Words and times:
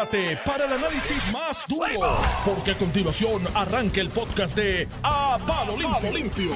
prepárate 0.00 0.38
para 0.46 0.66
el 0.66 0.72
análisis 0.72 1.32
más 1.32 1.64
duro, 1.68 2.16
porque 2.44 2.72
a 2.72 2.74
continuación 2.78 3.42
arranca 3.54 4.00
el 4.00 4.08
podcast 4.08 4.56
de 4.56 4.88
A 5.02 5.38
Palo 5.46 5.76
Limpio. 5.76 6.52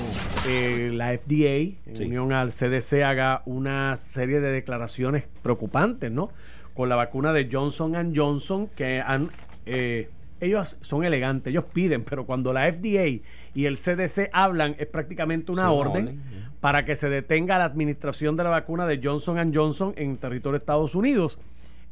Eh, 0.46 0.90
la 0.92 1.16
FDA, 1.16 1.76
en 1.86 2.06
unión 2.06 2.32
al 2.32 2.52
CDC, 2.52 3.02
haga 3.02 3.42
una 3.44 3.96
serie 3.96 4.40
de 4.40 4.50
declaraciones 4.50 5.24
preocupantes, 5.42 6.10
¿no? 6.10 6.30
Con 6.74 6.88
la 6.88 6.96
vacuna 6.96 7.32
de 7.32 7.48
Johnson 7.50 8.12
Johnson, 8.14 8.68
que 8.68 9.00
han... 9.00 9.30
eh, 9.66 10.10
ellos 10.40 10.76
son 10.80 11.04
elegantes, 11.04 11.52
ellos 11.52 11.64
piden, 11.72 12.04
pero 12.04 12.26
cuando 12.26 12.52
la 12.52 12.70
FDA 12.70 13.22
y 13.54 13.66
el 13.66 13.78
CDC 13.78 14.30
hablan, 14.32 14.76
es 14.78 14.86
prácticamente 14.86 15.52
una 15.52 15.62
Sí, 15.62 15.66
una 15.66 15.72
orden 15.72 16.08
orden, 16.08 16.22
para 16.60 16.84
que 16.84 16.96
se 16.96 17.08
detenga 17.08 17.56
la 17.58 17.64
administración 17.64 18.36
de 18.36 18.44
la 18.44 18.50
vacuna 18.50 18.86
de 18.86 19.00
Johnson 19.02 19.52
Johnson 19.54 19.94
en 19.96 20.16
territorio 20.16 20.58
de 20.58 20.62
Estados 20.62 20.94
Unidos. 20.94 21.38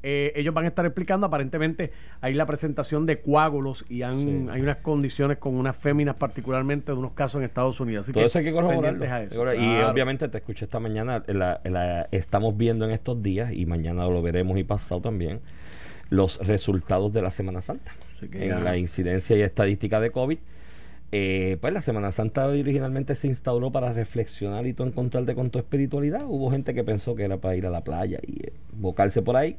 Eh, 0.05 0.33
ellos 0.35 0.53
van 0.53 0.65
a 0.65 0.69
estar 0.69 0.85
explicando, 0.85 1.27
aparentemente 1.29 1.93
hay 2.21 2.35
la 2.35 2.45
presentación 2.45 3.07
de 3.07 3.21
coágulos 3.21 3.85
y 3.89 4.03
han, 4.03 4.19
Sí. 4.19 4.47
hay 4.51 4.61
unas 4.61 4.79
condiciones 4.79 5.39
con 5.39 5.55
unas 5.55 5.77
féminas 5.77 6.17
particularmente 6.17 6.91
de 6.93 6.99
unos 6.99 7.13
casos 7.13 7.39
en 7.39 7.45
Estados 7.45 7.79
Unidos. 7.81 8.07
Así 8.07 8.13
Todo 8.13 8.25
eso 8.27 8.39
hay 8.39 8.45
que 8.45 8.53
corroborarlo. 8.53 9.05
a 9.05 9.23
eso. 9.23 9.53
Y 9.53 9.57
Claro. 9.57 9.91
obviamente 9.91 10.29
te 10.29 10.39
escuché 10.39 10.65
esta 10.65 10.81
mañana, 10.81 11.23
la- 11.29 11.61
la- 11.65 12.09
estamos 12.11 12.57
viendo 12.57 12.85
en 12.85 12.91
estos 12.91 13.23
días, 13.23 13.53
y 13.53 13.65
mañana 13.67 14.05
lo 14.07 14.21
veremos 14.23 14.59
y 14.59 14.65
pasado 14.65 15.01
también, 15.01 15.41
los 16.11 16.45
resultados 16.47 17.13
de 17.13 17.23
la 17.23 17.31
Semana 17.31 17.63
Santa. 17.63 17.93
Que 18.31 18.45
en 18.45 18.51
ya- 18.51 18.59
la 18.61 18.77
incidencia 18.77 19.37
y 19.37 19.43
estadística 19.43 19.99
de 20.01 20.11
COVID. 20.11 20.39
Eh, 21.15 21.59
pues 21.61 21.75
la 21.75 21.83
Semana 21.83 22.11
Santa 22.11 22.47
originalmente 22.47 23.15
se 23.15 23.27
instauró 23.29 23.71
para 23.71 23.93
reflexionar 23.93 24.67
y 24.67 24.73
tú 24.73 24.83
encontrarte 24.85 25.35
con 25.35 25.51
tu 25.51 25.59
espiritualidad. 25.59 26.23
Hubo 26.27 26.51
gente 26.51 26.73
que 26.73 26.85
pensó 26.85 27.15
que 27.15 27.25
era 27.25 27.37
para 27.37 27.55
ir 27.57 27.67
a 27.67 27.71
la 27.71 27.83
playa 27.85 28.19
y 28.27 28.47
eh, 28.47 28.53
bocarse 28.73 29.21
por 29.23 29.37
ahí. 29.37 29.57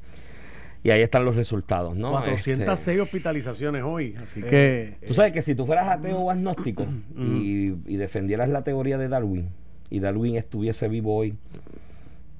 Y 0.83 0.91
ahí 0.91 1.01
están 1.01 1.23
los 1.23 1.35
resultados, 1.35 1.95
¿no? 1.95 2.11
406 2.11 2.59
Este, 2.77 3.01
hospitalizaciones 3.01 3.83
hoy, 3.83 4.15
así 4.21 4.41
que... 4.41 4.97
Tú 5.07 5.13
sabes 5.13 5.31
que 5.31 5.41
si 5.41 5.55
tú 5.55 5.65
fueras 5.65 5.87
ateo 5.87 6.17
o 6.19 6.29
agnóstico 6.29 6.85
y, 7.17 7.73
y 7.85 7.95
defendieras 7.95 8.49
la 8.49 8.63
teoría 8.63 8.97
de 8.97 9.07
Darwin 9.07 9.49
y 9.89 9.99
Darwin 9.99 10.35
estuviese 10.35 10.89
vivo 10.89 11.15
hoy, 11.15 11.35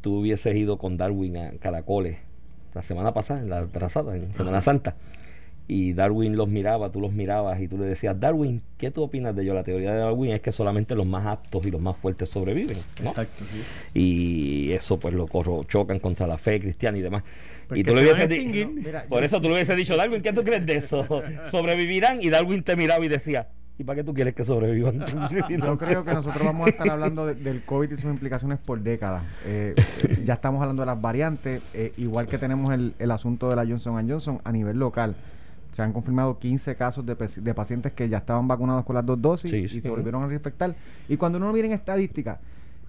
tú 0.02 0.20
hubieses 0.20 0.56
ido 0.56 0.78
con 0.78 0.98
Darwin 0.98 1.38
a 1.38 1.52
Caracoles 1.60 2.18
la 2.74 2.82
semana 2.82 3.14
pasada, 3.14 3.42
en 3.42 3.50
la 3.50 3.60
atrasada, 3.60 4.16
en 4.16 4.34
Semana 4.34 4.62
Santa. 4.62 4.96
Y 5.68 5.94
Darwin 5.94 6.36
los 6.36 6.50
miraba, 6.50 6.92
tú 6.92 7.00
los 7.00 7.14
mirabas 7.14 7.62
y 7.62 7.68
tú 7.70 7.78
le 7.78 7.86
decías, 7.86 8.20
Darwin, 8.20 8.62
¿qué 8.78 8.92
tú 8.92 9.02
opinas 9.04 9.34
de 9.36 9.44
ello? 9.44 9.54
La 9.54 9.64
teoría 9.64 9.94
de 9.94 10.00
Darwin 10.00 10.32
es 10.32 10.42
que 10.42 10.52
solamente 10.52 10.94
los 10.94 11.06
más 11.08 11.26
aptos 11.26 11.66
y 11.66 11.72
los 11.72 11.80
más 11.82 11.96
fuertes 11.98 12.28
sobreviven. 12.30 12.78
¿no? 13.02 13.10
Exacto, 13.10 13.46
sí. 13.52 14.00
Y 14.00 14.72
eso 14.74 15.00
pues 15.00 15.14
lo 15.14 15.26
corro, 15.28 15.64
chocan 15.64 16.00
contra 16.00 16.28
la 16.28 16.38
fe 16.38 16.60
cristiana 16.60 16.98
y 16.98 17.02
demás. 17.02 17.24
Y 17.74 17.84
tú 17.84 17.94
le 17.94 18.02
hubieses 18.02 18.28
di- 18.28 18.36
extinguir. 18.36 18.68
Mira, 18.68 19.06
por 19.08 19.20
yo- 19.22 19.26
eso 19.26 19.40
tú 19.40 19.48
le 19.48 19.54
hubieses 19.56 19.78
dicho, 19.78 19.96
Darwin, 19.96 20.22
¿qué 20.22 20.34
tú 20.34 20.44
crees 20.44 20.66
de 20.66 20.76
eso? 20.76 21.08
¿Sobrevivirán? 21.50 22.22
Y 22.22 22.30
Darwin 22.30 22.62
te 22.64 22.76
miraba 22.76 23.04
y 23.06 23.08
decía, 23.08 23.48
¿y 23.80 23.86
para 23.86 23.96
qué 23.98 24.04
tú 24.04 24.14
quieres 24.14 24.36
que 24.36 24.44
sobrevivan? 24.44 25.00
Yo 25.50 25.78
creo 25.78 26.04
que 26.04 26.14
nosotros 26.14 26.44
vamos 26.44 26.68
a 26.68 26.72
estar 26.72 26.90
hablando 26.90 27.26
de- 27.26 27.36
del 27.36 27.64
COVID 27.64 27.90
y 27.90 27.96
sus 27.96 28.06
implicaciones 28.12 28.60
por 28.60 28.82
décadas. 28.82 29.24
Eh, 29.46 29.76
eh, 29.78 30.22
ya 30.26 30.34
estamos 30.34 30.62
hablando 30.62 30.82
de 30.82 30.88
las 30.88 31.02
variantes, 31.02 31.62
eh, 31.74 31.94
igual 31.98 32.28
que 32.28 32.38
tenemos 32.38 32.72
el, 32.74 32.94
el 33.00 33.12
asunto 33.12 33.50
de 33.50 33.56
la 33.56 33.66
Johnson 33.66 34.08
Johnson 34.10 34.42
a 34.44 34.52
nivel 34.52 34.78
local. 34.78 35.16
Se 35.74 35.82
han 35.82 35.92
confirmado 35.92 36.40
15 36.40 36.76
casos 36.76 37.06
de, 37.06 37.16
pacientes 37.54 37.92
que 37.92 38.08
ya 38.08 38.20
estaban 38.20 38.48
vacunados 38.48 38.86
con 38.86 38.96
las 38.96 39.06
dos 39.06 39.22
dosis 39.22 39.52
Sí, 39.52 39.58
y 39.58 39.82
se 39.82 39.90
volvieron 39.90 40.24
a 40.24 40.28
reinfectar. 40.28 40.76
Y 41.10 41.18
cuando 41.18 41.38
uno 41.38 41.52
mira 41.52 41.68
en 41.68 41.74
estadística, 41.74 42.40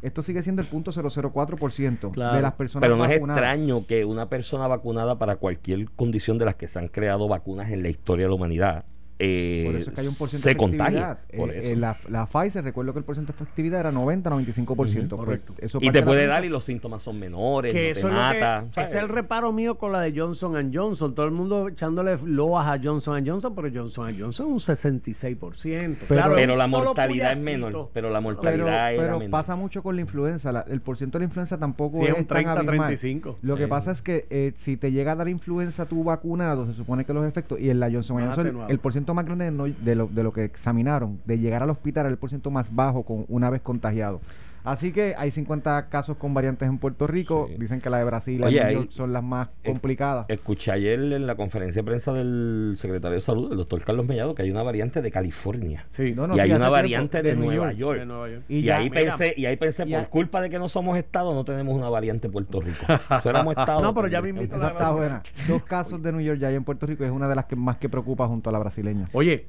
esto 0.02 0.22
sigue 0.22 0.42
siendo 0.42 0.60
el 0.60 0.68
punto 0.68 0.92
004% 0.92 2.10
Claro. 2.12 2.36
de 2.36 2.42
las 2.42 2.52
personas 2.52 2.82
Pero 2.82 2.96
no 2.96 3.06
es 3.06 3.12
extraño 3.12 3.86
que 3.86 4.04
una 4.04 4.28
persona 4.28 4.68
vacunada 4.68 5.18
para 5.18 5.36
cualquier 5.36 5.90
condición 5.90 6.38
de 6.38 6.44
las 6.44 6.56
que 6.56 6.68
se 6.68 6.78
han 6.78 6.88
creado 6.88 7.26
vacunas 7.26 7.70
en 7.70 7.82
la 7.82 7.88
historia 7.88 8.26
de 8.26 8.28
la 8.28 8.34
humanidad 8.34 8.84
eh, 9.24 9.64
Por 9.66 9.76
eso 9.76 9.90
es 9.90 9.94
que 9.94 10.00
hay 10.00 10.06
un 10.08 10.14
por 10.14 10.28
ciento 10.28 10.44
se 10.44 10.50
efectividad. 10.52 11.18
Por 11.36 11.50
Eh, 11.50 11.58
eso. 11.58 11.72
eh, 11.72 11.76
la, 11.76 11.96
la 12.08 12.26
Pfizer, 12.26 12.62
recuerdo 12.64 12.92
que 12.92 12.98
el 12.98 13.04
porcentaje 13.04 13.38
de 13.38 13.42
efectividad 13.44 13.80
era 13.80 13.92
90-95%. 13.92 14.74
Pues, 14.76 15.08
correcto. 15.10 15.54
eso 15.58 15.78
y 15.80 15.90
te 15.90 16.02
puede 16.02 16.26
dar 16.26 16.44
y 16.44 16.48
los 16.48 16.64
síntomas 16.64 17.02
son 17.02 17.18
menores, 17.18 17.72
que 17.72 17.84
no 17.86 17.90
eso 17.92 18.00
te 18.02 18.06
es 18.08 18.12
lo 18.12 18.18
mata. 18.20 18.64
que, 18.74 18.80
es 18.82 18.94
el 18.94 19.08
reparo 19.08 19.52
mío 19.52 19.76
con 19.78 19.92
la 19.92 20.00
de 20.00 20.18
Johnson 20.18 20.70
Johnson. 20.72 21.14
Todo 21.14 21.26
el 21.26 21.32
mundo 21.32 21.68
echándole 21.68 22.16
loas 22.24 22.66
a 22.68 22.80
Johnson 22.82 23.24
Johnson, 23.26 23.54
pero 23.54 23.68
Johnson 23.72 24.14
Johnson 24.18 24.46
un 24.46 24.60
66%. 24.60 25.96
Pero- 26.08 26.20
claro, 26.20 26.34
pero 26.34 26.56
la 26.56 26.66
mortalidad 26.66 27.32
es 27.32 27.40
menor. 27.40 27.90
Pero 27.92 28.08
la 28.10 28.18
Pero, 28.18 28.22
mortalidad 28.22 28.90
pero 28.96 29.18
menor. 29.18 29.30
pasa 29.30 29.56
mucho 29.56 29.82
con 29.82 29.94
la 29.96 30.00
influenza. 30.02 30.52
la- 30.52 30.64
el 30.68 30.80
porcentaje 30.80 31.20
de 31.20 31.26
la 31.26 31.28
influenza 31.30 31.58
tampoco 31.58 31.98
Sí, 31.98 32.04
es 32.04 32.10
un 32.10 32.16
tan 32.16 32.26
30, 32.26 32.50
abismal. 32.52 32.66
35. 32.76 33.38
Lo 33.42 33.56
que 33.56 33.68
pasa 33.68 33.92
es 33.92 34.02
que 34.02 34.26
eh, 34.30 34.52
si 34.56 34.76
te 34.76 34.92
llega 34.92 35.12
a 35.12 35.16
dar 35.16 35.28
influenza 35.28 35.86
tú 35.86 36.04
vacunado, 36.04 36.66
se 36.66 36.72
supone 36.74 37.04
que 37.04 37.12
los 37.12 37.26
efectos, 37.26 37.58
y 37.60 37.70
en 37.70 37.80
la 37.80 37.86
Johnson 37.90 38.20
Johnson, 38.20 38.46
atenuados. 38.46 38.70
el 38.70 38.78
porcentaje 38.78 39.13
más 39.14 39.24
grande 39.24 39.46
de, 39.46 39.50
no- 39.52 39.64
de 39.66 39.94
lo, 39.94 40.06
de 40.08 40.22
lo 40.22 40.32
que 40.32 40.44
examinaron, 40.44 41.20
de 41.24 41.38
llegar 41.38 41.62
al 41.62 41.70
hospital, 41.70 42.02
era 42.06 42.10
el 42.10 42.18
porcentaje 42.18 42.52
más 42.52 42.74
bajo 42.74 43.02
con 43.04 43.24
una 43.28 43.48
vez 43.50 43.62
contagiado. 43.62 44.20
Así 44.64 44.92
que 44.92 45.14
hay 45.16 45.30
50 45.30 45.88
casos 45.90 46.16
con 46.16 46.32
variantes 46.32 46.66
en 46.68 46.78
Puerto 46.78 47.06
Rico. 47.06 47.46
Sí. 47.50 47.56
Dicen 47.58 47.80
que 47.82 47.90
la 47.90 47.98
de 47.98 48.04
Brasil 48.04 48.40
y 48.40 48.44
Oye, 48.44 48.64
New 48.64 48.72
York 48.80 48.90
son 48.92 49.12
las 49.12 49.22
más 49.22 49.48
eh, 49.62 49.68
complicadas. 49.70 50.24
Escuché 50.28 50.72
ayer 50.72 50.98
en 50.98 51.26
la 51.26 51.34
conferencia 51.34 51.82
de 51.82 51.86
prensa 51.86 52.12
del 52.14 52.74
secretario 52.78 53.14
de 53.16 53.20
Salud, 53.20 53.52
el 53.52 53.58
doctor 53.58 53.84
Carlos 53.84 54.06
Mellado, 54.06 54.34
que 54.34 54.42
hay 54.42 54.50
una 54.50 54.62
variante 54.62 55.02
de 55.02 55.10
California. 55.10 55.84
Sí, 55.88 56.12
No, 56.16 56.26
no, 56.26 56.34
y 56.36 56.40
hay 56.40 56.50
una 56.52 56.70
variante 56.70 57.22
de, 57.22 57.36
Nueva 57.36 57.72
York. 57.72 57.76
York. 57.76 57.98
de 58.00 58.06
Nueva 58.06 58.28
York. 58.30 58.42
Y, 58.48 58.62
ya- 58.62 58.78
ahí 58.78 58.88
mira, 58.90 59.02
pensé, 59.16 59.34
y 59.36 59.46
ahí 59.46 59.56
pensé, 59.56 59.84
y 59.86 59.92
por 59.92 60.00
a- 60.00 60.06
culpa 60.08 60.40
de 60.40 60.48
que 60.48 60.58
no 60.58 60.68
somos 60.68 60.96
estado, 60.96 61.34
no 61.34 61.44
tenemos 61.44 61.74
una 61.76 61.90
variante 61.90 62.28
en 62.28 62.32
Puerto 62.32 62.60
Rico. 62.60 62.86
Estado. 63.54 63.82
No, 63.82 63.94
pero 63.94 64.08
ya 64.08 64.22
mismito 64.22 64.56
Esa 64.56 64.68
está 64.68 64.90
buena. 64.90 65.22
Dos 65.46 65.62
casos 65.64 66.02
de 66.02 66.10
New 66.12 66.20
York 66.22 66.38
ya 66.40 66.48
hay 66.48 66.54
en 66.54 66.64
Puerto 66.64 66.86
Rico 66.86 67.04
y 67.04 67.06
es 67.06 67.12
una 67.12 67.28
de 67.28 67.34
las 67.34 67.44
que 67.44 67.56
más 67.56 67.76
que 67.76 67.88
preocupa 67.88 68.26
junto 68.26 68.48
a 68.48 68.52
la 68.52 68.58
brasileña. 68.58 69.08
Oye, 69.12 69.46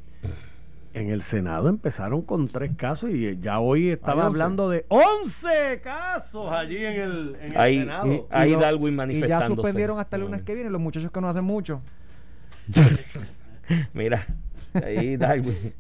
en 0.96 1.10
el 1.10 1.22
Senado 1.22 1.70
empezaron 1.70 2.22
con 2.22 2.48
tres 2.48 2.72
casos 2.76 3.10
y 3.12 3.38
ya 3.40 3.60
hoy 3.60 3.90
estaba 3.90 4.24
Hay 4.24 4.28
once. 4.30 4.42
hablando 4.42 4.70
de 4.70 4.86
11 4.88 5.82
casos 5.84 6.52
allí 6.52 6.78
en 6.86 6.94
el, 7.02 7.36
en 7.42 7.52
el 7.52 7.58
Ahí- 7.58 7.80
Senado. 7.80 8.08
y- 8.14 8.22
Ahí 8.30 8.52
lo- 8.54 8.60
Darwin 8.60 8.88
Y 8.88 8.92
ya 8.92 8.98
manifestándose. 8.98 9.56
suspendieron 9.56 10.00
hasta 10.00 10.16
el 10.16 10.22
lunes 10.24 10.42
Mm. 10.42 10.46
que 10.46 10.54
viene 10.56 10.70
los 10.70 10.82
muchachos 10.82 11.12
que 11.12 11.22
no 11.22 11.30
hacen 11.30 11.44
mucho. 11.44 11.82
Mira, 13.94 14.26
ahí 14.74 15.18
Darwin. 15.18 15.74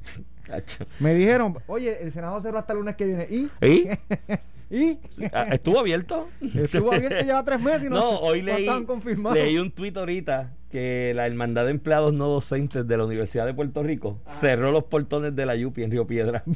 Me 1.00 1.14
dijeron, 1.16 1.58
oye, 1.68 2.02
el 2.04 2.12
Senado 2.12 2.40
cerró 2.42 2.60
hasta 2.60 2.74
el 2.74 2.80
lunes 2.80 2.96
que 2.96 3.06
viene. 3.06 3.28
¿Y? 3.30 3.50
¿Y? 3.66 3.88
¿Y? 4.76 5.00
Ah, 5.32 5.48
¿Estuvo 5.54 5.80
abierto? 5.80 6.28
Estuvo 6.54 6.92
abierto 6.92 7.24
lleva 7.24 7.46
tres 7.46 7.62
meses 7.62 7.86
y 7.86 7.90
no, 7.90 7.96
No, 7.96 8.20
hoy 8.20 8.42
no 8.42 8.48
leí, 8.48 8.64
estaban 8.64 8.84
confirmados. 8.86 9.38
leí 9.38 9.58
un 9.58 9.72
tuit 9.72 9.96
ahorita 9.96 10.52
que 10.70 11.14
la 11.16 11.26
Hermandad 11.26 11.64
de 11.64 11.72
Empleados 11.72 12.14
No 12.14 12.28
Docentes 12.28 12.86
de 12.86 12.98
la 12.98 13.06
Universidad 13.06 13.46
de 13.46 13.54
Puerto 13.54 13.84
Rico 13.84 14.20
cerró 14.30 14.74
los 14.74 14.84
portones 14.84 15.34
de 15.34 15.46
la 15.46 15.56
Yupi 15.56 15.84
en 15.84 15.92
Río 15.92 16.06
Piedra. 16.06 16.44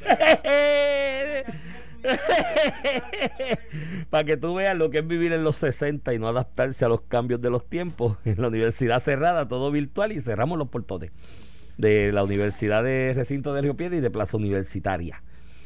Para 4.09 4.23
que 4.23 4.37
tú 4.37 4.55
veas 4.55 4.75
lo 4.75 4.89
que 4.89 4.99
es 4.99 5.07
vivir 5.07 5.31
en 5.33 5.43
los 5.43 5.55
60 5.57 6.13
y 6.13 6.19
no 6.19 6.27
adaptarse 6.27 6.83
a 6.85 6.89
los 6.89 7.01
cambios 7.01 7.41
de 7.41 7.49
los 7.49 7.69
tiempos. 7.69 8.17
En 8.25 8.41
la 8.41 8.47
universidad 8.49 8.99
cerrada, 8.99 9.47
todo 9.47 9.71
virtual 9.71 10.11
y 10.11 10.19
cerramos 10.21 10.57
los 10.57 10.67
portones 10.69 11.11
de 11.77 12.11
la 12.11 12.23
Universidad 12.23 12.83
de 12.83 13.13
Recinto 13.15 13.53
de 13.53 13.61
Río 13.61 13.75
Piedra 13.77 13.97
y 13.97 14.01
de 14.01 14.09
Plaza 14.11 14.35
Universitaria. 14.37 15.23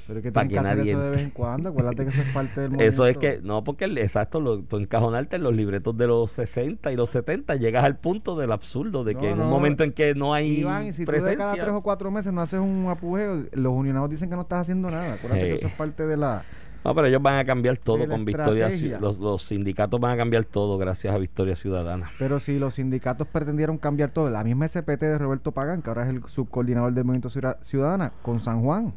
Pero 0.07 0.19
es 0.19 0.23
que 0.23 0.31
pa' 0.31 0.41
tienen 0.47 0.49
que 0.49 0.53
que 0.53 0.59
hacer 0.59 0.77
nadie 0.77 0.91
eso 0.91 1.01
de 1.01 1.09
vez 1.11 1.21
en 1.23 1.29
cuando. 1.29 1.69
Acuérdate 1.69 2.03
que 2.03 2.09
eso 2.09 2.21
es 2.21 2.33
parte 2.33 2.61
del 2.61 2.71
Eso 2.81 3.05
es 3.07 3.15
movimiento. 3.15 3.41
que, 3.41 3.47
no, 3.47 3.63
porque 3.63 3.85
el, 3.85 3.97
exacto, 3.97 4.39
lo, 4.41 4.59
tú 4.63 4.77
encajonarte 4.77 5.37
en 5.37 5.43
los 5.43 5.55
libretos 5.55 5.97
de 5.97 6.07
los 6.07 6.31
60 6.31 6.91
y 6.91 6.95
los 6.95 7.09
70, 7.11 7.55
llegas 7.55 7.83
al 7.83 7.97
punto 7.97 8.35
del 8.37 8.51
absurdo, 8.51 9.03
de 9.03 9.15
que 9.15 9.27
No, 9.29 9.33
en 9.35 9.41
un 9.41 9.49
momento 9.49 9.83
en 9.83 9.91
que 9.93 10.13
no 10.15 10.33
hay 10.33 10.59
Iván, 10.59 10.85
y 10.87 10.93
si 10.93 11.05
tú 11.05 11.11
de 11.11 11.17
presencia. 11.17 11.37
cada 11.37 11.53
tres 11.53 11.69
o 11.69 11.81
cuatro 11.81 12.11
meses 12.11 12.33
no 12.33 12.41
haces 12.41 12.59
un 12.59 12.87
apugeo, 12.89 13.43
los 13.53 13.73
unionados 13.73 14.09
dicen 14.09 14.29
que 14.29 14.35
no 14.35 14.41
estás 14.41 14.61
haciendo 14.61 14.91
nada. 14.91 15.13
Acuérdate 15.13 15.43
Hey. 15.43 15.49
que 15.51 15.55
eso 15.57 15.67
es 15.67 15.73
parte 15.73 16.05
de 16.05 16.17
la... 16.17 16.43
No, 16.85 16.93
pero 16.93 17.07
ellos 17.07 17.21
van 17.21 17.37
a 17.39 17.45
cambiar 17.45 17.77
todo 17.77 18.05
con 18.09 18.25
Victoria. 18.25 18.69
Los, 18.99 19.17
los 19.17 19.43
sindicatos 19.43 20.01
van 20.01 20.11
a 20.11 20.17
cambiar 20.17 20.43
todo 20.43 20.77
gracias 20.77 21.15
a 21.15 21.17
Victoria 21.17 21.55
Ciudadana. 21.55 22.11
Pero 22.19 22.41
si 22.41 22.59
los 22.59 22.73
sindicatos 22.73 23.25
pretendieron 23.25 23.77
cambiar 23.77 24.09
todo, 24.11 24.29
la 24.29 24.43
misma 24.43 24.67
SPT 24.67 24.99
de 24.99 25.17
Roberto 25.17 25.53
Pagán, 25.53 25.81
que 25.81 25.89
ahora 25.89 26.03
es 26.03 26.09
el 26.09 26.21
subcoordinador 26.25 26.91
del 26.93 27.05
Movimiento 27.05 27.29
Ciudad- 27.29 27.57
Ciudadana, 27.63 28.11
con 28.21 28.41
San 28.41 28.61
Juan. 28.63 28.93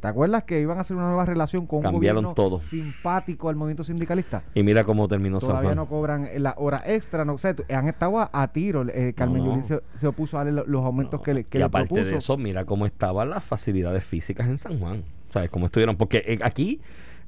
¿Te 0.00 0.08
acuerdas 0.08 0.44
que 0.44 0.60
iban 0.60 0.78
a 0.78 0.80
hacer 0.80 0.96
una 0.96 1.06
nueva 1.08 1.24
relación 1.26 1.66
con 1.66 1.84
un 1.84 1.92
gobierno 1.92 2.32
todo. 2.34 2.62
simpático 2.62 3.48
al 3.50 3.56
movimiento 3.56 3.84
sindicalista? 3.84 4.42
Y 4.54 4.62
mira 4.62 4.84
cómo 4.84 5.06
terminó 5.08 5.40
San 5.40 5.50
Todavía 5.50 5.68
Juan. 5.70 5.76
no 5.76 5.86
cobran 5.86 6.28
la 6.38 6.54
hora 6.56 6.82
extra, 6.86 7.24
no 7.24 7.36
sé, 7.38 7.54
han 7.72 7.88
estado 7.88 8.18
a, 8.18 8.30
a 8.32 8.48
tiro. 8.48 8.86
Eh, 8.88 9.12
Carmen 9.14 9.42
No. 9.44 9.50
Yulín 9.50 9.64
se, 9.64 9.80
se 9.98 10.06
opuso 10.06 10.36
a 10.38 10.44
darle 10.44 10.52
lo- 10.60 10.66
los 10.66 10.84
aumentos 10.84 11.20
que 11.20 11.34
le, 11.34 11.44
que 11.44 11.58
y 11.58 11.60
le 11.60 11.64
aparte 11.66 11.88
propuso. 11.88 12.10
de 12.10 12.16
eso, 12.16 12.36
mira 12.38 12.64
cómo 12.64 12.86
estaban 12.86 13.28
las 13.30 13.44
facilidades 13.44 14.02
físicas 14.04 14.48
en 14.48 14.56
San 14.58 14.78
Juan. 14.80 15.02
¿Sabes 15.28 15.50
cómo 15.50 15.66
estuvieron? 15.66 15.96
Porque 15.96 16.24
eh, 16.26 16.38
aquí 16.42 16.80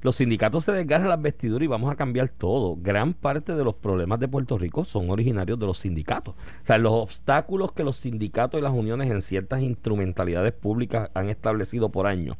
los 0.03 0.17
sindicatos 0.17 0.65
se 0.65 0.73
desgarran 0.73 1.07
las 1.07 1.21
vestiduras 1.21 1.63
y 1.63 1.67
vamos 1.67 1.91
a 1.91 1.95
cambiar 1.95 2.27
todo. 2.27 2.75
Gran 2.79 3.13
parte 3.13 3.55
de 3.55 3.63
los 3.63 3.73
problemas 3.75 4.19
de 4.19 4.27
Puerto 4.27 4.57
Rico 4.57 4.83
son 4.83 5.09
originarios 5.09 5.57
de 5.57 5.65
los 5.65 5.79
sindicatos. 5.79 6.35
O 6.35 6.65
sea, 6.65 6.77
los 6.77 6.91
obstáculos 6.91 7.71
que 7.71 7.85
los 7.85 7.95
sindicatos 7.95 8.59
y 8.59 8.63
las 8.63 8.73
uniones 8.73 9.09
en 9.09 9.21
ciertas 9.21 9.61
instrumentalidades 9.61 10.51
públicas 10.51 11.09
han 11.13 11.29
establecido 11.29 11.89
por 11.89 12.05
años 12.05 12.37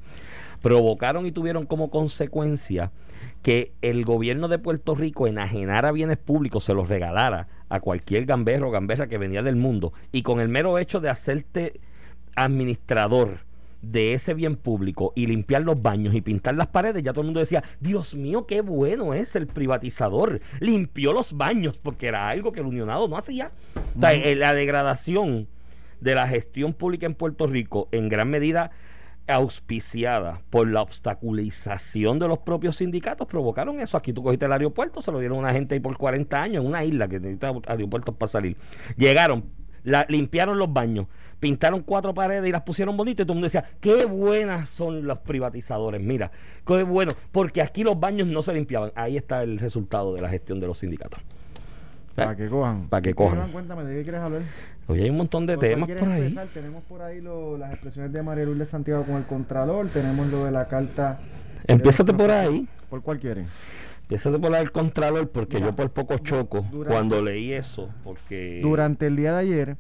provocaron 0.62 1.25
y 1.25 1.31
tuvieron 1.31 1.65
como 1.65 1.89
consecuencia 1.89 2.92
que 3.42 3.74
el 3.81 4.06
gobierno 4.06 4.48
de 4.48 4.59
Puerto 4.59 4.95
Rico 4.95 5.27
enajenara 5.27 5.92
bienes 5.92 6.18
públicos, 6.18 6.63
se 6.63 6.74
los 6.74 6.88
regalara 6.88 7.48
a 7.69 7.81
cualquier 7.81 8.25
gamberro 8.25 8.69
o 8.69 8.71
gamberra 8.71 9.07
que 9.07 9.18
venía 9.18 9.44
del 9.44 9.57
mundo 9.57 9.94
y 10.12 10.24
con 10.24 10.39
el 10.39 10.48
mero 10.48 10.77
hecho 10.80 11.01
de 11.01 11.09
hacerte 11.09 11.81
administrador 12.36 13.39
de 13.83 14.13
ese 14.13 14.33
bien 14.33 14.56
público 14.56 15.13
y 15.15 15.27
limpiar 15.27 15.62
los 15.62 15.81
baños 15.81 16.15
y 16.15 16.21
pintar 16.21 16.56
las 16.56 16.68
paredes, 16.68 17.03
ya 17.03 17.12
todo 17.12 17.21
el 17.21 17.27
mundo 17.27 17.41
decía, 17.41 17.63
Dios 17.80 18.15
mío, 18.15 18.47
qué 18.47 18.62
bueno 18.62 19.13
es 19.13 19.35
el 19.35 19.45
privatizador. 19.45 20.41
Limpió 20.59 21.13
los 21.13 21.33
baños 21.33 21.77
porque 21.77 22.07
era 22.07 22.30
algo 22.30 22.51
que 22.51 22.62
el 22.62 22.65
unionado 22.65 23.07
no 23.07 23.18
hacía. 23.18 23.51
Eh, 24.01 24.35
la 24.35 24.53
degradación 24.53 25.47
de 26.00 26.15
la 26.15 26.27
gestión 26.27 26.74
pública 26.74 27.06
en 27.06 27.13
Puerto 27.13 27.45
Rico 27.45 27.89
en 27.91 28.09
gran 28.09 28.30
medida 28.30 28.71
auspiciada 29.27 30.41
por 30.50 30.68
la 30.68 30.81
obstaculización 30.81 32.19
de 32.19 32.27
los 32.27 32.39
propios 32.39 32.77
sindicatos 32.77 33.27
provocaron 33.27 33.80
eso. 33.80 33.97
Aquí 33.97 34.12
tú 34.12 34.24
cogiste 34.24 34.45
el 34.45 34.51
aeropuerto, 34.51 35.01
se 35.01 35.12
lo 35.12 35.19
dieron 35.19 35.38
a 35.38 35.41
una 35.41 35.53
gente 35.53 35.75
ahí 35.75 35.80
por 35.80 35.97
40 35.97 36.41
años 36.41 36.63
en 36.63 36.69
una 36.69 36.83
isla 36.83 37.07
que 37.07 37.19
necesita 37.19 37.53
aeropuertos 37.68 38.15
para 38.15 38.30
salir. 38.30 38.57
Llegaron, 38.97 39.45
la, 39.83 40.06
limpiaron 40.09 40.57
los 40.57 40.71
baños, 40.71 41.07
pintaron 41.39 41.81
cuatro 41.81 42.13
paredes 42.13 42.47
y 42.47 42.51
las 42.51 42.62
pusieron 42.62 42.95
bonitas 42.95 43.24
y 43.24 43.25
todo 43.25 43.33
el 43.33 43.35
mundo 43.38 43.45
decía, 43.45 43.65
qué 43.80 44.06
buenas 44.06 44.69
son 44.69 45.06
los 45.06 45.19
privatizadores, 45.19 46.01
mira, 46.01 46.31
qué 46.65 46.83
bueno, 46.83 47.13
porque 47.31 47.62
aquí 47.62 47.83
los 47.83 48.00
baños 48.00 48.27
no 48.27 48.41
se 48.44 48.53
limpiaban. 48.53 48.91
Ahí 48.95 49.18
está 49.18 49.44
el 49.44 49.59
resultado 49.59 50.13
de 50.13 50.21
la 50.21 50.30
gestión 50.30 50.59
de 50.59 50.68
los 50.68 50.77
sindicatos. 50.77 51.19
Para 52.15 52.35
que 52.35 52.47
cojan. 52.47 52.88
Para 52.89 53.01
que 53.01 53.13
cojan. 53.15 53.51
Cuéntame, 53.51 53.83
¿de 53.85 53.95
qué 53.95 54.03
quieres 54.03 54.21
hablar? 54.21 54.41
Hoy 54.88 55.01
hay 55.01 55.09
un 55.09 55.18
montón 55.18 55.45
de 55.45 55.57
temas 55.57 55.89
por 55.89 56.09
ahí. 56.09 56.35
Tenemos 56.53 56.83
por 56.83 57.01
ahí 57.01 57.21
las 57.21 57.71
expresiones 57.71 58.13
de 58.13 58.21
María 58.21 58.45
Lourdes 58.45 58.69
Santiago 58.69 59.03
con 59.03 59.15
el 59.15 59.25
Contralor, 59.25 59.89
tenemos 59.89 60.27
lo 60.27 60.45
de 60.45 60.51
la 60.51 60.65
carta... 60.65 61.19
Empiézate 61.65 62.13
por 62.13 62.30
ahí. 62.30 62.68
¿Por 62.89 63.01
cuál 63.01 63.19
quieren? 63.19 63.47
Empiézate 64.04 64.40
por 64.40 64.56
el 64.56 64.72
Contralor 64.72 65.30
porque 65.30 65.60
yo 65.60 65.76
por 65.76 65.90
poco 65.92 66.18
choco 66.18 66.66
cuando 66.88 67.22
leí 67.22 67.54
eso. 67.54 67.90
porque 68.04 68.60
Durante 68.62 69.08
el 69.08 69.16
día 69.16 69.34
de 69.34 69.40
ayer 69.40 69.78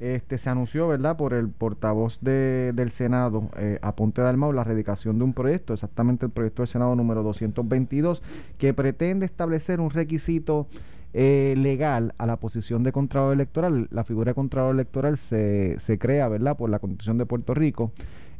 este 0.00 0.38
se 0.38 0.50
anunció, 0.50 0.88
¿verdad?, 0.88 1.16
por 1.16 1.32
el 1.34 1.48
portavoz 1.48 2.18
de, 2.20 2.72
del 2.74 2.90
Senado, 2.90 3.48
eh, 3.56 3.78
Aponte 3.80 4.22
Dalmau, 4.22 4.52
la 4.52 4.64
radicación 4.64 5.18
de 5.18 5.24
un 5.24 5.32
proyecto, 5.32 5.72
exactamente 5.72 6.26
el 6.26 6.32
proyecto 6.32 6.62
del 6.62 6.68
Senado 6.68 6.94
número 6.94 7.22
222, 7.22 8.22
que 8.58 8.74
pretende 8.74 9.24
establecer 9.24 9.80
un 9.80 9.90
requisito 9.90 10.66
eh, 11.14 11.54
legal 11.56 12.12
a 12.18 12.26
la 12.26 12.36
posición 12.36 12.82
de 12.82 12.92
Contralor 12.92 13.34
Electoral. 13.34 13.88
La 13.92 14.04
figura 14.04 14.32
de 14.32 14.34
Contralor 14.34 14.74
Electoral 14.74 15.16
se, 15.16 15.78
se 15.78 15.96
crea, 15.98 16.28
¿verdad?, 16.28 16.56
por 16.56 16.68
la 16.70 16.80
Constitución 16.80 17.16
de 17.16 17.26
Puerto 17.26 17.54
Rico. 17.54 17.92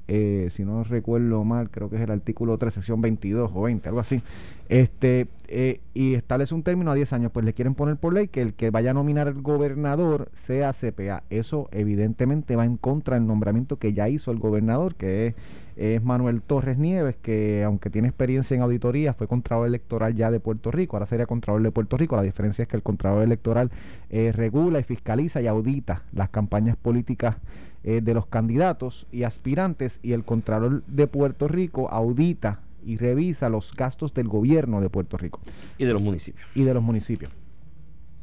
Eh, 0.07 0.49
si 0.53 0.65
no 0.65 0.85
recuerdo 0.85 1.45
mal, 1.45 1.71
creo 1.71 1.89
que 1.89 1.97
es 1.97 2.03
el 2.03 2.11
artículo 2.11 2.59
3, 2.59 2.75
sección 2.75 3.01
22 3.01 3.51
o 3.55 3.63
20, 3.63 3.89
algo 3.89 4.01
así. 4.01 4.23
Este, 4.69 5.29
eh, 5.49 5.81
y 5.95 6.15
establece 6.15 6.55
un 6.55 6.63
término 6.63 6.91
a 6.91 6.95
10 6.95 7.13
años, 7.13 7.33
pues 7.33 7.45
le 7.45 7.53
quieren 7.53 7.75
poner 7.75 7.97
por 7.97 8.13
ley 8.13 8.29
que 8.29 8.43
el 8.43 8.55
que 8.55 8.71
vaya 8.71 8.91
a 8.91 8.95
nominar 8.95 9.29
al 9.29 9.41
gobernador 9.41 10.31
sea 10.35 10.73
CPA. 10.73 11.23
Eso 11.31 11.69
evidentemente 11.73 12.57
va 12.57 12.65
en 12.65 12.77
contra 12.77 13.17
del 13.17 13.27
nombramiento 13.27 13.79
que 13.79 13.93
ya 13.93 14.09
hizo 14.09 14.31
el 14.31 14.39
gobernador, 14.39 14.95
que 14.95 15.29
es 15.29 15.35
es 15.77 16.03
Manuel 16.03 16.41
Torres 16.43 16.79
Nieves, 16.79 17.17
que 17.21 17.65
aunque 17.65 17.91
tiene 17.91 18.09
experiencia 18.09 18.55
en 18.55 18.63
auditoría, 18.63 19.15
fue 19.15 19.27
Contralor 19.27 19.67
Electoral 19.67 20.15
ya 20.15 20.31
de 20.31 20.39
Puerto 20.41 20.71
Rico, 20.71 20.97
ahora 20.97 21.07
sería 21.07 21.27
Contralor 21.27 21.63
de 21.63 21.71
Puerto 21.73 21.97
Rico. 21.97 22.17
La 22.17 22.23
diferencia 22.23 22.63
es 22.63 22.69
que 22.69 22.77
el 22.77 22.83
Contralor 22.83 23.23
Electoral 23.23 23.71
eh, 24.11 24.33
regula 24.33 24.79
y 24.79 24.85
fiscaliza 24.85 25.41
y 25.43 25.47
audita 25.47 26.03
las 26.13 26.29
campañas 26.29 26.77
políticas 26.77 27.37
eh, 27.85 28.01
de 28.01 28.15
los 28.15 28.27
candidatos 28.27 29.07
y 29.13 29.23
aspirantes, 29.25 30.01
y 30.03 30.13
el 30.13 30.25
Contralor 30.25 30.83
de 30.87 31.07
Puerto 31.07 31.49
Rico 31.49 31.89
audita 31.91 32.61
y 32.85 32.97
revisa 32.97 33.49
los 33.49 33.73
gastos 33.75 34.15
del 34.15 34.29
gobierno 34.29 34.81
de 34.81 34.91
Puerto 34.91 35.17
Rico. 35.17 35.41
Y 35.79 35.85
de 35.85 35.93
los 35.93 36.03
municipios. 36.03 36.49
Y 36.55 36.65
de 36.65 36.75
los 36.75 36.83
municipios. 36.83 37.31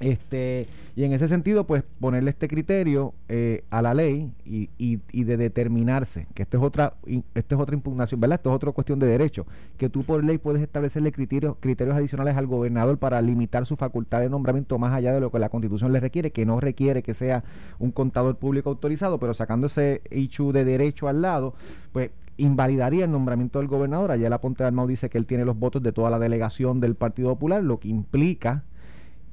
Este, 0.02 0.68
y 0.96 1.04
en 1.04 1.14
ese 1.14 1.28
sentido, 1.28 1.66
pues 1.66 1.84
ponerle 2.00 2.32
este 2.32 2.48
criterio 2.48 3.14
eh, 3.30 3.64
a 3.70 3.82
la 3.82 3.94
ley 3.94 4.34
y, 4.46 4.70
y, 4.78 5.24
de 5.24 5.38
determinarse, 5.38 6.28
que 6.34 6.42
esta 6.44 6.58
es 6.58 6.64
otra, 6.64 6.96
esta 7.34 7.56
es 7.56 7.62
otra 7.62 7.76
impugnación, 7.76 8.20
¿verdad? 8.20 8.40
Esto 8.40 8.50
es 8.50 8.56
otra 8.56 8.72
cuestión 8.72 9.00
de 9.00 9.08
derecho, 9.08 9.46
que 9.78 9.90
tú 9.90 10.04
por 10.04 10.24
ley 10.24 10.38
puedes 10.38 10.62
establecerle 10.62 11.12
criterios, 11.12 11.56
criterios 11.60 11.96
adicionales 11.96 12.36
al 12.36 12.48
gobernador 12.48 12.98
para 12.98 13.22
limitar 13.22 13.66
su 13.66 13.78
facultad 13.78 14.20
de 14.22 14.30
nombramiento 14.30 14.78
más 14.80 14.94
allá 14.94 15.14
de 15.14 15.22
lo 15.22 15.32
que 15.32 15.40
la 15.40 15.50
constitución 15.50 15.94
le 15.94 16.00
requiere, 16.00 16.32
que 16.32 16.46
no 16.46 16.60
requiere 16.60 17.04
que 17.04 17.14
sea 17.14 17.44
un 17.80 17.92
contador 17.92 18.38
público 18.38 18.70
autorizado, 18.70 19.20
pero 19.20 19.34
sacando 19.34 19.68
ese 19.68 20.02
de 20.12 20.66
derecho 20.66 21.08
al 21.08 21.22
lado, 21.22 21.54
pues 21.92 22.10
invalidaría 22.38 23.06
el 23.06 23.12
nombramiento 23.12 23.60
del 23.60 23.68
gobernador. 23.68 24.12
Allá 24.12 24.30
la 24.30 24.42
Ponte 24.42 24.64
de 24.64 24.68
Armado 24.68 24.88
dice 24.88 25.10
que 25.10 25.18
él 25.18 25.26
tiene 25.26 25.46
los 25.46 25.58
votos 25.58 25.84
de 25.84 25.92
toda 25.92 26.10
la 26.10 26.20
delegación 26.20 26.80
del 26.80 26.96
Partido 26.96 27.30
Popular, 27.30 27.64
lo 27.64 27.80
que 27.80 27.90
implica 27.90 28.64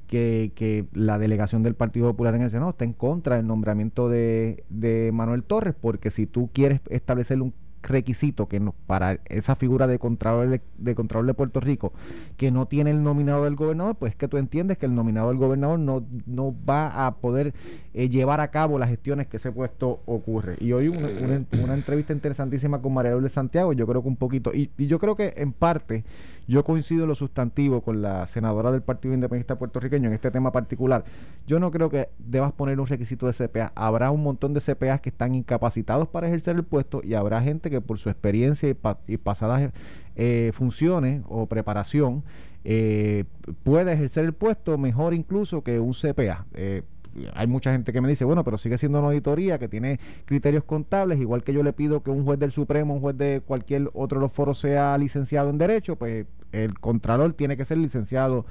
que, 0.09 0.85
la 0.93 1.19
delegación 1.19 1.63
del 1.63 1.75
Partido 1.75 2.07
Popular 2.07 2.35
en 2.35 2.41
el 2.41 2.49
Senado 2.49 2.71
está 2.71 2.83
en 2.83 2.93
contra 2.93 3.37
del 3.37 3.47
nombramiento 3.47 4.09
de, 4.09 4.63
de 4.69 5.11
Manuel 5.13 5.43
Torres, 5.43 5.75
porque 5.79 6.11
si 6.11 6.25
tú 6.25 6.49
quieres 6.51 6.81
establecer 6.89 7.41
un 7.41 7.53
requisito 7.81 8.47
que 8.47 8.59
no, 8.59 8.73
para 8.87 9.19
esa 9.25 9.55
figura 9.55 9.87
de 9.87 9.99
contralor 9.99 10.49
de, 10.49 10.61
de 10.77 10.95
de 10.95 11.33
Puerto 11.33 11.59
Rico 11.61 11.93
que 12.35 12.51
no 12.51 12.65
tiene 12.65 12.91
el 12.91 13.03
nominado 13.03 13.45
del 13.45 13.55
gobernador, 13.55 13.95
pues 13.95 14.11
es 14.11 14.15
que 14.17 14.27
tú 14.27 14.35
entiendes 14.37 14.77
que 14.77 14.85
el 14.85 14.95
nominado 14.95 15.29
del 15.29 15.37
gobernador 15.37 15.79
no, 15.79 16.03
no 16.25 16.53
va 16.67 17.07
a 17.07 17.15
poder 17.15 17.53
eh, 17.93 18.09
llevar 18.09 18.41
a 18.41 18.51
cabo 18.51 18.79
las 18.79 18.89
gestiones 18.89 19.27
que 19.27 19.37
ese 19.37 19.51
puesto 19.51 20.01
ocurre. 20.05 20.57
Y 20.59 20.73
hoy 20.73 20.89
una, 20.89 21.07
una, 21.63 21.73
entrevista 21.73 22.11
interesantísima 22.11 22.81
con 22.81 22.93
María 22.93 23.11
Lourdes 23.11 23.31
Santiago, 23.31 23.71
yo 23.73 23.87
creo 23.87 24.01
que 24.01 24.07
un 24.09 24.17
poquito, 24.17 24.53
y, 24.53 24.69
y 24.77 24.87
yo 24.87 24.99
creo 24.99 25.15
que 25.15 25.33
en 25.37 25.53
parte 25.53 26.03
yo 26.49 26.63
coincido 26.63 27.03
en 27.03 27.09
lo 27.09 27.15
sustantivo 27.15 27.81
con 27.81 28.01
la 28.01 28.25
senadora 28.25 28.71
del 28.71 28.81
Partido 28.81 29.13
Independiente 29.13 29.55
puertorriqueño 29.55 30.07
en 30.07 30.15
este 30.15 30.31
tema 30.31 30.51
particular. 30.51 31.05
Yo 31.45 31.59
no 31.59 31.69
creo 31.69 31.91
que 31.91 32.09
debas 32.17 32.53
poner 32.53 32.79
un 32.79 32.87
requisito 32.87 33.27
de 33.27 33.33
CPA. 33.33 33.71
Habrá 33.75 34.09
un 34.09 34.23
montón 34.23 34.55
de 34.55 34.59
CPAs 34.59 34.99
que 34.99 35.09
están 35.09 35.35
incapacitados 35.35 36.07
para 36.07 36.25
ejercer 36.25 36.55
el 36.55 36.63
puesto 36.63 37.01
y 37.03 37.13
habrá 37.13 37.39
gente 37.43 37.69
que 37.69 37.81
por 37.81 37.99
su 37.99 38.09
experiencia 38.09 38.67
y, 38.67 39.17
pasadas 39.17 39.71
eh, 40.15 40.51
funciones 40.55 41.21
o 41.27 41.45
preparación 41.45 42.23
eh, 42.63 43.25
puede 43.61 43.93
ejercer 43.93 44.25
el 44.25 44.33
puesto 44.33 44.75
mejor 44.79 45.13
incluso 45.13 45.63
que 45.63 45.79
un 45.79 45.93
CPA. 45.93 46.47
Eh, 46.55 46.81
hay 47.33 47.47
mucha 47.47 47.71
gente 47.71 47.91
que 47.91 48.01
me 48.01 48.09
dice, 48.09 48.25
bueno, 48.25 48.43
pero 48.43 48.57
sigue 48.57 48.77
siendo 48.77 48.99
una 48.99 49.07
auditoría 49.09 49.59
que 49.59 49.67
tiene 49.67 49.99
criterios 50.25 50.63
contables, 50.63 51.19
igual 51.19 51.43
que 51.43 51.53
yo 51.53 51.63
le 51.63 51.73
pido 51.73 52.01
que 52.03 52.11
un 52.11 52.23
juez 52.23 52.39
del 52.39 52.51
Supremo, 52.51 52.93
un 52.93 53.01
juez 53.01 53.17
de 53.17 53.41
cualquier 53.45 53.89
otro 53.93 54.19
de 54.19 54.25
los 54.25 54.31
foros 54.31 54.59
sea 54.59 54.97
licenciado 54.97 55.49
en 55.49 55.57
Derecho, 55.57 55.95
pues 55.95 56.25
el 56.51 56.79
Contralor 56.79 57.33
tiene 57.33 57.57
que 57.57 57.65
ser 57.65 57.77
licenciado 57.77 58.45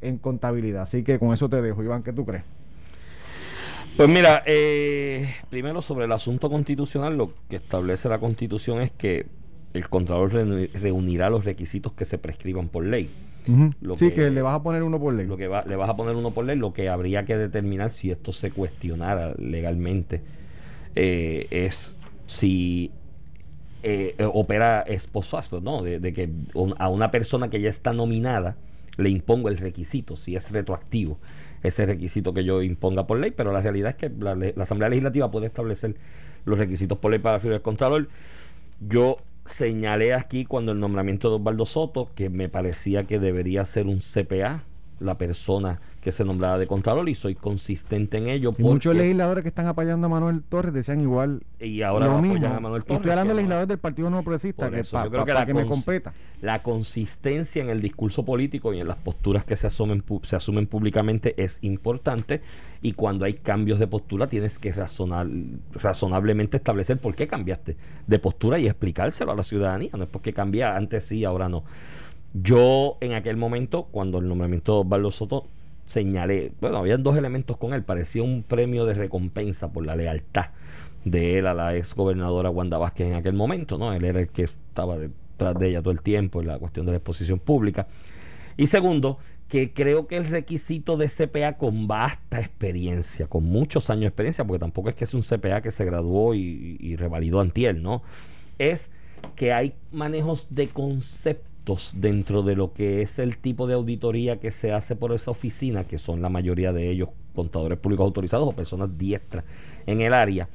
en 0.00 0.18
contabilidad. 0.18 0.82
Así 0.82 1.02
que 1.02 1.18
con 1.18 1.32
eso 1.32 1.48
te 1.48 1.60
dejo, 1.62 1.82
Iván, 1.82 2.02
¿qué 2.02 2.12
tú 2.12 2.24
crees? 2.24 2.44
Pues 3.96 4.08
mira, 4.08 4.42
eh, 4.46 5.34
primero 5.50 5.82
sobre 5.82 6.06
el 6.06 6.12
asunto 6.12 6.48
constitucional, 6.48 7.16
lo 7.16 7.32
que 7.48 7.56
establece 7.56 8.08
la 8.08 8.18
constitución 8.18 8.80
es 8.80 8.90
que 8.92 9.26
el 9.74 9.88
Contralor 9.88 10.32
reunirá 10.32 11.30
los 11.30 11.44
requisitos 11.44 11.92
que 11.92 12.04
se 12.04 12.18
prescriban 12.18 12.68
por 12.68 12.84
ley 12.84 13.10
sí, 13.96 14.10
que, 14.10 14.30
le 14.30 14.42
vas 14.42 14.54
a 14.54 14.62
poner 14.62 14.82
uno 14.82 14.98
por 15.00 15.14
ley. 15.14 15.26
Lo 15.26 15.36
que 15.36 15.44
le 15.44 15.76
vas 15.76 15.90
a 15.90 15.96
poner 15.96 16.16
uno 16.16 16.30
por 16.30 16.44
ley, 16.44 16.56
lo 16.56 16.72
que 16.72 16.88
habría 16.88 17.24
que 17.24 17.36
determinar 17.36 17.90
si 17.90 18.10
esto 18.10 18.32
se 18.32 18.50
cuestionara 18.50 19.34
legalmente 19.38 20.20
eh, 20.94 21.46
es 21.50 21.94
si 22.26 22.90
eh, 23.82 24.14
opera 24.32 24.82
esposazo, 24.82 25.60
¿no? 25.60 25.82
De, 25.82 26.12
que 26.12 26.28
a 26.78 26.88
una 26.88 27.10
persona 27.10 27.48
que 27.48 27.60
ya 27.60 27.70
está 27.70 27.92
nominada 27.92 28.56
le 28.96 29.08
impongo 29.08 29.48
el 29.48 29.56
requisito, 29.56 30.16
si 30.16 30.36
es 30.36 30.50
retroactivo 30.50 31.18
ese 31.62 31.86
requisito 31.86 32.32
que 32.32 32.44
yo 32.44 32.62
imponga 32.62 33.06
por 33.06 33.18
ley, 33.18 33.30
pero 33.30 33.52
la 33.52 33.60
realidad 33.60 33.90
es 33.90 33.96
que 33.96 34.10
la, 34.18 34.62
Asamblea 34.62 34.88
Legislativa 34.88 35.30
puede 35.30 35.46
establecer 35.46 35.94
los 36.44 36.58
requisitos 36.58 36.98
por 36.98 37.10
ley 37.10 37.20
para 37.20 37.34
la 37.34 37.40
figura 37.40 37.56
del 37.56 37.62
Contralor. 37.62 38.08
Yo 38.80 39.18
señalé 39.50 40.14
aquí 40.14 40.44
cuando 40.44 40.72
el 40.72 40.80
nombramiento 40.80 41.28
de 41.28 41.36
Osvaldo 41.36 41.66
Soto 41.66 42.10
que 42.14 42.30
me 42.30 42.48
parecía 42.48 43.04
que 43.04 43.18
debería 43.18 43.64
ser 43.64 43.86
un 43.86 43.98
CPA 44.00 44.64
la 45.00 45.18
persona 45.18 45.80
que 46.00 46.12
se 46.12 46.24
nombraba 46.24 46.58
de 46.58 46.66
Contralor 46.66 47.08
y 47.08 47.14
soy 47.14 47.34
consistente 47.34 48.16
en 48.16 48.28
ello. 48.28 48.54
muchos 48.58 48.94
legisladores 48.94 49.42
que 49.42 49.48
están 49.48 49.66
apoyando 49.66 50.06
a 50.06 50.10
Manuel 50.10 50.42
Torres 50.42 50.72
decían 50.72 51.00
igual. 51.00 51.42
Y 51.58 51.82
ahora 51.82 52.06
lo 52.06 52.22
mismo. 52.22 52.46
a 52.46 52.60
Manuel 52.60 52.84
Torres. 52.84 53.00
Estoy 53.00 53.10
hablando 53.10 53.32
de 53.32 53.36
legisladores 53.36 53.68
del 53.68 53.78
Partido 53.78 54.08
No 54.10 54.22
Progresista, 54.22 54.70
que 54.70 54.82
para 54.84 55.46
que 55.46 55.54
me 55.54 55.66
competa. 55.66 56.12
La 56.40 56.62
consistencia 56.62 57.62
en 57.62 57.68
el 57.68 57.82
discurso 57.82 58.24
político 58.24 58.72
y 58.72 58.80
en 58.80 58.88
las 58.88 58.96
posturas 58.96 59.44
que 59.44 59.56
se 59.56 59.66
asumen, 59.66 60.02
se 60.22 60.36
asumen 60.36 60.66
públicamente 60.66 61.34
es 61.42 61.58
importante 61.62 62.40
y 62.82 62.92
cuando 62.92 63.26
hay 63.26 63.34
cambios 63.34 63.78
de 63.78 63.86
postura 63.86 64.26
tienes 64.26 64.58
que 64.58 64.72
razonar, 64.72 65.26
razonablemente 65.74 66.56
establecer 66.56 66.98
por 66.98 67.14
qué 67.14 67.26
cambiaste 67.26 67.76
de 68.06 68.18
postura 68.18 68.58
y 68.58 68.66
explicárselo 68.66 69.32
a 69.32 69.36
la 69.36 69.42
ciudadanía. 69.42 69.90
No 69.96 70.04
es 70.04 70.08
porque 70.08 70.32
cambia 70.32 70.76
antes 70.76 71.04
sí, 71.04 71.24
ahora 71.24 71.48
no. 71.48 71.64
Yo 72.32 72.96
en 73.00 73.14
aquel 73.14 73.36
momento, 73.36 73.88
cuando 73.90 74.18
el 74.18 74.28
nombramiento 74.28 74.74
de 74.74 74.80
Osvaldo 74.80 75.10
Soto, 75.10 75.48
señalé, 75.86 76.52
bueno, 76.60 76.78
había 76.78 76.96
dos 76.96 77.16
elementos 77.16 77.56
con 77.56 77.74
él, 77.74 77.82
parecía 77.82 78.22
un 78.22 78.44
premio 78.44 78.86
de 78.86 78.94
recompensa 78.94 79.72
por 79.72 79.84
la 79.84 79.96
lealtad 79.96 80.46
de 81.04 81.38
él 81.38 81.46
a 81.46 81.54
la 81.54 81.76
ex 81.76 81.94
gobernadora 81.94 82.50
Wanda 82.50 82.78
Vázquez 82.78 83.08
en 83.08 83.14
aquel 83.14 83.32
momento, 83.32 83.78
¿no? 83.78 83.92
Él 83.92 84.04
era 84.04 84.20
el 84.20 84.28
que 84.28 84.42
estaba 84.44 84.98
detrás 84.98 85.58
de 85.58 85.68
ella 85.68 85.82
todo 85.82 85.92
el 85.92 86.02
tiempo 86.02 86.40
en 86.40 86.46
la 86.46 86.58
cuestión 86.58 86.86
de 86.86 86.92
la 86.92 86.98
exposición 86.98 87.40
pública. 87.40 87.88
Y 88.56 88.68
segundo, 88.68 89.18
que 89.48 89.72
creo 89.72 90.06
que 90.06 90.16
el 90.16 90.26
requisito 90.26 90.96
de 90.96 91.08
CPA 91.08 91.56
con 91.56 91.88
vasta 91.88 92.38
experiencia, 92.38 93.26
con 93.26 93.44
muchos 93.44 93.90
años 93.90 94.02
de 94.02 94.08
experiencia, 94.08 94.44
porque 94.44 94.60
tampoco 94.60 94.90
es 94.90 94.94
que 94.94 95.04
es 95.04 95.14
un 95.14 95.22
CPA 95.22 95.62
que 95.62 95.72
se 95.72 95.84
graduó 95.84 96.34
y, 96.34 96.76
y 96.78 96.94
revalidó 96.94 97.40
antiel, 97.40 97.82
¿no? 97.82 98.02
Es 98.58 98.90
que 99.34 99.52
hay 99.52 99.74
manejos 99.90 100.46
de 100.50 100.68
conceptos 100.68 101.49
dentro 101.94 102.42
de 102.42 102.56
lo 102.56 102.72
que 102.72 103.02
es 103.02 103.18
el 103.18 103.38
tipo 103.38 103.66
de 103.66 103.74
auditoría 103.74 104.40
que 104.40 104.50
se 104.50 104.72
hace 104.72 104.96
por 104.96 105.12
esa 105.12 105.30
oficina, 105.30 105.84
que 105.84 105.98
son 105.98 106.20
la 106.20 106.28
mayoría 106.28 106.72
de 106.72 106.90
ellos 106.90 107.10
contadores 107.34 107.78
públicos 107.78 108.04
autorizados 108.04 108.48
o 108.48 108.52
personas 108.52 108.98
diestras 108.98 109.44
en 109.86 110.00
el 110.00 110.12
área, 110.12 110.48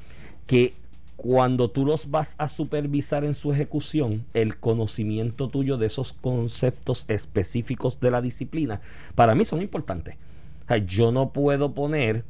que 0.45 0.73
cuando 1.15 1.69
tú 1.69 1.85
los 1.85 2.11
vas 2.11 2.35
a 2.37 2.49
supervisar 2.49 3.23
en 3.23 3.33
su 3.33 3.53
ejecución, 3.53 4.25
el 4.33 4.57
conocimiento 4.57 5.47
tuyo 5.47 5.77
de 5.77 5.87
esos 5.87 6.11
conceptos 6.11 7.05
específicos 7.07 7.99
de 8.01 8.11
la 8.11 8.21
disciplina, 8.21 8.81
para 9.15 9.35
mí 9.35 9.45
son 9.45 9.61
importantes. 9.61 10.15
yo 10.85 11.11
no 11.11 11.29
puedo 11.29 11.73
poner 11.73 12.25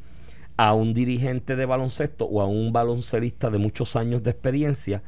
a 0.58 0.74
un 0.74 0.94
dirigente 0.94 1.56
de 1.56 1.66
baloncesto 1.66 2.26
o 2.26 2.42
a 2.42 2.46
un 2.46 2.72
baloncelista 2.72 3.50
de 3.50 3.58
muchos 3.58 3.96
años 3.96 4.22
de 4.24 4.30
experiencia 4.30 5.02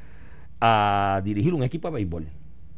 a 0.59 1.21
dirigir 1.23 1.53
un 1.53 1.63
equipo 1.63 1.87
de 1.89 1.93
béisbol 1.93 2.27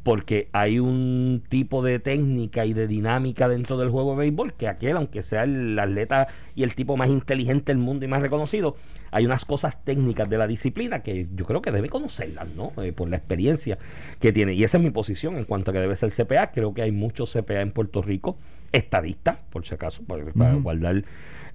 porque 0.02 0.48
hay 0.52 0.78
un 0.78 1.42
tipo 1.48 1.82
de 1.82 1.98
técnica 1.98 2.64
y 2.64 2.72
de 2.72 2.86
dinámica 2.86 3.48
dentro 3.48 3.76
del 3.76 3.90
juego 3.90 4.12
de 4.12 4.18
béisbol 4.18 4.54
que 4.54 4.66
aquel, 4.66 4.96
aunque 4.96 5.22
sea 5.22 5.44
el 5.44 5.78
atleta 5.78 6.28
y 6.54 6.62
el 6.62 6.74
tipo 6.74 6.96
más 6.96 7.08
inteligente 7.08 7.72
del 7.72 7.78
mundo 7.78 8.04
y 8.04 8.08
más 8.08 8.22
reconocido, 8.22 8.76
hay 9.10 9.26
unas 9.26 9.44
cosas 9.44 9.84
técnicas 9.84 10.28
de 10.30 10.38
la 10.38 10.46
disciplina 10.46 11.02
que 11.02 11.28
yo 11.34 11.44
creo 11.44 11.60
que 11.60 11.70
debe 11.70 11.88
conocerlas, 11.88 12.48
¿no? 12.56 12.72
Eh, 12.82 12.92
por 12.92 13.10
la 13.10 13.16
experiencia 13.16 13.78
que 14.20 14.32
tiene. 14.32 14.54
Y 14.54 14.64
esa 14.64 14.78
es 14.78 14.84
mi 14.84 14.90
posición 14.90 15.36
en 15.36 15.44
cuanto 15.44 15.70
a 15.70 15.74
que 15.74 15.80
debe 15.80 15.96
ser 15.96 16.10
CPA. 16.10 16.50
Creo 16.52 16.72
que 16.72 16.82
hay 16.82 16.92
muchos 16.92 17.32
CPA 17.32 17.60
en 17.60 17.72
Puerto 17.72 18.00
Rico, 18.00 18.38
estadistas, 18.72 19.38
por 19.50 19.66
si 19.66 19.74
acaso, 19.74 20.02
para, 20.04 20.54
guardar 20.54 21.04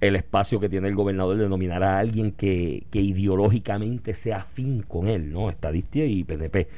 el 0.00 0.16
espacio 0.16 0.60
que 0.60 0.68
tiene 0.68 0.88
el 0.88 0.94
gobernador 0.94 1.36
de 1.38 1.48
nominar 1.48 1.82
a 1.82 1.98
alguien 1.98 2.30
que, 2.30 2.84
que 2.90 3.00
ideológicamente 3.00 4.14
sea 4.14 4.38
afín 4.38 4.82
con 4.82 5.08
él, 5.08 5.32
¿no? 5.32 5.48
Estadista 5.48 6.00
y 6.00 6.22
PNP 6.22 6.68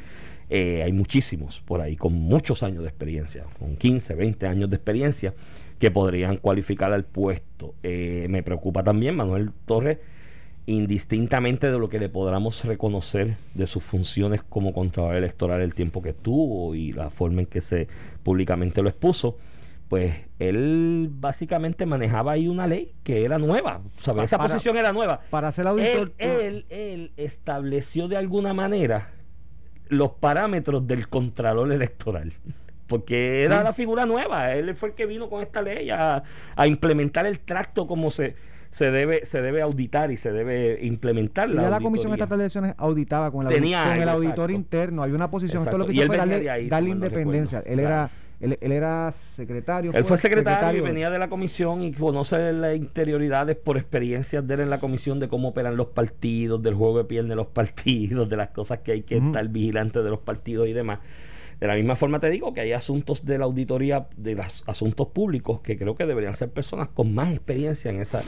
eh, 0.50 0.82
hay 0.82 0.92
muchísimos 0.92 1.60
por 1.60 1.80
ahí 1.80 1.96
con 1.96 2.14
muchos 2.14 2.62
años 2.62 2.82
de 2.82 2.88
experiencia, 2.88 3.44
con 3.58 3.76
15, 3.76 4.14
20 4.14 4.46
años 4.46 4.70
de 4.70 4.76
experiencia, 4.76 5.34
que 5.78 5.90
podrían 5.90 6.38
cualificar 6.38 6.92
al 6.92 7.04
puesto. 7.04 7.74
Eh, 7.82 8.26
me 8.30 8.42
preocupa 8.42 8.82
también 8.82 9.14
Manuel 9.14 9.52
Torres, 9.66 9.98
indistintamente 10.66 11.70
de 11.70 11.78
lo 11.78 11.88
que 11.88 11.98
le 11.98 12.08
podamos 12.08 12.64
reconocer 12.64 13.36
de 13.54 13.66
sus 13.66 13.82
funciones 13.82 14.42
como 14.48 14.72
Contralor 14.72 15.16
Electoral, 15.16 15.60
el 15.60 15.74
tiempo 15.74 16.02
que 16.02 16.12
tuvo 16.12 16.74
y 16.74 16.92
la 16.92 17.10
forma 17.10 17.42
en 17.42 17.46
que 17.46 17.60
se 17.60 17.88
públicamente 18.22 18.82
lo 18.82 18.88
expuso 18.88 19.36
pues 19.88 20.14
él 20.38 21.08
básicamente 21.10 21.86
manejaba 21.86 22.32
ahí 22.32 22.46
una 22.46 22.66
ley 22.66 22.92
que 23.02 23.24
era 23.24 23.38
nueva, 23.38 23.80
esa 24.22 24.38
posición 24.38 24.76
era 24.76 24.92
nueva. 24.92 25.20
Para 25.30 25.48
hacer 25.48 25.66
auditor. 25.66 26.12
él, 26.18 26.66
él 26.68 27.12
estableció 27.16 28.06
de 28.06 28.18
alguna 28.18 28.52
manera 28.52 29.14
los 29.88 30.12
parámetros 30.12 30.86
del 30.86 31.08
Contralor 31.08 31.72
Electoral. 31.72 32.32
Porque 32.86 33.44
era 33.44 33.62
la 33.62 33.74
figura 33.74 34.06
nueva, 34.06 34.52
él 34.52 34.74
fue 34.74 34.90
el 34.90 34.94
que 34.94 35.04
vino 35.04 35.28
con 35.28 35.42
esta 35.42 35.60
ley 35.60 35.90
a, 35.90 36.22
implementar 36.66 37.26
el 37.26 37.38
tracto 37.38 37.86
como 37.86 38.10
se, 38.10 38.34
se 38.70 38.90
debe 38.90 39.26
se 39.26 39.42
debe 39.42 39.60
auditar 39.60 40.10
y 40.10 40.16
se 40.16 40.32
debe 40.32 40.78
implementar 40.80 41.50
la, 41.50 41.62
ya 41.62 41.70
la 41.70 41.80
Comisión 41.80 42.12
Estatal 42.12 42.38
de 42.38 42.44
Elecciones 42.44 42.74
auditaba 42.78 43.30
con 43.30 43.46
el, 43.46 43.62
el 43.62 44.08
auditor 44.08 44.50
interno. 44.50 45.02
Hay 45.02 45.12
una 45.12 45.30
posición, 45.30 45.62
esto 45.62 45.76
lo 45.76 45.86
que 45.86 45.92
hizo 45.92 46.06
fue 46.06 46.16
darle, 46.16 46.90
independencia. 46.90 47.62
él 47.66 47.80
era 47.80 48.10
él, 48.40 48.56
era 48.60 49.12
secretario. 49.12 49.92
Él 49.92 50.04
fue, 50.04 50.16
secretario, 50.16 50.80
y 50.80 50.84
venía 50.84 51.10
de 51.10 51.18
la 51.18 51.28
comisión 51.28 51.82
y 51.82 51.92
conoce 51.92 52.52
las 52.52 52.76
interioridades 52.76 53.56
por 53.56 53.76
experiencias 53.76 54.46
de 54.46 54.54
él 54.54 54.60
en 54.60 54.70
la 54.70 54.78
comisión 54.78 55.18
de 55.18 55.28
cómo 55.28 55.48
operan 55.48 55.76
los 55.76 55.88
partidos, 55.88 56.62
del 56.62 56.74
juego 56.74 56.98
de 56.98 57.04
piel 57.04 57.28
de 57.28 57.34
los 57.34 57.46
partidos, 57.58 58.28
de 58.28 58.36
las 58.36 58.50
cosas 58.50 58.80
que 58.80 58.92
hay 58.92 59.02
que 59.02 59.16
estar 59.16 59.46
vigilante 59.48 60.02
de 60.02 60.10
los 60.10 60.20
partidos 60.20 60.68
y 60.68 60.72
demás. 60.72 61.00
De 61.60 61.66
la 61.66 61.74
misma 61.74 61.96
forma 61.96 62.20
te 62.20 62.30
digo 62.30 62.54
que 62.54 62.60
hay 62.60 62.72
asuntos 62.72 63.24
de 63.24 63.36
la 63.36 63.44
auditoría, 63.44 64.06
de 64.16 64.36
los 64.36 64.62
asuntos 64.66 65.08
públicos, 65.08 65.60
que 65.60 65.76
creo 65.76 65.96
que 65.96 66.06
deberían 66.06 66.34
ser 66.34 66.50
personas 66.50 66.88
con 66.88 67.12
más 67.14 67.32
experiencia 67.32 67.90
en 67.90 68.00
esa. 68.00 68.22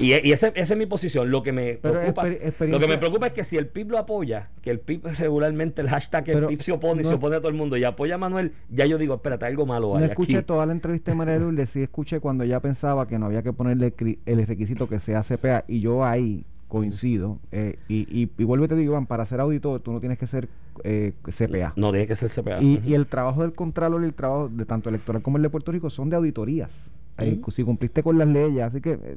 Y, 0.00 0.12
y 0.26 0.32
esa 0.32 0.48
es 0.48 0.76
mi 0.76 0.86
posición. 0.86 1.30
Lo 1.30 1.42
que 1.42 1.52
me 1.52 1.74
preocupa, 1.74 2.26
lo 2.26 2.78
que 2.78 2.86
me 2.86 2.98
preocupa 2.98 3.28
es 3.28 3.32
que 3.32 3.44
si 3.44 3.56
el 3.56 3.66
PIB 3.66 3.90
lo 3.90 3.98
apoya, 3.98 4.50
que 4.62 4.70
el 4.70 4.78
PIB 4.78 5.06
regularmente 5.18 5.82
el 5.82 5.88
hashtag 5.88 6.28
el 6.30 6.46
PIB 6.46 6.62
se 6.62 6.72
opone 6.72 7.02
y 7.02 7.04
se 7.04 7.14
opone 7.14 7.36
a 7.36 7.38
todo 7.38 7.48
el 7.48 7.54
mundo 7.54 7.76
y 7.76 7.84
apoya 7.84 8.14
a 8.14 8.18
Manuel, 8.18 8.52
ya 8.70 8.86
yo 8.86 8.98
digo, 8.98 9.14
espérate, 9.14 9.46
algo 9.46 9.66
malo 9.66 9.96
hay. 9.96 10.04
No 10.04 10.10
escuché 10.10 10.42
toda 10.42 10.66
la 10.66 10.72
entrevista 10.72 11.10
de 11.10 11.16
María 11.16 11.38
Lourdes, 11.38 11.70
sí 11.70 11.82
escuché 11.82 12.20
cuando 12.20 12.44
ya 12.44 12.60
pensaba 12.60 13.08
que 13.08 13.18
no 13.18 13.26
había 13.26 13.42
que 13.42 13.52
ponerle 13.52 13.94
el 14.26 14.46
requisito 14.46 14.88
que 14.88 15.00
sea 15.00 15.22
CPA, 15.22 15.64
y 15.66 15.80
yo 15.80 16.04
ahí 16.04 16.44
coincido. 16.76 17.38
Eh, 17.52 17.78
y, 17.88 18.30
y, 18.38 18.44
vuelvo 18.44 18.66
y 18.66 18.68
te 18.68 18.76
digo, 18.76 18.92
Iván, 18.92 19.06
para 19.06 19.24
ser 19.26 19.40
auditor 19.40 19.80
tú 19.80 19.92
no 19.92 20.00
tienes 20.00 20.18
que 20.18 20.26
ser 20.26 20.48
eh, 20.84 21.12
CPA. 21.22 21.72
No 21.76 21.90
tiene 21.90 22.06
que 22.06 22.16
ser 22.16 22.30
CPA. 22.30 22.62
Y, 22.62 22.82
y, 22.84 22.94
el 22.94 23.06
trabajo 23.06 23.42
del 23.42 23.52
Contralor 23.52 24.02
y 24.02 24.06
el 24.06 24.14
trabajo 24.14 24.48
de 24.48 24.64
tanto 24.64 24.88
electoral 24.88 25.22
como 25.22 25.36
el 25.36 25.42
de 25.42 25.50
Puerto 25.50 25.72
Rico 25.72 25.90
son 25.90 26.10
de 26.10 26.16
auditorías. 26.16 26.70
Eh, 27.18 27.40
si 27.50 27.64
cumpliste 27.64 28.02
con 28.02 28.18
las 28.18 28.28
leyes, 28.28 28.62
así 28.62 28.82
que 28.82 29.16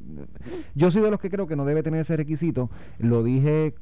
yo 0.74 0.90
soy 0.90 1.02
de 1.02 1.10
los 1.10 1.20
que 1.20 1.28
creo 1.28 1.46
que 1.46 1.54
no 1.54 1.66
debe 1.66 1.82
tener 1.82 2.00
ese 2.00 2.16
requisito. 2.16 2.70
Lo 2.98 3.22
dije 3.22 3.74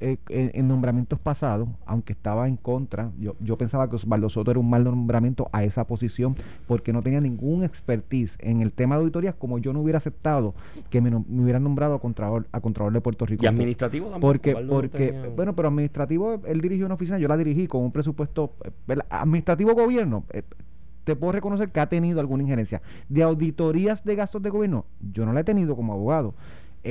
eh, 0.00 0.18
en, 0.28 0.68
nombramientos 0.68 1.18
pasados, 1.18 1.68
aunque 1.86 2.12
estaba 2.12 2.48
en 2.48 2.56
contra, 2.56 3.10
yo, 3.18 3.34
yo 3.40 3.56
pensaba 3.56 3.88
que 3.88 3.96
Osvaldo 3.96 4.28
Soto 4.28 4.50
era 4.50 4.60
un 4.60 4.68
mal 4.68 4.84
nombramiento 4.84 5.48
a 5.52 5.64
esa 5.64 5.86
posición 5.86 6.36
porque 6.66 6.92
no 6.92 7.02
tenía 7.02 7.20
ningún 7.20 7.64
expertise 7.64 8.36
en 8.40 8.60
el 8.60 8.72
tema 8.72 8.96
de 8.96 9.02
auditorías, 9.02 9.34
como 9.34 9.58
yo 9.58 9.72
no 9.72 9.80
hubiera 9.80 9.98
aceptado 9.98 10.54
que 10.90 11.00
me, 11.00 11.10
me 11.10 11.42
hubieran 11.42 11.64
nombrado 11.64 11.94
a 11.94 12.00
Contralor, 12.00 12.46
a 12.52 12.60
Contralor 12.60 12.92
de 12.92 13.00
Puerto 13.00 13.24
Rico. 13.26 13.44
¿Y 13.44 13.46
administrativo 13.46 14.10
tampoco? 14.10 14.32
Porque, 14.32 14.54
porque 14.68 15.32
bueno, 15.34 15.54
pero 15.56 15.68
administrativo, 15.68 16.42
él 16.44 16.60
dirigió 16.60 16.86
una 16.86 16.96
oficina, 16.96 17.18
yo 17.18 17.28
la 17.28 17.36
dirigí 17.36 17.66
con 17.66 17.82
un 17.82 17.92
presupuesto, 17.92 18.52
administrativo 19.08 19.74
gobierno. 19.74 20.24
Eh, 20.32 20.42
te 21.04 21.14
puedo 21.14 21.32
reconocer 21.32 21.70
que 21.70 21.78
ha 21.78 21.88
tenido 21.88 22.18
alguna 22.18 22.42
injerencia. 22.42 22.82
De 23.08 23.22
auditorías 23.22 24.04
de 24.04 24.16
gastos 24.16 24.42
de 24.42 24.50
gobierno, 24.50 24.86
yo 25.12 25.24
no 25.24 25.32
la 25.32 25.40
he 25.40 25.44
tenido 25.44 25.76
como 25.76 25.92
abogado 25.92 26.34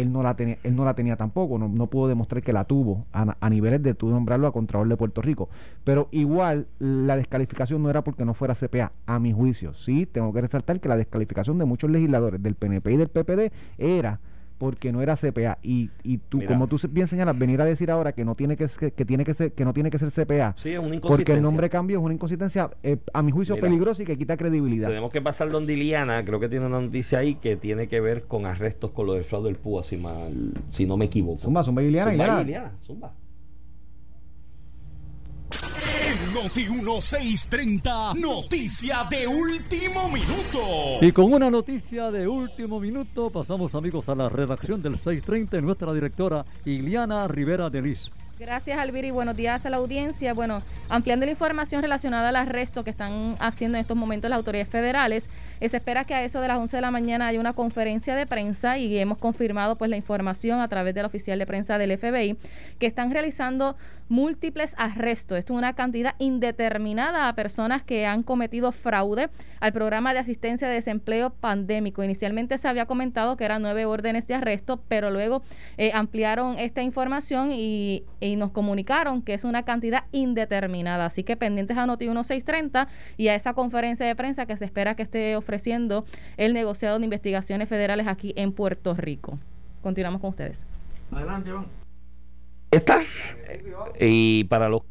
él 0.02 0.12
no 0.12 0.24
la 0.24 0.36
tenía, 0.36 0.58
él 0.64 0.76
no 0.76 0.86
la 0.86 0.94
tenía 0.94 1.16
tampoco, 1.16 1.58
no, 1.58 1.68
no 1.68 1.88
pudo 1.88 2.08
demostrar 2.08 2.44
que 2.44 2.54
la 2.54 2.66
tuvo 2.66 3.06
a, 3.12 3.50
niveles 3.50 3.82
de 3.82 3.94
tu 3.94 4.10
nombrarlo 4.10 4.48
a 4.48 4.52
Contralor 4.52 4.88
de 4.88 4.98
Puerto 4.98 5.22
Rico. 5.22 5.50
Pero 5.84 6.08
igual 6.12 6.68
la 6.80 7.16
descalificación 7.16 7.82
no 7.82 7.90
era 7.90 8.04
porque 8.04 8.26
no 8.26 8.34
fuera 8.34 8.56
CPA, 8.56 8.92
a 9.06 9.20
mi 9.20 9.32
juicio. 9.32 9.74
Sí, 9.74 10.06
tengo 10.06 10.34
que 10.34 10.42
resaltar 10.42 10.80
que 10.80 10.90
la 10.90 10.98
descalificación 10.98 11.58
de 11.58 11.66
muchos 11.66 11.90
legisladores 11.90 12.42
del 12.42 12.56
PNP 12.56 12.94
y 12.94 12.98
del 12.98 13.10
PPD 13.10 13.52
era 13.78 14.20
porque 14.58 14.92
no 14.92 15.02
era 15.02 15.16
CPA 15.16 15.58
y, 15.62 15.90
y 16.04 16.18
tú 16.18 16.44
como 16.46 16.68
tú 16.68 16.78
bien 16.90 17.08
señalas 17.08 17.38
venir 17.38 17.62
a 17.62 17.66
decir 17.66 17.92
ahora 17.92 18.12
que 18.14 18.24
no 18.24 18.36
tiene 18.36 18.56
que, 18.56 18.68
que, 18.96 19.06
tiene 19.06 19.24
que 19.24 19.34
ser 19.34 19.52
que 19.52 19.66
no 19.66 19.74
tiene 19.74 19.90
que 19.90 20.00
ser 20.00 20.12
CPA 20.12 20.56
sí, 20.58 20.72
es 20.72 20.80
una 20.80 21.00
porque 21.02 21.34
el 21.34 21.42
nombre 21.42 21.70
cambio 21.70 22.00
es 22.00 22.04
una 22.04 22.14
inconsistencia 22.14 22.70
eh, 22.84 22.98
a 23.14 23.22
mi 23.22 23.32
juicio 23.32 23.60
peligrosa 23.60 24.04
y 24.04 24.06
que 24.06 24.18
quita 24.18 24.38
credibilidad. 24.38 24.88
Tenemos 24.88 25.12
que 25.12 25.22
pasar 25.22 25.50
donde 25.50 25.74
Iliana 25.74 26.24
creo 26.24 26.40
que 26.40 26.50
tiene 26.50 26.66
una 26.66 26.80
noticia 26.80 27.20
ahí 27.20 27.36
que 27.36 27.56
tiene 27.56 27.88
que 27.88 28.00
ver 28.00 28.24
con 28.24 28.46
arrestos 28.46 28.92
con 28.92 29.06
lo 29.08 29.14
del 29.14 29.24
fraude 29.24 29.50
del 29.50 29.58
PUA 29.58 29.84
si, 29.84 29.98
mal, 29.98 30.54
si 30.72 30.86
no 30.86 30.98
me 30.98 31.06
equivoco. 31.06 31.40
Zumba, 31.40 31.64
Zumba 31.64 31.84
Iliana 31.84 32.12
Zumba, 32.12 32.42
Iliana, 32.42 32.72
Zumba. 32.82 33.14
Noti 36.34 36.70
1630, 36.70 38.14
noticia 38.14 39.04
de 39.10 39.28
último 39.28 40.08
minuto. 40.08 40.60
Y 41.02 41.12
con 41.12 41.34
una 41.34 41.52
noticia 41.52 42.10
de 42.10 42.26
último 42.26 42.80
minuto, 42.80 43.30
pasamos 43.30 43.76
amigos 43.76 44.08
a 44.08 44.16
la 44.16 44.30
redacción 44.30 44.82
del 44.82 44.94
630, 44.94 45.60
nuestra 45.60 45.92
directora 45.92 46.46
Iliana 46.64 47.28
Rivera 47.28 47.70
de 47.70 47.82
Liz. 47.82 48.10
Gracias, 48.38 48.78
Alvira, 48.78 49.08
y 49.08 49.12
buenos 49.12 49.38
días 49.38 49.66
a 49.66 49.70
la 49.70 49.78
audiencia. 49.78 50.34
Bueno, 50.34 50.62
ampliando 50.90 51.26
la 51.26 51.32
información 51.32 51.82
relacionada 51.82 52.30
al 52.30 52.36
arresto 52.36 52.84
que 52.84 52.90
están 52.90 53.38
haciendo 53.40 53.78
en 53.78 53.82
estos 53.82 53.96
momentos 53.96 54.30
las 54.30 54.38
autoridades 54.38 54.68
federales, 54.68 55.30
eh, 55.62 55.70
se 55.70 55.78
espera 55.78 56.04
que 56.04 56.14
a 56.14 56.24
eso 56.24 56.42
de 56.42 56.50
las 56.50 56.58
11 56.58 56.76
de 56.76 56.82
la 56.82 56.92
mañana 56.92 57.28
haya 57.28 57.40
una 57.40 57.54
conferencia 57.54 58.14
de 58.14 58.26
prensa 58.26 58.78
y 58.78 58.98
hemos 58.98 59.20
confirmado 59.20 59.78
pues 59.78 59.90
la 59.90 59.96
información 59.96 60.60
a 60.60 60.68
través 60.68 60.94
del 60.94 61.06
oficial 61.06 61.40
de 61.40 61.46
prensa 61.46 61.78
del 61.78 61.98
FBI 61.98 62.36
que 62.78 62.88
están 62.88 63.10
realizando 63.12 63.78
múltiples 64.10 64.76
arrestos. 64.78 65.38
Esto 65.38 65.54
es 65.54 65.58
una 65.58 65.74
cantidad 65.74 66.16
indeterminada 66.20 67.28
a 67.28 67.36
personas 67.36 67.84
que 67.84 68.06
han 68.06 68.24
cometido 68.24 68.72
fraude 68.72 69.30
al 69.60 69.74
programa 69.74 70.14
de 70.14 70.20
asistencia 70.20 70.68
de 70.68 70.76
desempleo 70.76 71.32
pandémico. 71.32 72.04
Inicialmente 72.04 72.58
se 72.58 72.68
había 72.68 72.86
comentado 72.86 73.36
que 73.38 73.46
eran 73.46 73.62
nueve 73.62 73.86
órdenes 73.86 74.28
de 74.28 74.36
arresto, 74.36 74.80
pero 74.88 75.12
luego 75.12 75.42
eh, 75.78 75.92
ampliaron 75.94 76.58
esta 76.60 76.82
información 76.82 77.52
y, 77.52 78.04
nos 78.36 78.52
comunicaron 78.52 79.22
que 79.22 79.34
es 79.34 79.44
una 79.44 79.64
cantidad 79.64 80.06
indeterminada. 80.12 81.06
Así 81.06 81.24
que 81.24 81.38
pendientes 81.38 81.78
a 81.78 81.86
Noti 81.86 82.06
1630 82.06 82.88
y 83.18 83.28
a 83.28 83.36
esa 83.36 83.54
conferencia 83.54 84.06
de 84.06 84.16
prensa 84.16 84.46
que 84.46 84.58
se 84.58 84.66
espera 84.66 84.96
que 84.96 85.04
esté 85.04 85.36
ofreciendo 85.36 86.06
el 86.36 86.54
negociado 86.54 86.98
de 86.98 87.06
investigaciones 87.06 87.70
federales 87.70 88.08
aquí 88.08 88.34
en 88.36 88.52
Puerto 88.52 88.94
Rico. 88.96 89.38
Continuamos 89.82 90.22
con 90.22 90.32
ustedes. 90.32 90.66
Adelante, 91.12 91.50
Iván 91.50 91.85
está. 92.76 93.04
Y 94.00 94.46
para 94.46 94.70
los 94.70 94.82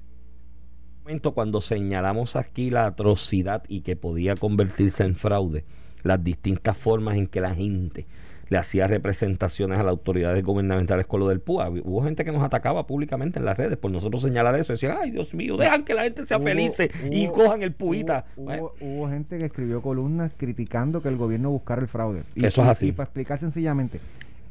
cuando 1.35 1.61
señalamos 1.61 2.35
aquí 2.35 2.71
la 2.71 2.87
atrocidad 2.87 3.63
y 3.69 3.83
que 3.83 3.95
podía 3.95 4.35
convertirse 4.37 5.05
en 5.05 5.15
fraude, 5.15 5.65
las 6.03 6.23
distintas 6.23 6.77
formas 6.77 7.17
en 7.17 7.27
que 7.27 7.41
la 7.41 7.55
gente 7.55 8.07
le 8.49 8.59
hacía 8.59 8.87
representaciones 8.87 9.79
a 9.79 9.83
las 9.83 9.91
autoridades 9.91 10.45
gubernamentales 10.45 11.07
con 11.07 11.21
lo 11.21 11.29
del 11.29 11.41
PUA. 11.41 11.71
Hubo 11.83 12.05
gente 12.05 12.25
que 12.25 12.33
nos 12.33 12.43
atacaba 12.43 12.87
públicamente 12.87 13.39
en 13.39 13.45
las 13.45 13.57
redes 13.57 13.79
por 13.79 13.91
nosotros 13.91 14.23
señalar 14.23 14.55
eso. 14.57 14.73
Decían, 14.73 14.97
ay 15.01 15.11
Dios 15.11 15.35
mío, 15.35 15.57
dejan 15.57 15.85
que 15.85 15.95
la 15.95 16.03
gente 16.05 16.27
sea 16.27 16.39
feliz 16.41 16.75
y 17.11 17.29
cojan 17.29 17.63
el 17.63 17.73
puita. 17.73 18.27
Hubo, 18.37 19.09
gente 19.09 19.39
que 19.39 19.47
escribió 19.47 19.81
columnas 19.83 20.33
criticando 20.37 21.03
que 21.03 21.09
el 21.09 21.17
gobierno 21.17 21.51
buscara 21.51 21.83
el 21.83 21.89
fraude. 21.89 22.23
Y, 22.35 22.45
eso 22.45 22.63
es 22.63 22.69
así. 22.69 22.89
Y 22.89 22.93
para 22.93 23.05
explicar 23.05 23.39
sencillamente, 23.39 24.01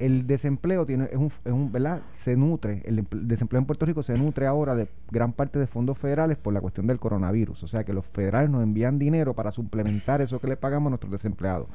el 0.05 0.27
desempleo 0.27 0.86
tiene 0.86 1.05
es 1.05 1.17
un, 1.17 1.31
es 1.45 1.51
un, 1.51 1.72
¿verdad? 1.72 2.01
se 2.13 2.36
nutre 2.36 2.81
el 2.86 3.05
desempleo 3.12 3.60
en 3.60 3.65
Puerto 3.65 3.86
Rico 3.86 4.03
se 4.03 4.17
nutre 4.17 4.48
ahora 4.48 4.75
de 4.75 4.88
gran 5.12 5.33
parte 5.33 5.60
de 5.60 5.67
fondos 5.67 5.98
federales 5.98 6.38
por 6.38 6.53
la 6.53 6.62
cuestión 6.62 6.88
del 6.88 7.00
coronavirus 7.00 7.63
o 7.63 7.67
sea 7.67 7.83
que 7.83 7.93
los 7.93 8.05
federales 8.05 8.50
nos 8.50 8.63
envían 8.63 9.00
dinero 9.00 9.33
para 9.33 9.51
suplementar 9.51 10.22
eso 10.22 10.39
que 10.39 10.48
le 10.48 10.57
pagamos 10.57 10.88
a 10.88 10.89
nuestros 10.91 11.12
desempleados 11.12 11.67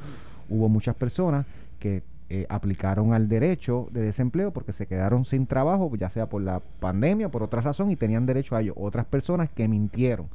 hubo 0.49 0.69
muchas 0.69 0.95
personas 0.95 1.47
que 1.79 2.03
eh, 2.31 2.45
aplicaron 2.51 3.15
al 3.15 3.27
derecho 3.27 3.89
de 3.91 4.03
desempleo 4.03 4.51
porque 4.51 4.73
se 4.73 4.87
quedaron 4.87 5.25
sin 5.25 5.47
trabajo, 5.47 5.91
ya 5.97 6.11
sea 6.11 6.29
por 6.29 6.43
la 6.43 6.61
pandemia 6.79 7.29
o 7.29 7.31
por 7.31 7.43
otra 7.43 7.63
razón, 7.63 7.91
y 7.91 7.97
tenían 7.97 8.27
derecho 8.27 8.55
a 8.55 8.61
ello. 8.61 8.75
Otras 8.77 9.07
personas 9.07 9.49
que 9.49 9.67
mintieron 9.67 10.27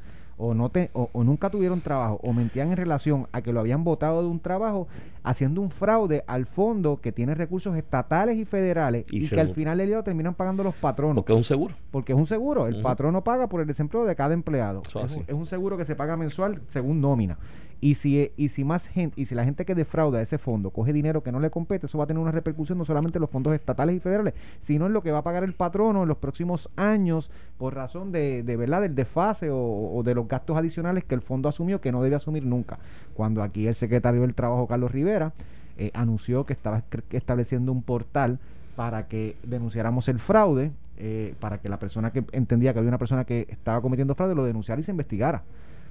o, 0.44 0.54
no 0.54 0.70
te, 0.70 0.90
o, 0.94 1.10
nunca 1.24 1.50
tuvieron 1.50 1.80
trabajo 1.80 2.20
o 2.22 2.34
mentían 2.34 2.70
en 2.72 2.78
relación 2.78 3.28
a 3.32 3.42
que 3.42 3.54
lo 3.54 3.62
habían 3.62 3.86
votado 3.86 4.22
de 4.22 4.28
un 4.28 4.42
trabajo 4.42 4.90
haciendo 5.24 5.62
un 5.62 5.72
fraude 5.72 6.26
al 6.28 6.46
fondo 6.46 7.00
que 7.00 7.14
tiene 7.14 7.34
recursos 7.34 7.78
estatales 7.78 8.36
y 8.36 8.44
federales 8.44 9.06
y, 9.10 9.30
que 9.30 9.40
al 9.40 9.54
final 9.54 9.78
del 9.78 9.88
día 9.88 10.04
terminan 10.04 10.34
pagando 10.34 10.64
los 10.64 10.76
patronos. 10.76 11.16
Porque 11.16 11.32
es 11.32 11.38
un 11.38 11.44
seguro. 11.46 11.76
Porque 11.92 12.12
es 12.12 12.18
un 12.18 12.26
seguro. 12.26 12.68
El 12.68 12.82
patrono 12.82 13.24
paga 13.24 13.48
por 13.48 13.62
el 13.62 13.68
desempleo 13.68 14.04
de 14.04 14.16
cada 14.18 14.34
empleado. 14.34 14.82
es 15.28 15.34
un 15.34 15.46
seguro 15.46 15.78
que 15.78 15.86
se 15.86 15.96
paga 15.96 16.18
mensual 16.18 16.62
según 16.68 17.00
nómina. 17.00 17.38
Y 17.84 17.96
si, 17.96 18.32
y 18.38 18.48
si 18.48 18.64
más 18.64 18.88
gente, 18.88 19.20
y 19.20 19.26
si 19.26 19.36
la 19.36 19.44
gente 19.44 19.66
que 19.66 19.76
defrauda 19.76 20.22
ese 20.22 20.38
fondo 20.38 20.70
coge 20.70 20.94
dinero 20.94 21.22
que 21.22 21.34
no 21.34 21.42
le 21.42 21.50
compete, 21.50 21.88
eso 21.88 21.98
va 21.98 22.06
a 22.06 22.08
tener 22.08 22.22
una 22.22 22.32
repercusión 22.32 22.78
no 22.78 22.86
solamente 22.86 23.18
en 23.18 23.22
los 23.24 23.30
fondos 23.30 23.54
estatales 23.54 23.98
y 23.98 24.00
federales, 24.00 24.36
sino 24.62 24.86
en 24.86 24.94
lo 24.94 25.04
que 25.04 25.12
va 25.12 25.18
a 25.18 25.22
pagar 25.22 25.44
el 25.44 25.52
patrono 25.52 26.04
en 26.04 26.08
los 26.08 26.16
próximos 26.16 26.70
años 26.78 27.30
por 27.58 27.76
razón 27.76 28.14
de, 28.14 28.42
de 28.42 28.56
verdad 28.56 28.84
del 28.84 28.96
desfase 28.96 29.50
o, 29.52 30.02
de 30.02 30.16
los 30.16 30.30
gastos 30.30 30.56
adicionales 30.56 31.04
que 31.04 31.14
el 31.14 31.22
fondo 31.22 31.50
asumió 31.50 31.82
que 31.82 31.92
no 31.92 32.02
debe 32.02 32.16
asumir 32.16 32.46
nunca. 32.46 32.80
Cuando 33.16 33.44
aquí 33.44 33.68
el 33.68 33.76
secretario 33.76 34.22
del 34.22 34.34
Trabajo, 34.34 34.66
Carlos 34.66 34.90
Rivera, 34.94 35.34
eh, 35.78 35.92
anunció 35.94 36.46
que 36.46 36.54
estaba 36.54 36.84
estableciendo 37.12 37.74
un 37.74 37.84
portal 37.84 38.40
para 38.78 39.10
que 39.10 39.36
denunciáramos 39.44 40.08
el 40.08 40.20
fraude, 40.20 40.72
eh, 40.96 41.36
para 41.42 41.58
que 41.58 41.68
la 41.68 41.80
persona 41.80 42.14
que 42.14 42.24
entendía 42.32 42.72
que 42.72 42.80
había 42.80 42.88
una 42.92 42.98
persona 42.98 43.26
que 43.26 43.46
estaba 43.50 43.82
cometiendo 43.82 44.16
fraude 44.16 44.36
lo 44.36 44.46
denunciara 44.46 44.80
y 44.80 44.86
se 44.86 44.92
investigara. 44.92 45.44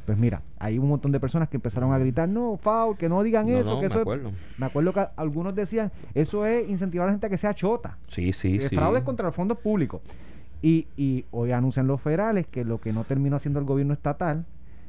Pues 0.07 0.19
mira, 0.19 0.43
hay 0.59 0.79
un 0.79 0.89
montón 0.89 1.13
de 1.13 1.21
personas 1.21 1.49
que 1.49 1.57
empezaron 1.57 1.93
a 1.93 1.99
gritar, 1.99 2.29
no, 2.29 2.57
foul, 2.57 2.97
que 2.97 3.09
no 3.09 3.23
digan 3.23 3.49
eso, 3.49 3.81
que 3.81 3.89
me 3.89 3.95
acuerdo. 3.95 4.33
me 4.59 4.67
acuerdo 4.67 4.93
que 4.93 5.07
algunos 5.17 5.55
decían, 5.55 5.93
eso 6.15 6.45
es 6.45 6.69
incentivar 6.69 7.05
a 7.05 7.07
la 7.07 7.13
gente 7.13 7.27
a 7.27 7.31
que 7.31 7.39
sea 7.39 7.55
chota. 7.55 7.99
Sí, 8.09 8.33
sí, 8.33 8.59
sí. 8.69 8.75
Fraude 8.75 9.05
contra 9.05 9.27
los 9.27 9.35
fondos 9.35 9.59
públicos. 9.59 10.03
Y, 10.61 10.87
y 10.97 11.25
hoy 11.31 11.53
anuncian 11.53 11.87
los 11.87 12.01
federales 12.01 12.47
que 12.47 12.65
lo 12.65 12.81
que 12.81 12.93
no 12.93 13.05
terminó 13.05 13.37
haciendo 13.37 13.59
el 13.59 13.67
gobierno 13.67 13.95
estatal 13.95 14.45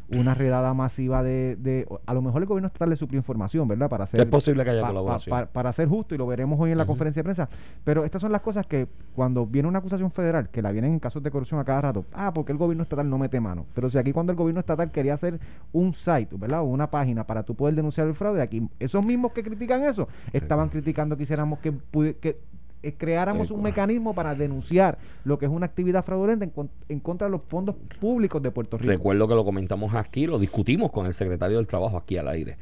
una 0.10 0.34
redada 0.34 0.74
masiva 0.74 1.24
de, 1.24 1.56
de, 1.58 1.88
a 2.06 2.14
lo 2.14 2.22
mejor 2.22 2.42
el 2.42 2.48
gobierno 2.48 2.68
estatal 2.68 2.90
le 2.90 2.96
suplió 2.96 3.18
información, 3.18 3.68
¿verdad? 3.68 3.90
Para 3.90 4.04
hacer 4.04 4.20
es 4.20 4.26
posible 4.28 4.64
que 4.64 4.72
haya 4.72 4.86
colaboración. 4.86 5.48
para 5.52 5.74
ser 5.74 5.88
justo 5.88 6.14
y 6.14 6.18
lo 6.18 6.28
veremos 6.28 6.60
hoy 6.60 6.72
en 6.72 6.78
la 6.78 6.86
conferencia 6.86 7.22
de 7.22 7.24
prensa, 7.24 7.50
pero 7.84 8.04
estas 8.04 8.22
son 8.22 8.32
las 8.32 8.42
cosas 8.42 8.66
que 8.66 8.88
cuando 9.16 9.46
viene 9.46 9.68
una 9.68 9.80
acusación 9.80 10.12
federal, 10.12 10.50
que 10.50 10.62
la 10.62 10.72
vienen 10.72 10.94
en 10.94 11.00
casos 11.00 11.24
de 11.24 11.32
corrupción 11.32 11.60
a 11.60 11.64
cada 11.64 11.82
rato, 11.82 12.06
ah, 12.14 12.34
porque 12.34 12.52
el 12.52 12.58
gobierno 12.58 12.84
estatal 12.84 13.10
no 13.10 13.18
mete 13.18 13.40
mano, 13.40 13.66
pero 13.74 13.90
si 13.90 13.98
aquí 13.98 14.12
cuando 14.12 14.32
el 14.32 14.38
gobierno 14.38 14.60
estatal 14.60 14.92
quería 14.92 15.14
hacer 15.14 15.40
un 15.72 15.94
site, 15.94 16.36
¿verdad? 16.38 16.62
O 16.62 16.66
una 16.66 16.90
página 16.90 17.26
para 17.26 17.44
tú 17.44 17.56
poder 17.56 17.76
denunciar 17.76 18.08
el 18.08 18.14
fraude, 18.14 18.42
aquí 18.42 18.68
esos 18.80 19.04
mismos 19.04 19.32
que 19.32 19.44
critican 19.44 19.84
eso, 19.84 20.08
estaban 20.32 20.70
criticando 20.70 21.18
que 21.18 21.24
hiciéramos 21.24 21.60
que, 21.60 21.74
que 22.20 22.40
eh, 22.84 22.94
creáramos 22.98 23.50
un 23.52 23.64
mecanismo 23.64 24.14
para 24.14 24.36
denunciar 24.36 24.98
lo 25.24 25.40
que 25.40 25.46
es 25.46 25.52
una 25.52 25.66
actividad 25.66 26.04
fraudulenta 26.06 26.48
en, 26.90 27.00
contra 27.00 27.28
de 27.28 27.32
los 27.32 27.44
fondos 27.44 27.76
públicos 28.00 28.42
de 28.44 28.52
Puerto 28.52 28.78
Rico. 28.78 28.90
Recuerdo 28.90 29.28
que 29.28 29.36
lo 29.36 29.46
comentamos 29.46 29.96
aquí, 29.96 30.28
lo 30.28 30.38
discutimos 30.38 30.92
con 30.92 31.06
el 31.06 31.14
secretario 31.14 31.58
del 31.58 31.68
Trabajo 31.68 31.98
aquí 31.98 32.18
al 32.18 32.28
aire 32.28 32.58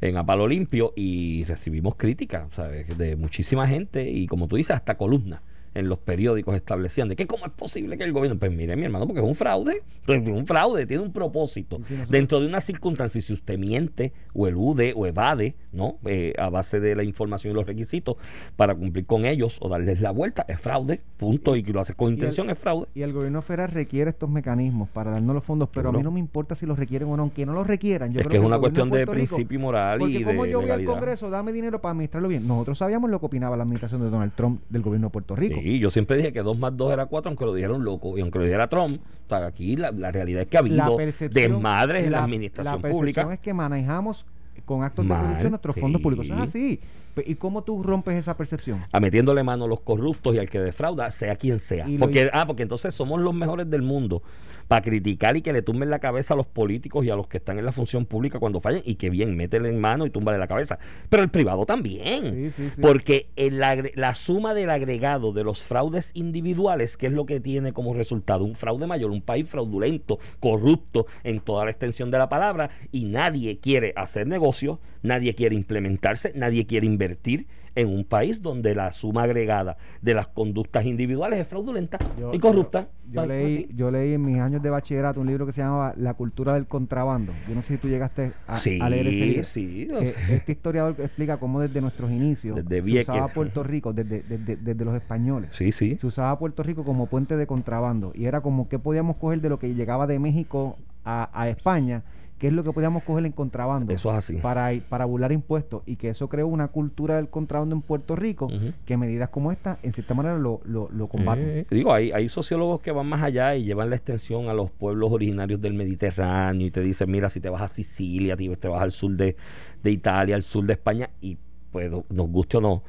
en 0.00 0.16
Apalo 0.16 0.48
Limpio 0.48 0.92
y 0.96 1.44
recibimos 1.44 1.94
críticas 1.96 2.48
de 2.96 3.16
muchísima 3.16 3.66
gente 3.66 4.08
y 4.10 4.26
como 4.26 4.48
tú 4.48 4.56
dices, 4.56 4.76
hasta 4.76 4.96
columnas 4.96 5.40
en 5.74 5.88
los 5.88 5.98
periódicos 5.98 6.54
establecían 6.54 7.08
de 7.08 7.16
que 7.16 7.26
cómo 7.26 7.46
es 7.46 7.52
posible 7.52 7.96
que 7.96 8.04
el 8.04 8.12
gobierno, 8.12 8.38
pues 8.38 8.52
mire 8.52 8.76
mi 8.76 8.84
hermano, 8.84 9.06
porque 9.06 9.20
es 9.20 9.26
un 9.26 9.34
fraude, 9.34 9.82
pues, 10.06 10.26
un 10.28 10.46
fraude, 10.46 10.86
tiene 10.86 11.02
un 11.02 11.12
propósito. 11.12 11.80
Dentro 12.08 12.40
de 12.40 12.46
una 12.46 12.60
circunstancia, 12.60 13.20
si 13.20 13.32
usted 13.32 13.58
miente 13.58 14.12
o 14.34 14.46
elude 14.46 14.92
o 14.96 15.06
evade, 15.06 15.56
¿no? 15.72 15.98
Eh, 16.04 16.34
a 16.38 16.50
base 16.50 16.80
de 16.80 16.94
la 16.94 17.04
información 17.04 17.52
y 17.52 17.54
los 17.54 17.66
requisitos 17.66 18.16
para 18.56 18.74
cumplir 18.74 19.06
con 19.06 19.24
ellos 19.24 19.58
o 19.60 19.68
darles 19.68 20.00
la 20.00 20.10
vuelta, 20.10 20.44
es 20.48 20.60
fraude, 20.60 21.00
punto, 21.16 21.56
y 21.56 21.62
que 21.62 21.72
lo 21.72 21.80
hace 21.80 21.94
con 21.94 22.12
intención, 22.12 22.50
es 22.50 22.58
fraude. 22.58 22.88
Y 22.94 23.02
el 23.02 23.12
gobierno 23.12 23.42
federal 23.42 23.70
requiere 23.70 24.10
estos 24.10 24.28
mecanismos 24.28 24.88
para 24.88 25.10
darnos 25.10 25.34
los 25.34 25.44
fondos, 25.44 25.68
pero 25.72 25.90
a 25.90 25.92
mí 25.92 26.02
no 26.02 26.10
me 26.10 26.20
importa 26.20 26.54
si 26.54 26.66
los 26.66 26.78
requieren 26.78 27.08
o 27.08 27.16
no, 27.16 27.22
aunque 27.22 27.46
no 27.46 27.52
los 27.52 27.66
requieran. 27.66 28.12
Yo 28.12 28.20
es 28.20 28.26
que 28.26 28.36
es 28.36 28.42
una 28.42 28.58
cuestión 28.58 28.90
de, 28.90 29.06
principio 29.06 29.60
moral 29.60 30.02
y 30.02 30.18
de 30.18 30.24
como 30.24 30.46
yo 30.46 30.60
voy 30.60 30.70
al 30.70 30.84
Congreso, 30.84 31.30
dame 31.30 31.52
dinero 31.52 31.80
para 31.80 31.92
administrarlo 31.92 32.28
bien. 32.28 32.46
Nosotros 32.46 32.78
sabíamos 32.78 33.10
lo 33.10 33.20
que 33.20 33.26
opinaba 33.26 33.56
la 33.56 33.62
administración 33.62 34.00
de 34.00 34.10
Donald 34.10 34.32
Trump 34.34 34.62
del 34.68 34.82
gobierno 34.82 35.08
de 35.08 35.12
Puerto 35.12 35.36
Rico. 35.36 35.60
Sí, 35.62 35.78
yo 35.78 35.90
siempre 35.90 36.16
dije 36.16 36.32
que 36.32 36.42
2 36.42 36.58
más 36.58 36.76
2 36.76 36.92
era 36.92 37.06
4, 37.06 37.28
aunque 37.28 37.44
lo 37.44 37.54
dijeron 37.54 37.84
loco, 37.84 38.18
y 38.18 38.20
aunque 38.20 38.38
lo 38.40 38.44
dijera 38.44 38.68
Trump, 38.68 39.00
aquí 39.30 39.76
la, 39.76 39.90
realidad 39.90 40.42
es 40.42 40.48
que 40.48 40.56
ha 40.56 40.60
habido 40.60 40.96
desmadres 41.30 42.04
en 42.04 42.12
la 42.12 42.24
administración 42.24 42.82
la 42.82 42.90
pública. 42.90 43.32
es 43.32 43.40
que 43.40 43.54
manejamos 43.54 44.26
con 44.64 44.82
actos 44.82 45.06
de 45.06 45.14
corrupción 45.14 45.50
nuestros 45.50 45.76
fondos 45.76 46.02
públicos. 46.02 46.26
es 46.26 46.32
así. 46.32 46.80
¿Y 47.26 47.34
cómo 47.34 47.62
tú 47.62 47.82
rompes 47.82 48.16
esa 48.16 48.36
percepción? 48.36 48.80
A 48.90 49.00
metiéndole 49.00 49.42
mano 49.42 49.64
a 49.64 49.68
los 49.68 49.80
corruptos 49.80 50.34
y 50.34 50.38
al 50.38 50.48
que 50.48 50.60
defrauda, 50.60 51.10
sea 51.10 51.36
quien 51.36 51.60
sea. 51.60 51.86
Porque, 51.98 52.30
ah, 52.32 52.46
porque 52.46 52.62
entonces 52.62 52.94
somos 52.94 53.20
los 53.20 53.34
mejores 53.34 53.68
del 53.70 53.82
mundo 53.82 54.22
para 54.68 54.82
criticar 54.82 55.36
y 55.36 55.42
que 55.42 55.52
le 55.52 55.62
tumben 55.62 55.90
la 55.90 55.98
cabeza 55.98 56.34
a 56.34 56.36
los 56.36 56.46
políticos 56.46 57.04
y 57.04 57.10
a 57.10 57.16
los 57.16 57.28
que 57.28 57.38
están 57.38 57.58
en 57.58 57.64
la 57.64 57.72
función 57.72 58.06
pública 58.06 58.38
cuando 58.38 58.60
fallen 58.60 58.82
y 58.84 58.96
que 58.96 59.10
bien, 59.10 59.36
métele 59.36 59.68
en 59.68 59.80
mano 59.80 60.06
y 60.06 60.10
túmbale 60.10 60.38
la 60.38 60.48
cabeza. 60.48 60.78
Pero 61.08 61.22
el 61.22 61.28
privado 61.28 61.66
también. 61.66 62.52
Porque 62.80 63.28
el, 63.36 63.58
la 63.58 64.14
suma 64.14 64.54
del 64.54 64.70
agregado 64.70 65.32
de 65.32 65.44
los 65.44 65.62
fraudes 65.62 66.10
individuales, 66.14 66.96
que 66.96 67.06
es 67.06 67.12
lo 67.12 67.26
que 67.26 67.40
tiene 67.40 67.72
como 67.72 67.94
resultado 67.94 68.44
un 68.44 68.54
fraude 68.54 68.86
mayor, 68.86 69.10
un 69.10 69.22
país 69.22 69.48
fraudulento, 69.48 70.18
corrupto 70.40 71.06
en 71.24 71.40
toda 71.40 71.64
la 71.64 71.70
extensión 71.70 72.10
de 72.10 72.18
la 72.18 72.28
palabra 72.28 72.70
y 72.90 73.04
nadie 73.04 73.58
quiere 73.58 73.92
hacer 73.96 74.26
negocio, 74.26 74.80
nadie 75.02 75.34
quiere 75.34 75.54
implementarse, 75.54 76.32
nadie 76.34 76.66
quiere 76.66 76.86
invertir 76.86 77.46
en 77.74 77.88
un 77.88 78.04
país 78.04 78.42
donde 78.42 78.74
la 78.74 78.92
suma 78.92 79.22
agregada 79.22 79.76
de 80.00 80.14
las 80.14 80.28
conductas 80.28 80.84
individuales 80.84 81.40
es 81.40 81.48
fraudulenta 81.48 81.98
y 82.32 82.38
corrupta. 82.38 82.88
Yo, 83.10 83.26
leí, 83.26 83.68
yo 83.74 83.90
leí 83.90 84.14
en 84.14 84.24
mis 84.24 84.38
años 84.38 84.62
de 84.62 84.70
bachillerato 84.70 85.20
un 85.20 85.26
libro 85.26 85.46
que 85.46 85.52
se 85.52 85.60
llamaba 85.60 85.94
La 85.96 86.14
cultura 86.14 86.54
del 86.54 86.66
contrabando. 86.66 87.32
Yo 87.48 87.54
no 87.54 87.62
sé 87.62 87.74
si 87.74 87.78
tú 87.78 87.88
llegaste 87.88 88.32
a, 88.46 88.88
leer 88.88 89.08
ese 89.08 89.60
libro. 89.60 90.00
Sí, 90.00 90.10
este 90.30 90.52
historiador 90.52 90.94
explica 90.98 91.38
cómo 91.38 91.60
desde 91.60 91.80
nuestros 91.80 92.10
inicios 92.10 92.58
se 92.68 93.00
usaba 93.00 93.28
Puerto 93.28 93.62
Rico, 93.62 93.92
desde, 93.92 94.22
desde, 94.22 94.84
los 94.84 94.94
españoles. 94.94 95.50
Sí, 95.52 95.72
sí. 95.72 95.96
Se 95.98 96.06
usaba 96.06 96.38
Puerto 96.38 96.62
Rico 96.62 96.84
como 96.84 97.06
puente 97.06 97.36
de 97.36 97.46
contrabando. 97.46 98.12
Y 98.14 98.26
era 98.26 98.40
como 98.40 98.68
que 98.68 98.78
podíamos 98.78 99.16
coger 99.16 99.40
de 99.40 99.48
lo 99.48 99.58
que 99.58 99.74
llegaba 99.74 100.06
de 100.06 100.18
México 100.18 100.78
a, 101.04 101.30
a 101.32 101.48
España 101.48 102.02
qué 102.42 102.48
es 102.48 102.52
lo 102.52 102.64
que 102.64 102.72
podíamos 102.72 103.04
coger 103.04 103.24
en 103.24 103.30
contrabando. 103.30 103.94
Eso 103.94 104.10
es 104.10 104.16
así. 104.16 104.34
Para, 104.38 104.72
para 104.88 105.04
burlar 105.04 105.30
impuestos 105.30 105.84
y 105.86 105.94
que 105.94 106.08
eso 106.08 106.28
creó 106.28 106.48
una 106.48 106.66
cultura 106.66 107.14
del 107.14 107.28
contrabando 107.28 107.76
en 107.76 107.82
Puerto 107.82 108.16
Rico 108.16 108.48
que 108.84 108.96
medidas 108.96 109.28
como 109.28 109.52
esta, 109.52 109.78
en 109.84 109.92
cierta 109.92 110.12
manera, 110.14 110.36
lo, 110.36 110.60
lo, 110.64 111.06
combaten. 111.06 111.48
Eh, 111.48 111.66
digo, 111.70 111.94
hay, 111.94 112.10
hay 112.10 112.28
sociólogos 112.28 112.80
que 112.80 112.90
van 112.90 113.06
más 113.06 113.22
allá 113.22 113.54
y 113.54 113.62
llevan 113.62 113.90
la 113.90 113.94
extensión 113.94 114.48
a 114.48 114.54
los 114.54 114.72
pueblos 114.72 115.12
originarios 115.12 115.60
del 115.60 115.74
Mediterráneo 115.74 116.66
y 116.66 116.72
te 116.72 116.80
dicen, 116.80 117.08
mira, 117.12 117.28
si 117.28 117.38
te 117.38 117.48
vas 117.48 117.62
a 117.62 117.68
Sicilia, 117.68 118.36
te 118.36 118.66
vas 118.66 118.82
al 118.82 118.90
sur 118.90 119.12
de, 119.12 119.36
de 119.84 119.90
Italia, 119.92 120.34
al 120.34 120.42
sur 120.42 120.64
de 120.64 120.72
España, 120.72 121.10
y 121.20 121.38
pues 121.70 121.92
nos 121.92 122.28
guste 122.28 122.56
o 122.56 122.60
no 122.60 122.82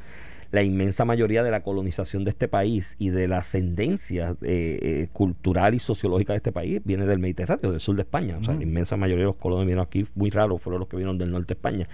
la 0.54 0.62
inmensa 0.62 1.04
mayoría 1.04 1.42
de 1.42 1.50
la 1.50 1.63
colonización 1.63 2.24
de 2.26 2.30
este 2.30 2.48
país 2.48 2.96
y 3.00 3.10
de 3.10 3.28
la 3.28 3.39
ascendencia 3.39 4.36
eh, 4.44 4.78
eh, 4.84 5.08
cultural 5.12 5.74
y 5.74 5.80
sociológica 5.80 6.34
de 6.34 6.38
este 6.38 6.52
país 6.52 6.80
viene 6.86 7.08
del 7.08 7.18
Mediterráneo, 7.18 7.72
del 7.72 7.80
sur 7.80 7.96
de 7.96 8.04
España. 8.04 8.38
O 8.39 8.44
sea, 8.44 8.54
la 8.54 8.62
inmensa 8.62 8.96
mayoría 8.96 9.24
de 9.24 9.32
los 9.32 9.38
colonos 9.38 9.66
vinieron 9.66 9.84
aquí, 9.84 10.06
muy 10.13 10.30
raros 10.30 10.62
fueron 10.62 10.82
los 10.82 10.88
que 10.88 10.96
vinieron 10.96 11.18
del 11.18 11.32
norte 11.32 11.56
de 11.56 11.58
España. 11.58 11.88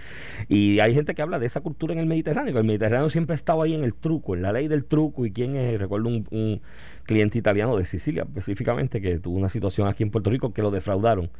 Y 0.46 0.78
hay 0.80 0.92
gente 0.92 1.14
que 1.14 1.22
habla 1.22 1.38
de 1.38 1.46
esa 1.46 1.62
cultura 1.62 1.94
en 1.94 2.00
el 2.00 2.06
Mediterráneo, 2.06 2.52
que 2.52 2.58
el 2.58 2.66
Mediterráneo 2.66 3.08
siempre 3.08 3.32
ha 3.32 3.36
estado 3.36 3.62
ahí 3.62 3.72
en 3.72 3.82
el 3.82 3.94
truco, 3.94 4.34
en 4.34 4.42
la 4.42 4.52
ley 4.52 4.68
del 4.68 4.84
truco. 4.84 5.24
¿Y 5.24 5.32
quién 5.32 5.56
es? 5.56 5.80
Recuerdo 5.80 6.08
un, 6.08 6.26
un 6.30 6.60
cliente 7.04 7.38
italiano 7.38 7.78
de 7.78 7.86
Sicilia, 7.86 8.24
específicamente, 8.24 9.00
que 9.00 9.18
tuvo 9.20 9.38
una 9.38 9.48
situación 9.48 9.88
aquí 9.88 10.02
en 10.02 10.10
Puerto 10.10 10.28
Rico 10.28 10.52
que 10.52 10.60
lo 10.60 10.70
defraudaron 10.70 11.30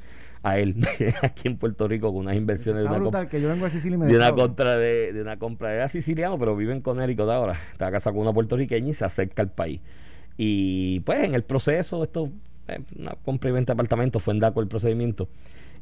a 0.42 0.58
él 0.58 0.76
aquí 1.22 1.48
en 1.48 1.56
Puerto 1.56 1.86
Rico 1.86 2.08
con 2.12 2.22
unas 2.22 2.36
inversiones 2.36 2.82
de 2.82 2.88
una, 2.88 3.28
que 3.28 3.40
yo 3.40 3.48
vengo 3.48 3.66
a 3.66 3.70
Sicilia 3.70 3.98
de 3.98 4.16
una 4.16 4.32
compra 4.32 4.76
de, 4.76 5.12
de, 5.12 5.20
una 5.20 5.38
compra 5.38 5.74
era 5.74 5.88
siciliano 5.88 6.38
pero 6.38 6.56
vive 6.56 6.72
en 6.72 6.80
Connecticut 6.80 7.28
ahora 7.28 7.58
está 7.72 7.90
casado 7.90 8.14
con 8.14 8.22
una 8.22 8.32
puertorriqueña 8.32 8.88
y 8.88 8.94
se 8.94 9.04
acerca 9.04 9.42
al 9.42 9.50
país 9.50 9.80
y 10.36 11.00
pues 11.00 11.20
en 11.20 11.34
el 11.34 11.42
proceso 11.42 12.02
esto 12.02 12.30
eh, 12.68 12.80
una 12.98 13.12
compra 13.24 13.50
y 13.50 13.52
venta 13.52 13.72
de 13.72 13.74
apartamentos 13.74 14.22
fue 14.22 14.32
en 14.32 14.40
DACO 14.40 14.60
el 14.60 14.68
procedimiento 14.68 15.28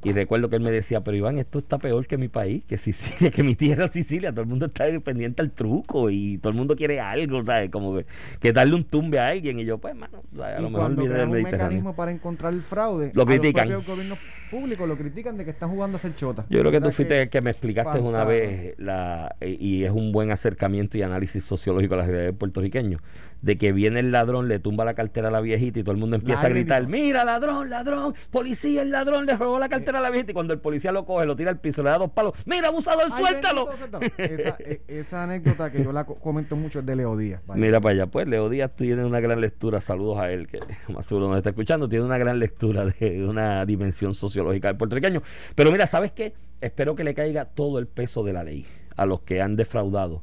Y 0.05 0.13
recuerdo 0.13 0.49
que 0.49 0.57
él 0.57 0.63
me 0.63 0.71
decía, 0.71 1.03
pero 1.03 1.17
Iván, 1.17 1.39
esto 1.39 1.59
está 1.59 1.79
peor 1.79 2.07
que 2.07 2.17
mi 2.19 2.29
país, 2.29 2.65
que 2.65 2.79
Sicilia, 2.79 3.31
que 3.35 3.43
mi 3.43 3.57
tierra 3.57 3.89
Sicilia. 3.89 4.31
Todo 4.31 4.43
el 4.43 4.47
mundo 4.47 4.67
está 4.67 4.85
pendiente 5.01 5.43
al 5.43 5.51
truco 5.51 6.09
y 6.09 6.39
todo 6.39 6.51
el 6.51 6.57
mundo 6.57 6.77
quiere 6.77 7.01
algo, 7.01 7.45
¿sabes? 7.45 7.69
Como 7.71 7.99
que, 8.41 8.53
darle 8.53 8.77
un 8.77 8.85
tumbe 8.85 9.19
a 9.19 9.29
alguien. 9.29 9.59
Y 9.59 9.65
yo, 9.65 9.79
pues, 9.79 9.97
mano, 9.97 10.23
a 10.41 10.61
lo 10.61 10.71
mejor 10.71 10.95
viene 10.95 11.15
del 11.15 11.29
Mediterráneo. 11.29 11.35
un 11.35 11.43
mecanismo 11.43 11.97
para 11.97 12.13
encontrar 12.13 12.53
el 12.53 12.63
fraude, 12.63 13.11
lo 13.13 13.27
critican. 13.27 13.69
Los 13.69 13.85
gobiernos 13.85 14.19
públicos 14.51 14.89
lo 14.89 14.97
critican 14.97 15.37
de 15.37 15.45
que 15.45 15.51
están 15.51 15.71
jugando 15.71 15.97
a 15.97 16.01
ser 16.01 16.15
chota. 16.17 16.47
Yo 16.49 16.61
creo 16.61 16.73
que 16.73 16.81
tú 16.81 16.91
fuiste 16.91 17.23
el 17.23 17.29
que 17.29 17.41
me 17.41 17.51
explicaste 17.51 18.01
una 18.01 18.25
vez, 18.25 18.75
la, 18.79 19.37
y 19.41 19.85
es 19.85 19.91
un 19.91 20.13
buen 20.13 20.31
acercamiento 20.31 20.99
y 20.99 21.03
análisis 21.03 21.45
sociológico 21.45 21.95
a 21.95 21.99
la 21.99 22.05
realidad 22.05 22.25
del 22.27 22.35
puertorriqueño 22.35 22.99
de 23.43 23.57
que 23.57 23.73
viene 23.73 24.01
el 24.01 24.13
ladrón, 24.13 24.49
le 24.49 24.59
tumba 24.59 24.85
la 24.85 24.95
cartera 24.95 25.29
a 25.29 25.31
la 25.31 25.41
viejita 25.41 25.79
y 25.79 25.83
todo 25.83 25.93
el 25.93 25.99
mundo 25.99 26.17
empieza 26.17 26.47
a 26.47 26.49
gritar, 26.49 26.87
mira, 26.87 27.25
ladrón, 27.25 27.71
ladrón, 27.71 28.15
policía, 28.31 28.83
el 28.83 28.91
ladrón 28.91 29.27
le 29.27 29.37
robó 29.37 29.59
la 29.59 29.69
cartera 29.69 29.99
a 29.99 30.03
la 30.03 30.11
viejita 30.11 30.33
y 30.33 30.35
cuando 30.35 30.53
el 30.53 30.61
policía 30.61 30.93
lo 30.93 31.05
coge, 31.05 31.27
lo 31.27 31.37
tira 31.37 31.51
al 31.51 31.59
piso, 31.59 31.83
le 31.83 31.91
da 31.91 31.99
dos 31.99 32.11
palos, 32.11 32.35
mira, 32.47 32.69
abusador, 32.69 33.11
suéltalo. 33.11 33.71
esa, 34.19 34.57
e, 34.59 34.83
esa, 34.89 35.23
anécdota 35.25 35.71
que 35.71 35.83
yo 35.83 35.93
la 35.93 36.05
comento 36.05 36.57
mucho 36.57 36.81
es 36.81 36.87
de 36.87 36.97
Leo 36.97 37.17
Díaz. 37.17 37.43
Mira 37.55 37.81
para 37.81 37.93
allá, 37.95 38.07
pues 38.07 38.27
Leo 38.27 38.49
Díaz 38.49 38.75
tiene 38.75 39.05
una 39.05 39.21
gran 39.21 39.41
lectura, 39.41 39.81
saludos 39.81 40.19
a 40.19 40.31
él, 40.31 40.49
que 40.49 40.59
más 40.93 41.07
seguro 41.07 41.29
nos 41.29 41.39
está 41.39 41.51
escuchando, 41.51 41.89
tiene 41.89 42.05
una 42.05 42.19
gran 42.19 42.39
lectura 42.39 42.85
de 42.85 43.27
una 43.27 43.65
dimensión 43.67 44.15
sociológica 44.39 44.69
del 44.69 44.77
puertorriqueño. 44.77 45.23
Pero 45.55 45.71
mira, 45.71 45.87
¿sabes 45.87 46.13
qué? 46.13 46.35
Espero 46.61 46.95
que 46.95 47.05
le 47.05 47.15
caiga 47.15 47.45
todo 47.47 47.79
el 47.79 47.87
peso 47.87 48.23
de 48.25 48.33
la 48.33 48.45
ley 48.45 48.67
a 48.97 49.07
los 49.07 49.21
que 49.21 49.43
han 49.43 49.57
defraudado 49.57 50.23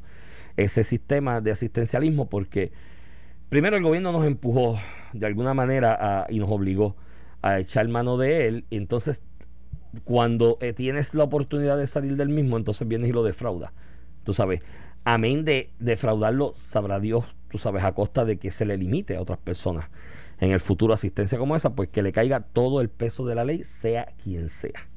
ese 0.58 0.84
sistema 0.84 1.42
de 1.42 1.52
asistencialismo 1.52 2.30
porque 2.30 2.72
primero 3.50 3.76
el 3.76 3.84
gobierno 3.84 4.12
nos 4.12 4.26
empujó 4.26 4.78
de 5.14 5.26
alguna 5.26 5.54
manera 5.54 6.26
y 6.30 6.40
nos 6.40 6.50
obligó 6.50 6.96
a 7.42 7.60
echar 7.60 7.88
mano 7.88 8.18
de 8.18 8.48
él. 8.48 8.66
Y 8.70 8.78
entonces, 8.78 9.22
cuando 10.04 10.58
eh, 10.62 10.74
tienes 10.74 11.14
la 11.14 11.24
oportunidad 11.24 11.78
de 11.78 11.88
salir 11.88 12.16
del 12.16 12.30
mismo, 12.30 12.58
entonces 12.58 12.88
vienes 12.88 13.10
y 13.10 13.14
lo 13.14 13.24
defraudas. 13.24 13.72
Tú 14.24 14.34
sabes, 14.34 14.62
amén 15.04 15.46
de 15.46 15.70
defraudarlo, 15.80 16.54
sabrá 16.56 17.00
Dios, 17.00 17.26
tú 17.50 17.58
sabes, 17.58 17.84
a 17.84 17.94
costa 17.94 18.26
de 18.26 18.38
que 18.38 18.52
se 18.52 18.66
le 18.66 18.78
limite 18.78 19.16
a 19.16 19.22
otras 19.22 19.38
personas 19.38 19.90
en 20.40 20.52
el 20.52 20.60
futuro 20.60 20.94
asistencia 20.94 21.38
como 21.38 21.56
esa, 21.56 21.76
pues 21.76 21.90
que 21.90 22.02
le 22.02 22.12
caiga 22.12 22.42
todo 22.42 22.82
el 22.82 22.90
peso 22.90 23.26
de 23.26 23.36
la 23.36 23.46
ley, 23.46 23.64
sea 23.64 24.08
quien 24.22 24.50
sea. 24.50 24.88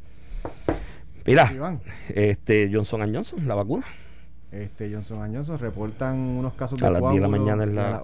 Mira, 1.27 1.79
este 2.09 2.70
Johnson 2.72 3.12
Johnson, 3.14 3.46
la 3.46 3.55
vacuna. 3.55 3.85
Este 4.51 4.90
Johnson 4.90 5.35
Johnson 5.35 5.59
reportan 5.59 6.16
unos 6.16 6.55
casos 6.55 6.81
de 6.81 6.87
a 6.87 6.90
las 6.90 7.03
10 7.03 7.14
de 7.14 7.20
la 7.20 7.29
mañana 7.29 7.64
en 7.64 7.74
la, 7.74 8.03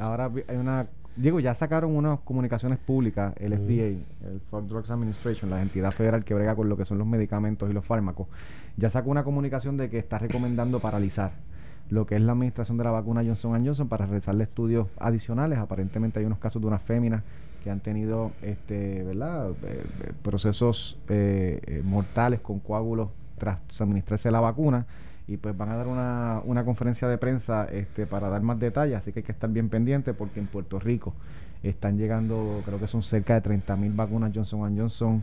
ahora 0.00 0.30
hay 0.48 0.56
una 0.56 0.86
digo 1.16 1.38
ya 1.38 1.54
sacaron 1.54 1.94
unas 1.94 2.20
comunicaciones 2.20 2.78
públicas 2.78 3.34
el 3.36 3.52
FDA 3.52 4.28
el 4.30 4.40
Food 4.50 4.68
Drugs 4.68 4.90
Administration 4.90 5.50
la 5.50 5.60
entidad 5.60 5.92
federal 5.92 6.24
que 6.24 6.32
brega 6.32 6.56
con 6.56 6.70
lo 6.70 6.78
que 6.78 6.86
son 6.86 6.96
los 6.96 7.06
medicamentos 7.06 7.68
y 7.68 7.74
los 7.74 7.84
fármacos 7.84 8.28
ya 8.78 8.88
sacó 8.88 9.10
una 9.10 9.22
comunicación 9.22 9.76
de 9.76 9.90
que 9.90 9.98
está 9.98 10.18
recomendando 10.18 10.80
paralizar 10.80 11.32
lo 11.92 12.06
que 12.06 12.16
es 12.16 12.22
la 12.22 12.32
administración 12.32 12.78
de 12.78 12.84
la 12.84 12.90
vacuna 12.90 13.22
Johnson 13.22 13.66
Johnson 13.66 13.86
para 13.86 14.06
realizarle 14.06 14.44
estudios 14.44 14.88
adicionales. 14.98 15.58
Aparentemente 15.58 16.18
hay 16.18 16.24
unos 16.24 16.38
casos 16.38 16.62
de 16.62 16.68
unas 16.68 16.80
féminas 16.80 17.22
que 17.62 17.70
han 17.70 17.80
tenido 17.80 18.32
este 18.40 19.02
verdad 19.02 19.50
eh, 19.50 19.54
eh, 19.64 20.12
procesos 20.22 20.98
eh, 21.10 21.82
mortales 21.84 22.40
con 22.40 22.60
coágulos 22.60 23.10
tras 23.36 23.58
administrarse 23.78 24.30
la 24.30 24.40
vacuna. 24.40 24.86
Y 25.28 25.36
pues 25.36 25.56
van 25.56 25.68
a 25.68 25.76
dar 25.76 25.86
una, 25.86 26.40
una 26.44 26.64
conferencia 26.64 27.08
de 27.08 27.18
prensa 27.18 27.66
este, 27.66 28.06
para 28.06 28.28
dar 28.28 28.40
más 28.42 28.58
detalles, 28.58 28.96
así 28.96 29.12
que 29.12 29.20
hay 29.20 29.24
que 29.24 29.32
estar 29.32 29.50
bien 29.50 29.68
pendiente 29.68 30.14
porque 30.14 30.40
en 30.40 30.46
Puerto 30.46 30.80
Rico 30.80 31.14
están 31.68 31.98
llegando, 31.98 32.62
creo 32.64 32.78
que 32.78 32.86
son 32.86 33.02
cerca 33.02 33.34
de 33.34 33.40
30 33.40 33.76
mil 33.76 33.92
vacunas 33.92 34.32
Johnson 34.34 34.76
Johnson 34.76 35.22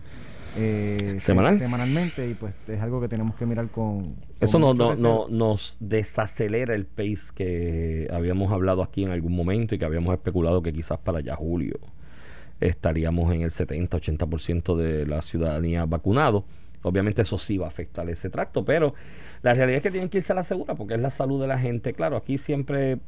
eh, 0.58 1.18
semanalmente 1.20 2.28
y 2.28 2.34
pues 2.34 2.54
es 2.68 2.82
algo 2.82 3.00
que 3.00 3.08
tenemos 3.08 3.36
que 3.36 3.46
mirar 3.46 3.68
con... 3.68 4.16
Eso 4.40 4.58
no, 4.58 4.74
no, 4.74 4.96
no, 4.96 5.28
nos 5.30 5.78
desacelera 5.80 6.74
el 6.74 6.86
pace 6.86 7.32
que 7.36 8.08
habíamos 8.12 8.52
hablado 8.52 8.82
aquí 8.82 9.04
en 9.04 9.12
algún 9.12 9.36
momento 9.36 9.76
y 9.76 9.78
que 9.78 9.86
habíamos 9.86 10.14
especulado 10.14 10.64
que 10.64 10.74
quizás 10.74 10.98
para 10.98 11.20
ya 11.20 11.36
julio 11.36 11.80
estaríamos 12.60 13.34
en 13.34 13.42
el 13.42 13.52
70-80% 13.52 14.76
de 14.76 15.06
la 15.06 15.22
ciudadanía 15.22 15.86
vacunado. 15.86 16.46
Obviamente 16.82 17.22
eso 17.22 17.38
sí 17.38 17.58
va 17.58 17.66
a 17.66 17.70
afectar 17.70 18.10
ese 18.10 18.30
tracto, 18.30 18.64
pero 18.64 18.94
la 19.42 19.54
realidad 19.54 19.78
es 19.78 19.84
que 19.84 19.92
tienen 19.92 20.10
que 20.10 20.18
irse 20.18 20.32
a 20.32 20.36
la 20.36 20.44
segura 20.44 20.76
porque 20.76 20.96
es 20.96 21.02
la 21.02 21.12
salud 21.12 21.40
de 21.42 21.48
la 21.48 21.60
gente. 21.60 21.94
Claro, 21.94 22.18
aquí 22.18 22.38
siempre, 22.38 23.00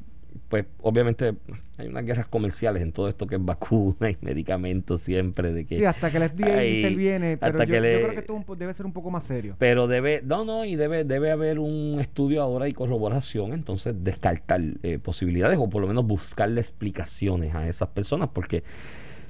pues 0.48 0.66
obviamente 0.82 1.34
hay 1.78 1.88
unas 1.88 2.06
guerras 2.06 2.28
comerciales 2.28 2.84
en 2.84 2.92
todo 2.92 3.10
esto 3.10 3.28
que 3.28 3.36
es 3.36 3.44
vacuna 3.44 4.10
y 4.12 4.18
medicamentos 4.22 5.02
siempre. 5.02 5.52
de 5.52 5.66
que 5.66 5.78
Sí, 5.78 5.86
hasta 5.86 6.12
que 6.12 6.18
el 6.18 6.30
FDA 6.30 6.66
interviene, 6.66 7.38
pero 7.38 7.64
yo, 7.64 7.66
creo 7.66 8.10
que 8.12 8.20
esto 8.20 8.56
debe 8.56 8.74
ser 8.74 8.86
un 8.86 8.94
poco 8.94 9.12
más 9.12 9.24
serio. 9.24 9.56
Pero 9.58 9.88
debe, 9.88 10.22
no, 10.24 10.46
no, 10.46 10.66
y 10.66 10.76
debe, 10.76 11.04
debe 11.04 11.32
haber 11.32 11.60
un 11.60 12.00
estudio 12.00 12.42
ahora 12.42 12.68
y 12.68 12.74
corroboración, 12.74 13.54
entonces 13.54 13.96
descartar 14.04 14.62
eh, 14.84 15.00
posibilidades 15.00 15.58
o 15.60 15.70
por 15.70 15.82
lo 15.82 15.88
menos 15.88 16.06
buscarle 16.06 16.62
explicaciones 16.62 17.56
a 17.56 17.68
esas 17.68 17.90
personas 17.90 18.30
porque 18.34 18.64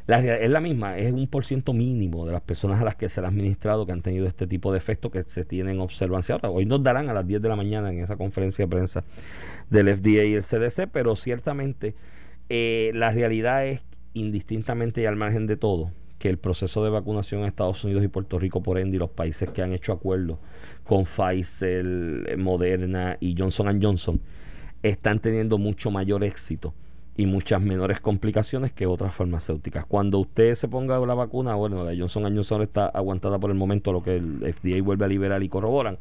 es 0.08 0.50
la 0.50 0.60
misma, 0.60 0.98
es 0.98 1.12
un 1.14 1.28
por 1.28 1.46
ciento 1.46 1.74
mínimo 1.74 2.26
de 2.26 2.34
las 2.34 2.42
personas 2.42 2.82
a 2.82 2.84
las 2.84 2.96
que 2.96 3.10
se 3.10 3.22
le 3.22 3.28
ha 3.28 3.30
administrado 3.30 3.86
que 3.86 3.92
han 3.92 4.02
tenido 4.02 4.28
este 4.28 4.48
tipo 4.48 4.72
de 4.72 4.78
efectos 4.78 5.12
que 5.12 5.24
se 5.24 5.46
tienen 5.46 5.80
observancia. 5.80 6.36
Ahora, 6.36 6.50
hoy 6.50 6.66
nos 6.66 6.84
darán 6.84 7.10
a 7.10 7.14
las 7.14 7.26
10 7.28 7.42
de 7.42 7.50
la 7.50 7.56
mañana 7.56 7.92
en 7.92 8.04
esa 8.04 8.18
conferencia 8.18 8.66
de 8.66 8.70
prensa 8.70 9.04
del 9.70 9.96
FDA 9.96 10.24
y 10.26 10.34
el 10.34 10.44
CDC, 10.44 10.90
pero 10.92 11.16
ciertamente 11.16 11.96
eh, 12.50 12.92
la 12.94 13.12
realidad 13.12 13.66
es 13.66 13.82
indistintamente 14.14 15.02
y 15.02 15.06
al 15.06 15.16
margen 15.16 15.48
de 15.48 15.58
todo 15.58 15.92
que 16.20 16.30
el 16.30 16.38
proceso 16.38 16.84
de 16.84 16.92
vacunación 16.92 17.42
en 17.42 17.48
Estados 17.48 17.84
Unidos 17.84 18.04
y 18.04 18.08
Puerto 18.08 18.38
Rico, 18.38 18.62
por 18.62 18.78
ende, 18.78 18.98
y 18.98 19.00
los 19.00 19.10
países 19.10 19.50
que 19.50 19.64
han 19.64 19.74
hecho 19.74 19.92
acuerdos 19.92 20.38
con 20.84 21.06
Pfizer, 21.06 22.38
Moderna 22.38 23.18
y 23.20 23.36
Johnson 23.36 23.82
Johnson, 23.82 24.22
están 24.84 25.20
teniendo 25.20 25.58
mucho 25.58 25.90
mayor 25.90 26.24
éxito 26.24 26.76
y 27.15 27.26
muchas 27.26 27.62
menores 27.62 28.00
complicaciones 28.00 28.71
que 28.71 28.88
otras 28.88 29.13
farmacéuticas. 29.13 29.86
Cuando 29.86 30.19
usted 30.19 30.56
se 30.56 30.67
ponga 30.67 31.00
la 31.00 31.13
vacuna, 31.13 31.56
bueno, 31.56 31.84
la 31.84 31.95
Johnson 31.97 32.24
Johnson 32.24 32.62
está 32.62 32.88
aguantada 32.88 33.38
por 33.38 33.52
el 33.52 33.58
momento, 33.58 33.91
lo 33.91 34.02
que 34.02 34.15
el 34.15 34.54
FDA 34.54 34.82
vuelve 34.82 35.06
a 35.06 35.08
liberar 35.08 35.43
y 35.43 35.50
corroboran. 35.50 35.97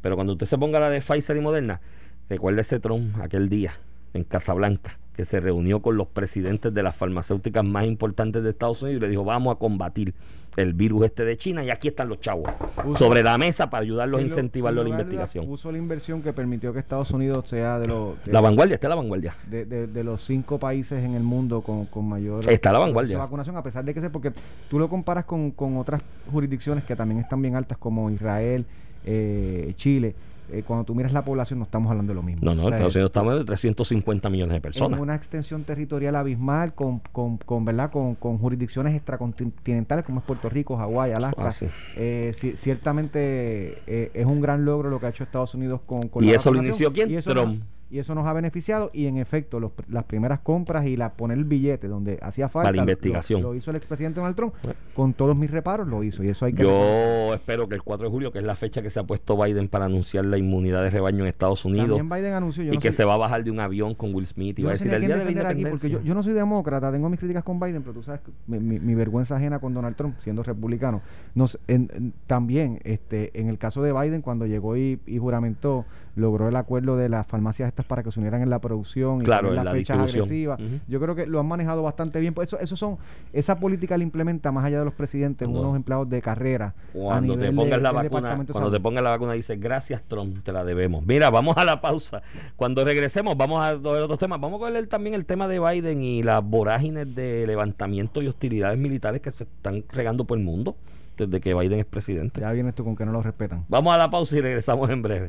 Pero 0.00 0.14
cuando 0.14 0.32
usted 0.34 0.46
se 0.46 0.58
ponga 0.58 0.80
la 0.80 0.90
de 0.90 1.00
Pfizer 1.00 1.36
y 1.36 1.40
Moderna, 1.40 1.80
recuerde 2.28 2.62
ese 2.62 2.80
Trump 2.80 3.16
aquel 3.20 3.48
día 3.48 3.74
en 4.14 4.24
Casablanca 4.24 4.98
que 5.14 5.24
se 5.24 5.40
reunió 5.40 5.80
con 5.80 5.96
los 5.96 6.08
presidentes 6.08 6.72
de 6.74 6.82
las 6.82 6.94
farmacéuticas 6.94 7.64
más 7.64 7.86
importantes 7.86 8.42
de 8.42 8.50
Estados 8.50 8.82
Unidos 8.82 8.98
y 8.98 9.00
le 9.00 9.08
dijo, 9.08 9.24
vamos 9.24 9.56
a 9.56 9.58
combatir 9.58 10.14
el 10.56 10.72
virus 10.72 11.04
este 11.04 11.24
de 11.24 11.36
China 11.36 11.62
y 11.62 11.70
aquí 11.70 11.88
están 11.88 12.08
los 12.08 12.20
chavos 12.20 12.50
sobre 12.96 13.22
la 13.22 13.38
mesa 13.38 13.68
para 13.70 13.82
ayudarlos 13.82 14.20
a 14.20 14.24
incentivarlo 14.24 14.80
a 14.80 14.84
la 14.84 14.90
investigación. 14.90 15.46
Puso 15.46 15.70
la 15.70 15.78
inversión 15.78 16.22
que 16.22 16.32
permitió 16.32 16.72
que 16.72 16.78
Estados 16.78 17.10
Unidos 17.10 17.48
sea 17.48 17.78
de 17.78 17.88
los... 17.88 18.14
la 18.26 18.40
vanguardia, 18.40 18.74
está 18.74 18.88
la 18.88 18.94
vanguardia. 18.94 19.36
De, 19.46 20.04
los 20.04 20.24
cinco 20.24 20.58
países 20.58 21.04
en 21.04 21.14
el 21.14 21.22
mundo 21.22 21.62
con, 21.62 22.08
mayor... 22.08 22.48
Está 22.48 22.72
la 22.72 22.78
vanguardia. 22.78 23.18
Vacunación, 23.18 23.56
a 23.56 23.62
pesar 23.62 23.84
de 23.84 23.92
que 23.92 24.00
sea, 24.00 24.10
porque 24.10 24.32
tú 24.70 24.78
lo 24.78 24.88
comparas 24.88 25.24
con, 25.24 25.50
con 25.50 25.76
otras 25.76 26.02
jurisdicciones 26.30 26.84
que 26.84 26.96
también 26.96 27.20
están 27.20 27.42
bien 27.42 27.56
altas 27.56 27.78
como 27.78 28.10
Israel, 28.10 28.64
eh, 29.04 29.72
Chile 29.76 30.14
eh, 30.52 30.62
cuando 30.66 30.84
tú 30.84 30.94
miras 30.94 31.12
la 31.12 31.24
población 31.24 31.58
no 31.58 31.64
estamos 31.64 31.90
hablando 31.90 32.12
de 32.12 32.14
lo 32.14 32.22
mismo. 32.22 32.40
No, 32.44 32.54
no, 32.54 32.64
Estados 32.64 32.94
Unidos 32.94 33.10
estamos 33.10 33.38
de 33.38 33.44
350 33.44 34.30
millones 34.30 34.54
de 34.54 34.60
personas. 34.60 34.98
En 34.98 35.02
una 35.02 35.14
extensión 35.14 35.64
territorial 35.64 36.16
abismal 36.16 36.74
con, 36.74 37.00
con, 37.12 37.38
con 37.38 37.64
¿verdad? 37.64 37.90
Con, 37.90 38.14
con, 38.14 38.38
jurisdicciones 38.38 38.94
extracontinentales 38.94 40.04
como 40.04 40.20
es 40.20 40.26
Puerto 40.26 40.48
Rico, 40.48 40.76
Hawái, 40.76 41.12
Alaska. 41.12 41.48
Ah, 41.48 41.66
eh, 41.96 42.32
ciertamente 42.56 43.82
eh, 43.86 44.10
es 44.14 44.26
un 44.26 44.40
gran 44.40 44.64
logro 44.64 44.90
lo 44.90 45.00
que 45.00 45.06
ha 45.06 45.08
hecho 45.08 45.24
Estados 45.24 45.54
Unidos 45.54 45.80
con, 45.86 46.08
con 46.08 46.24
¿Y 46.24 46.30
eso 46.30 46.52
lo 46.52 46.62
inició 46.62 46.92
quién? 46.92 47.20
Trump 47.22 47.62
y 47.90 47.98
eso 47.98 48.14
nos 48.14 48.26
ha 48.26 48.32
beneficiado 48.32 48.90
y 48.92 49.06
en 49.06 49.16
efecto 49.16 49.60
los, 49.60 49.72
las 49.88 50.04
primeras 50.04 50.40
compras 50.40 50.86
y 50.86 50.96
la 50.96 51.12
poner 51.12 51.38
el 51.38 51.44
billete 51.44 51.86
donde 51.86 52.18
hacía 52.20 52.48
falta 52.48 52.72
la 52.72 52.78
investigación. 52.78 53.42
lo, 53.42 53.54
hizo 53.54 53.70
el 53.70 53.76
expresidente 53.76 54.20
Donald 54.20 54.36
Trump 54.36 54.54
con 54.94 55.14
todos 55.14 55.36
mis 55.36 55.50
reparos 55.50 55.86
lo 55.86 56.02
hizo 56.02 56.24
y 56.24 56.28
eso 56.28 56.46
hay 56.46 56.52
que 56.52 56.62
yo 56.62 57.32
espero 57.34 57.68
que 57.68 57.76
el 57.76 57.82
4 57.82 58.06
de 58.06 58.10
julio 58.10 58.32
que 58.32 58.38
es 58.38 58.44
la 58.44 58.56
fecha 58.56 58.82
que 58.82 58.90
se 58.90 58.98
ha 58.98 59.04
puesto 59.04 59.40
Biden 59.40 59.68
para 59.68 59.84
anunciar 59.84 60.24
la 60.24 60.36
inmunidad 60.36 60.82
de 60.82 60.90
rebaño 60.90 61.22
en 61.22 61.28
Estados 61.28 61.64
Unidos 61.64 62.00
Biden 62.02 62.34
anunció, 62.34 62.72
y 62.72 62.78
que 62.78 62.90
se 62.90 63.04
va 63.04 63.14
a 63.14 63.18
bajar 63.18 63.44
de 63.44 63.50
un 63.50 63.60
avión 63.60 63.94
con 63.94 64.14
Will 64.14 64.26
Smith 64.26 64.58
y 64.58 64.62
va 64.64 64.70
a 64.70 64.72
decir 64.72 64.92
el 64.92 65.00
día 65.02 65.16
de 65.16 65.24
la 65.24 65.30
independencia 65.30 65.70
porque 65.70 65.90
yo, 65.90 66.00
yo, 66.02 66.14
no 66.14 66.22
soy 66.22 66.32
demócrata 66.32 66.90
tengo 66.90 67.08
mis 67.08 67.20
críticas 67.20 67.44
con 67.44 67.60
Biden 67.60 67.82
pero 67.82 67.94
tú 67.94 68.02
sabes 68.02 68.20
mi, 68.46 68.58
mi, 68.58 68.94
vergüenza 68.94 69.36
ajena 69.36 69.58
con 69.58 69.74
Donald 69.74 69.96
Trump 69.96 70.16
siendo 70.20 70.42
republicano. 70.42 71.02
Nos, 71.34 71.58
en, 71.68 72.12
también 72.26 72.80
este 72.84 73.38
en 73.38 73.48
el 73.48 73.58
caso 73.58 73.82
de 73.82 73.92
Biden 73.92 74.22
cuando 74.22 74.46
llegó 74.46 74.76
y, 74.76 75.00
y 75.06 75.18
juramentó 75.18 75.84
logró 76.16 76.48
el 76.48 76.56
acuerdo 76.56 76.96
de 76.96 77.08
las 77.08 77.26
farmacias 77.26 77.68
estas 77.68 77.86
para 77.86 78.02
que 78.02 78.10
se 78.10 78.18
unieran 78.18 78.42
en 78.42 78.50
la 78.50 78.58
producción 78.58 79.20
y 79.20 79.24
claro, 79.24 79.50
en 79.50 79.56
las 79.56 79.70
fechas 79.70 79.98
agresivas. 79.98 80.58
Yo 80.88 80.98
creo 80.98 81.14
que 81.14 81.26
lo 81.26 81.38
han 81.38 81.46
manejado 81.46 81.82
bastante 81.82 82.18
bien. 82.20 82.34
Pues 82.34 82.48
eso, 82.48 82.58
eso 82.58 82.74
son, 82.74 82.96
esa 83.32 83.60
política 83.60 83.96
la 83.96 84.02
implementa 84.02 84.50
más 84.50 84.64
allá 84.64 84.78
de 84.78 84.86
los 84.86 84.94
presidentes, 84.94 85.46
unos 85.46 85.76
empleados 85.76 86.08
de 86.08 86.20
carrera. 86.22 86.74
Cuando 86.92 87.38
te 87.38 87.52
pongas 87.52 87.80
la 87.80 87.92
vacuna, 87.92 88.44
cuando 88.50 88.70
te 88.70 88.80
pongas 88.80 89.04
la 89.04 89.10
vacuna 89.10 89.34
dice 89.34 89.56
gracias 89.56 90.02
Trump, 90.08 90.42
te 90.42 90.52
la 90.52 90.64
debemos. 90.64 91.04
Mira, 91.04 91.30
vamos 91.30 91.56
a 91.58 91.64
la 91.64 91.80
pausa. 91.80 92.22
Cuando 92.56 92.84
regresemos, 92.84 93.36
vamos 93.36 93.62
a 93.62 93.74
ver 93.74 94.02
otros 94.02 94.18
temas. 94.18 94.40
Vamos 94.40 94.62
a 94.62 94.70
ver 94.70 94.86
también 94.86 95.14
el 95.14 95.26
tema 95.26 95.48
de 95.48 95.60
Biden 95.60 96.02
y 96.02 96.22
las 96.22 96.42
vorágines 96.42 97.14
de 97.14 97.46
levantamiento 97.46 98.22
y 98.22 98.28
hostilidades 98.28 98.78
militares 98.78 99.20
que 99.20 99.30
se 99.30 99.44
están 99.44 99.84
regando 99.90 100.24
por 100.24 100.38
el 100.38 100.44
mundo 100.44 100.76
desde 101.16 101.40
que 101.40 101.54
Biden 101.54 101.80
es 101.80 101.86
presidente. 101.86 102.40
Ya 102.40 102.52
vienes 102.52 102.74
tú 102.74 102.84
con 102.84 102.96
que 102.96 103.06
no 103.06 103.12
lo 103.12 103.22
respetan. 103.22 103.64
Vamos 103.68 103.94
a 103.94 103.98
la 103.98 104.10
pausa 104.10 104.36
y 104.36 104.40
regresamos 104.40 104.90
en 104.90 105.02
breve. 105.02 105.28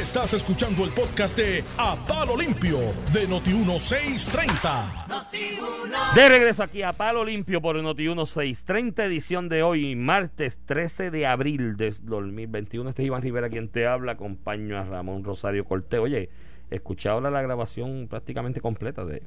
Estás 0.00 0.34
escuchando 0.34 0.84
el 0.84 0.90
podcast 0.90 1.36
de 1.36 1.64
A 1.78 1.96
Palo 2.06 2.36
Limpio 2.36 2.78
de 3.12 3.28
Noti1630. 3.28 6.14
De 6.14 6.28
regreso 6.28 6.62
aquí 6.62 6.82
a 6.82 6.92
Palo 6.92 7.24
Limpio 7.24 7.60
por 7.60 7.80
Noti 7.82 8.02
1630, 8.02 9.04
edición 9.04 9.48
de 9.48 9.62
hoy, 9.62 9.96
martes 9.96 10.60
13 10.66 11.10
de 11.10 11.26
abril 11.26 11.76
de 11.76 11.94
2021. 12.02 12.90
Este 12.90 13.02
es 13.02 13.06
Iván 13.06 13.22
Rivera 13.22 13.48
quien 13.48 13.68
te 13.68 13.86
habla, 13.86 14.12
acompaño 14.12 14.78
a 14.78 14.84
Ramón 14.84 15.24
Rosario 15.24 15.64
Cortés. 15.64 16.00
Oye, 16.00 16.30
escuché 16.70 17.08
ahora 17.08 17.30
la 17.30 17.42
grabación 17.42 18.06
prácticamente 18.08 18.60
completa 18.60 19.04
de, 19.04 19.22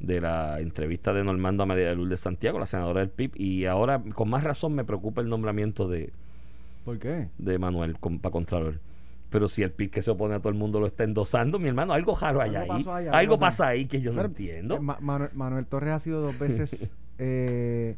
de 0.00 0.20
la 0.20 0.60
entrevista 0.60 1.12
de 1.12 1.24
Normando 1.24 1.62
a 1.62 1.66
María 1.66 1.88
de 1.88 1.94
Luz 1.96 2.08
de 2.08 2.16
Santiago, 2.16 2.58
la 2.58 2.66
senadora 2.66 3.00
del 3.00 3.10
PIB, 3.10 3.32
y 3.36 3.66
ahora 3.66 4.00
con 4.14 4.30
más 4.30 4.44
razón 4.44 4.74
me 4.74 4.84
preocupa 4.84 5.20
el 5.20 5.28
nombramiento 5.28 5.88
de, 5.88 6.12
¿Por 6.84 6.98
qué? 6.98 7.28
de 7.38 7.58
Manuel 7.58 7.96
para 8.20 8.30
Contralor. 8.32 8.74
Pero 9.30 9.48
si 9.48 9.62
el 9.62 9.72
PIB 9.72 9.90
que 9.90 10.02
se 10.02 10.10
opone 10.10 10.36
a 10.36 10.38
todo 10.38 10.48
el 10.50 10.54
mundo 10.54 10.80
lo 10.80 10.86
está 10.86 11.04
endosando, 11.04 11.58
mi 11.58 11.68
hermano, 11.68 11.92
algo 11.92 12.16
raro 12.18 12.40
hay 12.40 12.54
Algo 12.54 12.94
ahí. 12.94 13.06
algo 13.12 13.38
pasa 13.38 13.66
ahí 13.68 13.86
que 13.86 14.00
yo 14.00 14.12
no 14.12 14.22
entiendo. 14.22 14.76
eh, 14.76 14.80
Ma- 14.80 14.98
Manuel, 15.00 15.30
Manuel 15.34 15.66
Torres 15.66 15.90
ha 15.92 15.98
sido 15.98 16.20
dos 16.22 16.38
veces 16.38 16.90
eh, 17.18 17.96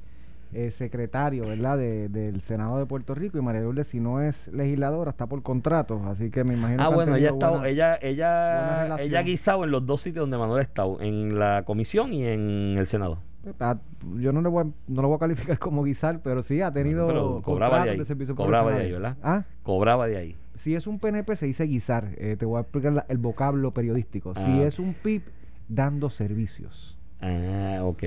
eh, 0.53 0.71
secretario, 0.71 1.47
¿verdad? 1.47 1.79
De- 1.79 2.09
del 2.09 2.41
Senado 2.41 2.79
de 2.79 2.87
Puerto 2.87 3.15
Rico 3.15 3.39
y 3.39 3.41
María 3.43 3.61
Lourdes, 3.63 3.87
si 3.89 4.01
no 4.01 4.21
es 4.21 4.49
legisladora, 4.49 5.11
está 5.11 5.27
por 5.27 5.43
contrato. 5.43 6.03
Así 6.07 6.31
que 6.31 6.45
me 6.45 6.55
imagino 6.55 6.83
Ah, 6.83 6.89
que 6.89 6.95
bueno, 6.95 7.17
ella 7.17 7.29
ha 7.31 7.33
estado, 7.33 7.53
buena- 7.53 7.69
ella, 7.69 7.99
ella, 8.03 8.97
ella 8.99 9.19
ha 9.19 9.23
guisado 9.23 9.65
en 9.65 9.71
los 9.71 9.87
dos 9.87 10.01
sitios 10.01 10.23
donde 10.25 10.39
Manuel 10.39 10.61
ha 10.61 10.63
estado, 10.63 11.01
en 11.01 11.39
la 11.39 11.63
comisión 11.65 12.13
y 12.13 12.25
en 12.27 12.77
el 12.79 12.87
Senado. 12.87 13.19
Ah, 13.59 13.79
Yo 14.19 14.33
no 14.33 14.43
le 14.43 14.49
voy 14.49 14.65
a, 14.65 14.67
no 14.89 15.03
lo 15.03 15.09
voy 15.09 15.17
a 15.17 15.19
calificar 15.19 15.59
como 15.59 15.83
guisar, 15.85 16.21
pero 16.23 16.43
sí 16.43 16.61
ha 16.61 16.73
tenido. 16.73 17.07
Pero 17.07 17.41
cobraba 17.43 17.85
de 17.85 17.91
ahí, 17.91 17.99
cobraba 18.37 18.71
de 18.73 18.83
ahí. 18.83 18.93
¿verdad? 18.93 19.17
Ah, 19.23 19.45
Cobraba 19.63 20.07
de 20.07 20.17
ahí. 20.19 20.37
si 20.57 20.75
es 20.75 20.87
un 20.87 20.99
PNP 20.99 21.37
se 21.37 21.47
dice 21.47 21.65
guisar. 21.65 22.09
Eh, 22.19 22.37
te 22.39 22.45
voy 22.45 22.59
a 22.59 22.61
explicar 22.63 22.93
la- 22.93 23.07
el 23.09 23.17
vocablo 23.19 23.73
periodístico. 23.73 24.35
Si 24.35 24.43
Ah. 24.43 24.65
es 24.67 24.79
un 24.79 24.93
PIB, 24.95 25.23
dando 25.69 26.11
servicios. 26.11 26.99
Ah, 27.23 27.79
ok. 27.83 28.03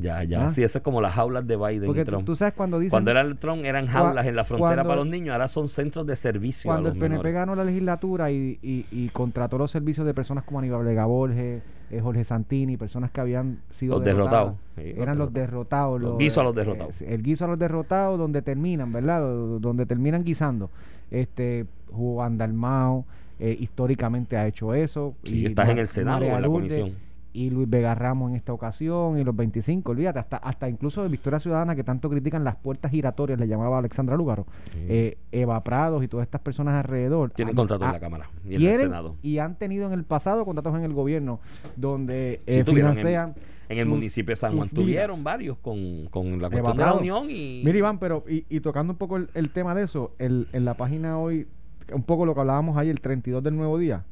Ya, 0.00 0.24
ya. 0.24 0.46
Ah. 0.46 0.50
Sí, 0.50 0.62
eso 0.62 0.78
es 0.78 0.84
como 0.84 1.00
las 1.00 1.14
jaulas 1.14 1.46
de 1.46 1.56
Biden 1.56 1.86
Porque 1.86 2.00
y 2.00 2.04
tú, 2.04 2.10
Trump. 2.10 2.24
tú 2.26 2.36
sabes 2.36 2.54
cuando 2.54 2.78
dicen. 2.78 2.90
Cuando 2.90 3.10
era 3.10 3.20
el 3.20 3.36
Trump 3.36 3.64
eran 3.64 3.86
jaulas 3.86 4.24
en 4.26 4.34
la 4.36 4.44
frontera 4.44 4.68
cuando- 4.76 4.88
para 4.88 4.96
los 5.00 5.06
niños, 5.08 5.32
ahora 5.32 5.48
son 5.48 5.68
centros 5.68 6.06
de 6.06 6.16
servicio 6.16 6.68
cuando 6.68 6.88
a 6.88 6.90
los 6.90 6.94
el 6.94 7.00
PNP 7.00 7.12
menores. 7.16 7.34
ganó 7.34 7.54
la 7.54 7.64
legislatura 7.64 8.30
y, 8.30 8.58
y- 8.62 8.86
y 8.90 9.08
contrató 9.10 9.58
los 9.58 9.70
servicios 9.70 10.06
de 10.06 10.14
personas 10.14 10.44
como 10.44 10.58
Aníbal 10.60 10.84
Vega 10.84 11.04
Borges, 11.06 11.62
eh, 11.90 12.00
Jorge 12.00 12.24
Santini, 12.24 12.76
personas 12.76 13.10
que 13.10 13.20
habían 13.20 13.58
sido 13.68 13.96
Los 13.96 14.04
derrotados. 14.04 14.54
Sí, 14.76 14.94
eran 14.96 15.18
los 15.18 15.32
derrotados. 15.32 16.00
Los 16.00 16.10
los- 16.12 16.18
guisos 16.18 16.38
a 16.38 16.44
los 16.44 16.52
eh, 16.52 16.56
derrotados. 16.56 17.02
eh, 17.02 17.14
el 17.14 17.22
guiso 17.22 17.44
a 17.44 17.48
los 17.48 17.58
derrotados 17.58 18.18
donde 18.18 18.42
terminan, 18.42 18.92
¿verdad? 18.92 19.20
Do- 19.20 19.58
Donde 19.58 19.86
terminan 19.86 20.24
guisando. 20.24 20.70
Este, 21.10 21.66
Juan 21.92 22.38
Dalmao 22.38 23.04
eh, 23.40 23.56
históricamente 23.58 24.36
ha 24.36 24.46
hecho 24.46 24.74
eso. 24.74 25.14
Sí, 25.24 25.40
y 25.40 25.46
estás 25.46 25.68
en 25.70 25.78
el 25.78 25.88
Senado 25.88 26.20
o 26.24 26.28
en 26.28 26.32
la 26.32 26.40
Lourdes, 26.40 26.72
comisión. 26.76 27.09
Y 27.32 27.50
Luis 27.50 27.68
Vega 27.70 27.94
Ramos 27.94 28.30
en 28.30 28.36
esta 28.36 28.52
ocasión 28.52 29.18
y 29.18 29.24
los 29.24 29.34
25, 29.36 29.92
olvídate, 29.92 30.18
hasta, 30.18 30.36
hasta 30.38 30.68
incluso 30.68 31.02
de 31.02 31.08
Victoria 31.08 31.38
Ciudadana 31.38 31.76
que 31.76 31.84
tanto 31.84 32.10
critican 32.10 32.42
las 32.44 32.56
puertas 32.56 32.90
giratorias, 32.90 33.38
le 33.38 33.46
llamaba 33.46 33.78
Alexandra 33.78 34.16
Lúgaro, 34.16 34.46
eh, 34.74 35.16
Eva 35.32 35.62
Prados 35.62 36.02
y 36.02 36.08
todas 36.08 36.24
estas 36.26 36.40
personas 36.40 36.74
alrededor. 36.74 37.30
Tienen 37.30 37.52
han- 37.52 37.56
contrato 37.56 37.84
en 37.84 37.90
ah, 37.90 37.92
la 37.92 38.00
Cámara 38.00 38.30
y 38.44 38.56
en 38.56 38.62
el 38.66 38.76
Senado. 38.78 39.16
y 39.22 39.38
han 39.38 39.56
tenido 39.56 39.86
en 39.86 39.92
el 39.92 40.04
pasado 40.04 40.44
contratos 40.44 40.74
en 40.76 40.82
el 40.84 40.92
gobierno 40.92 41.40
donde 41.76 42.40
Sí, 42.46 42.52
eh, 42.54 42.58
en- 42.60 42.66
financian 42.66 43.34
En 43.68 43.78
el 43.78 43.84
sus- 43.84 43.94
municipio 43.94 44.32
de 44.32 44.36
San 44.36 44.56
Juan 44.56 44.68
tuvieron 44.68 45.16
vidas. 45.16 45.24
varios 45.24 45.58
con, 45.58 46.06
con 46.10 46.32
la 46.42 46.48
cuestión 46.50 46.58
Eva 46.58 46.72
de 46.72 46.78
la 46.78 46.94
unión 46.94 47.26
y... 47.30 47.62
Mira 47.64 47.78
Iván, 47.78 47.98
pero 47.98 48.24
y, 48.28 48.44
y 48.48 48.60
tocando 48.60 48.92
un 48.92 48.96
poco 48.98 49.16
el, 49.16 49.28
el 49.34 49.50
tema 49.50 49.74
de 49.74 49.84
eso, 49.84 50.12
el, 50.18 50.48
en 50.52 50.64
la 50.64 50.74
página 50.74 51.18
hoy, 51.18 51.46
un 51.92 52.02
poco 52.02 52.26
lo 52.26 52.34
que 52.34 52.40
hablábamos 52.40 52.76
ayer, 52.76 52.90
el 52.90 53.00
32 53.00 53.42
del 53.42 53.56
Nuevo 53.56 53.78
Día, 53.78 54.02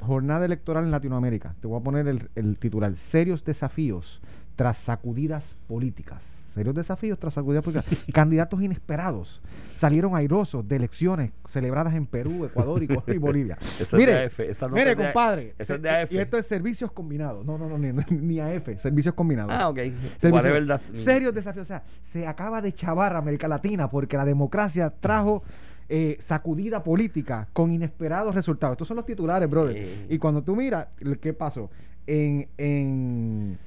jornada 0.00 0.44
electoral 0.44 0.84
en 0.84 0.90
Latinoamérica. 0.90 1.54
Te 1.60 1.66
voy 1.66 1.80
a 1.80 1.82
poner 1.82 2.06
el, 2.08 2.28
el 2.34 2.58
titular, 2.58 2.96
serios 2.96 3.44
desafíos 3.44 4.20
tras 4.56 4.78
sacudidas 4.78 5.56
políticas. 5.68 6.22
Serios 6.52 6.74
desafíos 6.74 7.18
tras 7.18 7.34
sacudidas 7.34 7.62
políticas. 7.62 7.98
Candidatos 8.14 8.62
inesperados 8.62 9.42
salieron 9.76 10.16
airosos 10.16 10.66
de 10.66 10.76
elecciones 10.76 11.32
celebradas 11.50 11.92
en 11.94 12.06
Perú, 12.06 12.46
Ecuador 12.46 12.82
y, 12.82 12.88
y 13.12 13.18
Bolivia. 13.18 13.58
Eso 13.78 13.82
es 13.84 13.92
mire, 14.00 14.12
de 14.12 14.24
AF, 14.24 14.40
esa 14.40 14.66
nota 14.66 14.78
mire, 14.78 14.92
es 14.92 14.96
de- 14.96 15.04
compadre. 15.04 15.54
eso 15.58 15.74
es 15.74 15.82
de 15.82 15.88
se- 15.90 15.94
AF. 15.96 16.12
Y 16.12 16.18
esto 16.18 16.38
es 16.38 16.46
servicios 16.46 16.90
combinados. 16.92 17.44
No, 17.44 17.58
no, 17.58 17.68
no, 17.68 17.76
ni, 17.76 17.92
ni 17.92 18.40
AF, 18.40 18.68
servicios 18.80 19.14
combinados. 19.14 19.52
Ah, 19.54 19.68
ok. 19.68 19.78
Servicios- 20.18 20.80
serios 21.04 21.34
desafíos. 21.34 21.64
O 21.64 21.68
sea, 21.68 21.82
se 22.02 22.26
acaba 22.26 22.62
de 22.62 22.72
chavar 22.72 23.14
América 23.16 23.48
Latina 23.48 23.90
porque 23.90 24.16
la 24.16 24.24
democracia 24.24 24.88
trajo 24.88 25.42
eh, 25.88 26.16
sacudida 26.20 26.82
política 26.82 27.48
con 27.52 27.70
inesperados 27.72 28.34
resultados. 28.34 28.74
Estos 28.74 28.88
son 28.88 28.96
los 28.96 29.06
titulares, 29.06 29.48
brother. 29.48 29.76
Eh. 29.76 30.06
Y 30.10 30.18
cuando 30.18 30.42
tú 30.42 30.56
miras, 30.56 30.88
¿qué 31.20 31.32
pasó? 31.32 31.70
En, 32.06 32.48
en, 32.56 33.58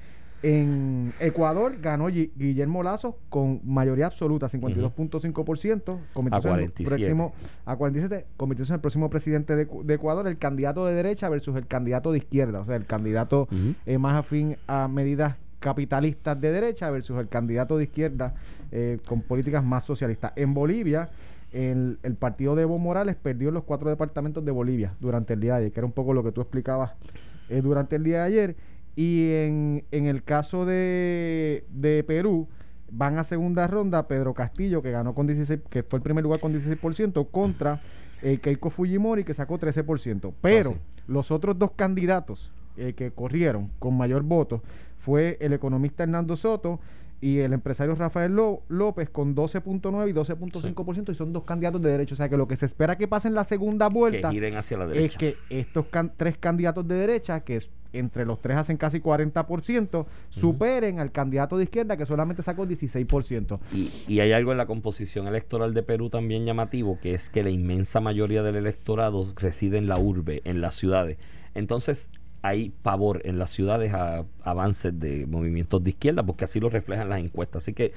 en 0.42 1.12
Ecuador 1.20 1.76
ganó 1.80 2.08
Gui- 2.08 2.30
Guillermo 2.34 2.82
Lazo 2.82 3.18
con 3.28 3.60
mayoría 3.64 4.06
absoluta, 4.06 4.48
52.5%, 4.48 5.98
convirtiéndose 6.12 6.48
en 6.48 6.54
el 6.54 6.60
47. 6.72 6.84
próximo 6.88 7.34
a 7.66 7.76
47, 7.76 8.26
convirtiéndose 8.36 8.72
en 8.72 8.74
el 8.76 8.80
próximo 8.80 9.10
presidente 9.10 9.56
de, 9.56 9.68
Ecu- 9.68 9.82
de 9.82 9.94
Ecuador, 9.94 10.26
el 10.26 10.38
candidato 10.38 10.86
de 10.86 10.94
derecha 10.94 11.28
versus 11.28 11.56
el 11.56 11.66
candidato 11.66 12.12
de 12.12 12.18
izquierda, 12.18 12.60
o 12.60 12.64
sea, 12.64 12.76
el 12.76 12.86
candidato 12.86 13.48
eh, 13.86 13.98
más 13.98 14.14
afín 14.16 14.56
a 14.66 14.88
medidas 14.88 15.36
capitalistas 15.58 16.40
de 16.40 16.52
derecha 16.52 16.90
versus 16.90 17.18
el 17.18 17.28
candidato 17.28 17.76
de 17.76 17.84
izquierda 17.84 18.34
eh, 18.72 18.98
con 19.06 19.20
políticas 19.20 19.62
más 19.62 19.84
socialistas. 19.84 20.32
En 20.36 20.54
Bolivia, 20.54 21.10
el, 21.52 21.98
el 22.02 22.14
partido 22.14 22.54
de 22.54 22.62
Evo 22.62 22.78
Morales 22.78 23.16
perdió 23.16 23.50
los 23.50 23.64
cuatro 23.64 23.88
departamentos 23.90 24.44
de 24.44 24.50
Bolivia 24.52 24.94
durante 25.00 25.34
el 25.34 25.40
día 25.40 25.54
de 25.54 25.58
ayer, 25.60 25.72
que 25.72 25.80
era 25.80 25.86
un 25.86 25.92
poco 25.92 26.12
lo 26.12 26.22
que 26.22 26.32
tú 26.32 26.40
explicabas 26.40 26.92
eh, 27.48 27.60
durante 27.62 27.96
el 27.96 28.04
día 28.04 28.18
de 28.18 28.24
ayer. 28.24 28.56
Y 28.96 29.32
en, 29.32 29.84
en 29.92 30.06
el 30.06 30.22
caso 30.22 30.64
de, 30.66 31.64
de 31.70 32.04
Perú, 32.04 32.48
van 32.90 33.18
a 33.18 33.24
segunda 33.24 33.66
ronda 33.66 34.08
Pedro 34.08 34.34
Castillo, 34.34 34.82
que 34.82 34.90
ganó 34.90 35.14
con 35.14 35.26
16, 35.26 35.60
que 35.70 35.82
fue 35.82 35.98
el 35.98 36.02
primer 36.02 36.24
lugar 36.24 36.40
con 36.40 36.52
16%, 36.52 37.28
contra 37.30 37.80
eh, 38.22 38.38
Keiko 38.38 38.68
Fujimori, 38.70 39.24
que 39.24 39.32
sacó 39.34 39.58
13%. 39.58 40.32
Pero 40.42 40.70
Ah, 40.70 40.74
sí. 40.74 41.02
los 41.06 41.30
otros 41.30 41.58
dos 41.58 41.70
candidatos 41.76 42.52
eh, 42.76 42.92
que 42.94 43.10
corrieron 43.12 43.70
con 43.78 43.96
mayor 43.96 44.22
voto 44.22 44.62
fue 44.98 45.38
el 45.40 45.52
economista 45.52 46.02
Hernando 46.02 46.36
Soto 46.36 46.80
y 47.22 47.38
el 47.40 47.52
empresario 47.52 47.94
Rafael 47.94 48.32
Ló- 48.32 48.62
López 48.68 49.10
con 49.10 49.34
12.9 49.34 50.08
y 50.08 50.12
12.5% 50.14 51.10
y 51.12 51.14
son 51.14 51.32
dos 51.32 51.44
candidatos 51.44 51.82
de 51.82 51.90
derecha. 51.90 52.14
O 52.14 52.16
sea 52.16 52.28
que 52.28 52.36
lo 52.36 52.48
que 52.48 52.56
se 52.56 52.64
espera 52.66 52.96
que 52.96 53.06
pase 53.08 53.28
en 53.28 53.34
la 53.34 53.44
segunda 53.44 53.88
vuelta 53.88 54.30
giren 54.30 54.56
hacia 54.56 54.78
la 54.78 54.84
es 54.92 55.16
que 55.16 55.36
estos 55.50 55.86
can- 55.86 56.12
tres 56.16 56.38
candidatos 56.38 56.86
de 56.88 56.94
derecha, 56.94 57.40
que 57.40 57.60
entre 57.92 58.24
los 58.24 58.40
tres 58.40 58.56
hacen 58.56 58.76
casi 58.76 59.00
40%, 59.00 60.06
superen 60.28 61.00
al 61.00 61.10
candidato 61.12 61.58
de 61.58 61.64
izquierda 61.64 61.96
que 61.96 62.06
solamente 62.06 62.42
sacó 62.42 62.64
16%. 62.66 63.58
Y, 63.74 63.90
y 64.06 64.20
hay 64.20 64.30
algo 64.32 64.52
en 64.52 64.58
la 64.58 64.66
composición 64.66 65.26
electoral 65.26 65.74
de 65.74 65.82
Perú 65.82 66.08
también 66.08 66.44
llamativo, 66.46 66.98
que 67.02 67.14
es 67.14 67.28
que 67.30 67.42
la 67.42 67.50
inmensa 67.50 68.00
mayoría 68.00 68.42
del 68.44 68.56
electorado 68.56 69.32
reside 69.36 69.76
en 69.78 69.88
la 69.88 69.98
urbe, 69.98 70.40
en 70.44 70.60
las 70.60 70.76
ciudades. 70.76 71.18
Entonces 71.54 72.10
hay 72.42 72.70
pavor 72.82 73.20
en 73.24 73.38
las 73.38 73.50
ciudades 73.50 73.92
a 73.92 74.24
avances 74.42 74.98
de 74.98 75.26
movimientos 75.26 75.82
de 75.84 75.90
izquierda, 75.90 76.22
porque 76.22 76.44
así 76.44 76.60
lo 76.60 76.70
reflejan 76.70 77.08
las 77.08 77.20
encuestas. 77.20 77.62
Así 77.64 77.72
que 77.74 77.92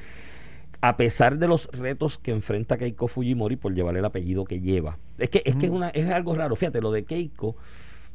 a 0.82 0.98
pesar 0.98 1.38
de 1.38 1.48
los 1.48 1.68
retos 1.72 2.18
que 2.18 2.32
enfrenta 2.32 2.78
Keiko 2.78 3.08
Fujimori 3.08 3.56
por 3.56 3.74
llevar 3.74 3.96
el 3.96 4.04
apellido 4.04 4.44
que 4.44 4.60
lleva, 4.60 4.98
es 5.18 5.30
que 5.30 5.42
es, 5.46 5.56
que 5.56 5.68
es, 5.68 5.72
una, 5.72 5.90
es 5.90 6.10
algo 6.12 6.36
raro. 6.36 6.56
Fíjate, 6.58 6.82
lo 6.82 6.92
de 6.92 7.06
Keiko 7.06 7.56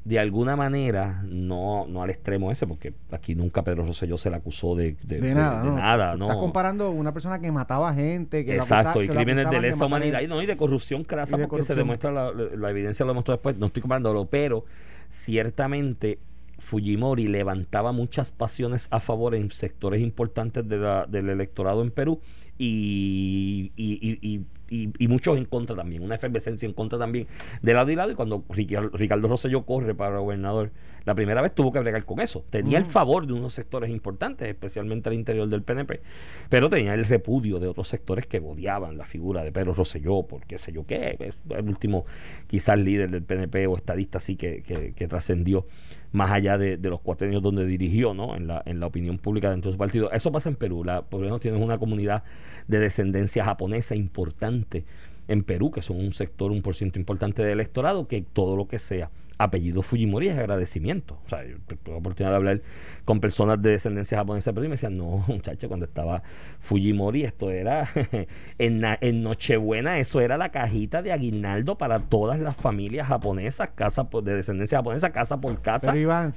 de 0.05 0.19
alguna 0.19 0.55
manera, 0.57 1.23
no, 1.27 1.87
no 1.87 2.03
al 2.03 2.09
extremo 2.11 2.51
ese, 2.51 2.67
porque 2.67 2.95
aquí 3.11 3.35
nunca 3.35 3.63
Pedro 3.63 3.85
Rosselló 3.85 4.17
se 4.17 4.31
le 4.31 4.37
acusó 4.37 4.75
de, 4.75 4.97
de- 5.03 5.21
De, 5.21 5.35
nada, 5.35 5.61
de 5.63 5.69
¿no? 5.69 5.77
nada, 5.77 6.17
¿no? 6.17 6.27
Estás 6.27 6.39
comparando 6.39 6.91
una 6.91 7.13
persona 7.13 7.41
que 7.41 7.51
mataba 7.53 7.93
gente, 7.93 8.45
que 8.45 8.57
Exacto, 8.57 9.03
y 9.03 9.09
que 9.09 9.15
crímenes 9.15 9.51
de 9.51 9.61
lesa 9.61 9.85
humanidad 9.85 10.21
y, 10.23 10.27
no, 10.27 10.41
y 10.41 10.47
de 10.47 10.57
corrupción 10.57 11.05
crasa 11.05 11.37
porque 11.37 11.63
se 11.63 11.75
demuestra 11.75 12.11
la, 12.13 12.33
la 12.33 12.71
evidencia 12.71 13.05
lo 13.05 13.13
demostró 13.13 13.35
después, 13.35 13.57
no 13.59 13.67
estoy 13.67 13.83
comparándolo, 13.83 14.27
pero 14.27 14.65
ciertamente 15.11 16.19
Fujimori 16.59 17.29
levantaba 17.29 17.93
muchas 17.93 18.31
pasiones 18.33 18.89
a 18.91 18.99
favor 19.01 19.35
en 19.35 19.51
sectores 19.51 20.03
importantes 20.03 20.69
de 20.69 20.77
la- 20.79 21.07
del 21.07 21.29
electorado 21.29 21.83
en 21.83 21.91
Perú 21.91 22.21
y, 22.59 23.73
y- 23.77 24.19
y- 24.23 24.41
y 24.71 24.89
y, 24.99 25.09
muchos 25.09 25.37
en 25.37 25.45
contra 25.45 25.77
también, 25.77 26.03
una 26.03 26.15
efervescencia 26.15 26.67
en 26.67 26.73
contra 26.73 26.99
también 26.99 27.27
de 27.63 27.73
lado 27.73 27.91
y 27.91 27.97
lado. 27.97 28.11
Y 28.11 28.15
cuando 28.15 28.45
Ricardo 28.49 29.29
Rosselló 29.29 29.65
corre 29.65 29.95
para 29.95 30.19
gobernador, 30.19 30.71
la 31.05 31.15
primera 31.15 31.41
vez 31.41 31.55
tuvo 31.55 31.73
que 31.73 31.81
bregar 31.81 32.05
con 32.05 32.21
eso. 32.21 32.45
Tenía 32.51 32.79
el 32.79 32.85
mm. 32.85 32.89
favor 32.89 33.27
de 33.27 33.33
unos 33.33 33.55
sectores 33.55 33.91
importantes, 33.91 34.49
especialmente 34.49 35.09
al 35.09 35.15
interior 35.15 35.49
del 35.49 35.63
PNP, 35.63 36.01
pero 36.49 36.69
tenía 36.69 36.95
el 36.95 37.05
repudio 37.05 37.59
de 37.59 37.69
otros 37.69 37.89
sectores 37.89 38.27
que 38.27 38.39
odiaban 38.39 38.99
la 38.99 39.07
figura 39.07 39.43
de 39.43 39.53
Pedro 39.53 39.75
Rosselló, 39.75 40.25
porque 40.25 40.59
sé 40.59 40.73
yo 40.73 40.85
qué, 40.87 41.17
es 41.19 41.35
el 41.51 41.69
último 41.69 42.05
quizás 42.47 42.79
líder 42.79 43.11
del 43.11 43.23
PNP 43.23 43.67
o 43.67 43.77
estadista 43.77 44.19
así 44.19 44.37
que, 44.37 44.63
que, 44.63 45.09
trascendió 45.09 45.67
más 46.13 46.31
allá 46.31 46.59
de, 46.59 46.79
los 46.79 47.01
cuatro 47.01 47.29
años 47.29 47.43
donde 47.43 47.67
dirigió 47.67 48.15
¿no? 48.15 48.35
en, 48.37 48.47
la, 48.47 48.63
en 48.65 48.81
la 48.81 48.87
opinión 48.87 49.19
pública 49.19 49.51
dentro 49.51 49.71
de 49.71 49.75
su 49.75 49.79
partido. 49.79 50.11
Eso 50.13 50.33
pasa 50.33 50.49
en 50.49 50.57
Perú. 50.57 50.85
La, 50.85 51.03
por 51.03 51.21
ejemplo, 51.21 51.41
tienes 51.41 51.61
una 51.61 51.79
comunidad 51.79 52.23
de 52.67 52.79
descendencia 52.79 53.45
japonesa 53.45 53.95
importante 53.95 54.85
en 55.29 55.45
Perú, 55.45 55.71
que 55.71 55.83
son 55.83 55.99
un 55.99 56.15
sector, 56.15 56.51
un 56.51 56.63
por 56.63 56.75
ciento 56.75 56.99
importante 56.99 57.43
del 57.43 57.53
electorado, 57.53 58.09
que 58.09 58.23
todo 58.23 58.57
lo 58.57 58.67
que 58.67 58.79
sea 58.79 59.11
apellido 59.39 59.83
Fujimori 59.83 60.29
es 60.29 60.39
agradecimiento. 60.39 61.19
O 61.25 61.29
sea, 61.29 61.45
yo 61.47 61.57
tuve 61.67 61.93
la 61.93 61.97
oportunidad 61.99 62.31
de 62.31 62.37
hablar 62.37 62.63
con 63.05 63.21
personas 63.21 63.63
de 63.63 63.71
descendencia 63.71 64.19
japonesa, 64.19 64.53
pero 64.53 64.65
y 64.65 64.69
me 64.69 64.75
decían, 64.75 64.97
no, 64.97 65.25
muchacho, 65.29 65.69
cuando 65.69 65.87
estaba 65.87 66.23
Fujimori, 66.61 67.25
esto 67.25 67.51
era 67.51 67.89
en, 68.59 68.83
en, 69.01 69.23
Nochebuena, 69.23 69.99
eso 69.99 70.21
era 70.21 70.37
la 70.37 70.51
cajita 70.51 71.03
de 71.03 71.13
aguinaldo 71.13 71.79
para 71.79 72.01
todas 72.01 72.41
las 72.41 72.57
familias 72.57 73.09
japonesas, 73.09 73.71
casa 73.75 74.09
de 74.23 74.35
descendencia 74.35 74.79
japonesa, 74.79 75.11
casa 75.11 75.41
por 75.41 75.61
casa. 75.63 75.93
Pero 75.93 76.03
Iván, 76.03 76.33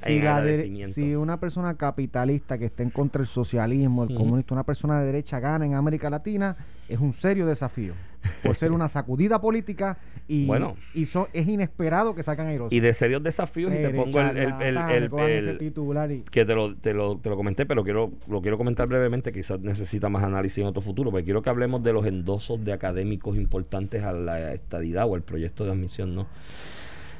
si, 0.94 1.14
una 1.14 1.40
persona 1.40 1.74
capitalista 1.76 2.56
que 2.58 2.66
esté 2.66 2.84
en 2.84 2.90
contra 2.90 3.20
del 3.20 3.28
socialismo, 3.28 4.04
el 4.04 4.14
comunista, 4.14 4.54
una 4.54 4.64
persona 4.64 5.00
de 5.00 5.06
derecha 5.06 5.40
gana 5.40 5.66
en 5.66 5.74
América 5.74 6.08
Latina, 6.08 6.56
es 6.88 6.98
un 7.00 7.12
serio 7.12 7.46
desafío 7.46 7.94
por 8.42 8.56
ser 8.56 8.72
una 8.72 8.88
sacudida 8.88 9.40
política 9.40 9.98
y, 10.28 10.46
bueno, 10.46 10.76
y 10.94 11.02
es 11.02 11.48
inesperado 11.48 12.14
que 12.14 12.22
sacan 12.22 12.46
a 12.46 12.52
Y 12.70 12.80
de 12.80 12.94
serios 12.94 13.22
desafíos, 13.22 13.72
y 13.72 13.76
te 13.76 13.90
pongo 13.90 14.20
el, 14.20 14.76
el, 15.20 15.58
titular 15.58 16.10
que 16.30 16.44
te 16.44 16.54
lo, 16.54 16.76
te, 16.76 16.94
lo, 16.94 17.18
te 17.18 17.28
lo 17.28 17.36
comenté, 17.36 17.66
pero 17.66 17.84
quiero 17.84 18.12
lo 18.28 18.42
quiero 18.42 18.58
comentar 18.58 18.86
brevemente, 18.86 19.32
quizás 19.32 19.60
necesita 19.60 20.08
más 20.08 20.22
análisis 20.22 20.58
en 20.58 20.66
otro 20.66 20.82
futuro, 20.82 21.10
porque 21.10 21.24
quiero 21.24 21.42
que 21.42 21.50
hablemos 21.50 21.82
de 21.82 21.92
los 21.92 22.06
endosos 22.06 22.64
de 22.64 22.72
académicos 22.72 23.36
importantes 23.36 24.02
a 24.04 24.12
la 24.12 24.52
estadidad 24.52 25.06
o 25.08 25.14
al 25.14 25.22
proyecto 25.22 25.64
de 25.64 25.72
admisión 25.72 26.14
¿no? 26.14 26.26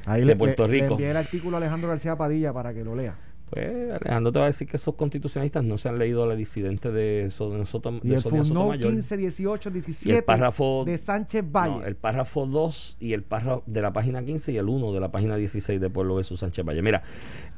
Ahí 0.05 0.25
de 0.25 0.35
Puerto 0.35 0.67
Rico. 0.67 0.87
Le 0.87 0.91
envié 0.93 1.11
el 1.11 1.17
artículo 1.17 1.55
a 1.55 1.59
Alejandro 1.59 1.89
García 1.89 2.15
Padilla 2.15 2.51
para 2.51 2.73
que 2.73 2.83
lo 2.83 2.95
lea. 2.95 3.15
Pues 3.53 3.91
Alejandro 3.91 4.31
te 4.31 4.39
va 4.39 4.45
a 4.45 4.47
decir 4.47 4.67
que 4.67 4.77
esos 4.77 4.95
constitucionalistas 4.95 5.63
no 5.63 5.77
se 5.77 5.87
han 5.87 5.99
leído 5.99 6.23
a 6.23 6.27
la 6.27 6.35
disidente 6.35 6.91
de, 6.91 7.21
y 7.21 8.13
el 8.13 8.19
Sotomayor. 8.19 8.79
15, 8.79 9.17
18, 9.17 9.69
17 9.69 10.17
el 10.17 10.23
párrafo, 10.23 10.83
de 10.85 10.97
Sánchez 10.97 11.45
Valle. 11.51 11.85
el 11.85 11.95
párrafo 11.95 12.47
2 12.47 12.97
y 12.99 13.13
el 13.13 13.21
párrafo 13.21 13.61
de 13.67 13.81
la 13.83 13.93
página 13.93 14.23
15 14.23 14.53
y 14.53 14.57
el 14.57 14.67
1 14.67 14.91
de 14.91 14.99
la 14.99 15.11
página 15.11 15.35
16 15.35 15.79
de 15.79 15.89
Pueblo 15.91 16.15
versus 16.15 16.39
Sánchez 16.39 16.65
Valle. 16.65 16.81
Mira, 16.81 17.03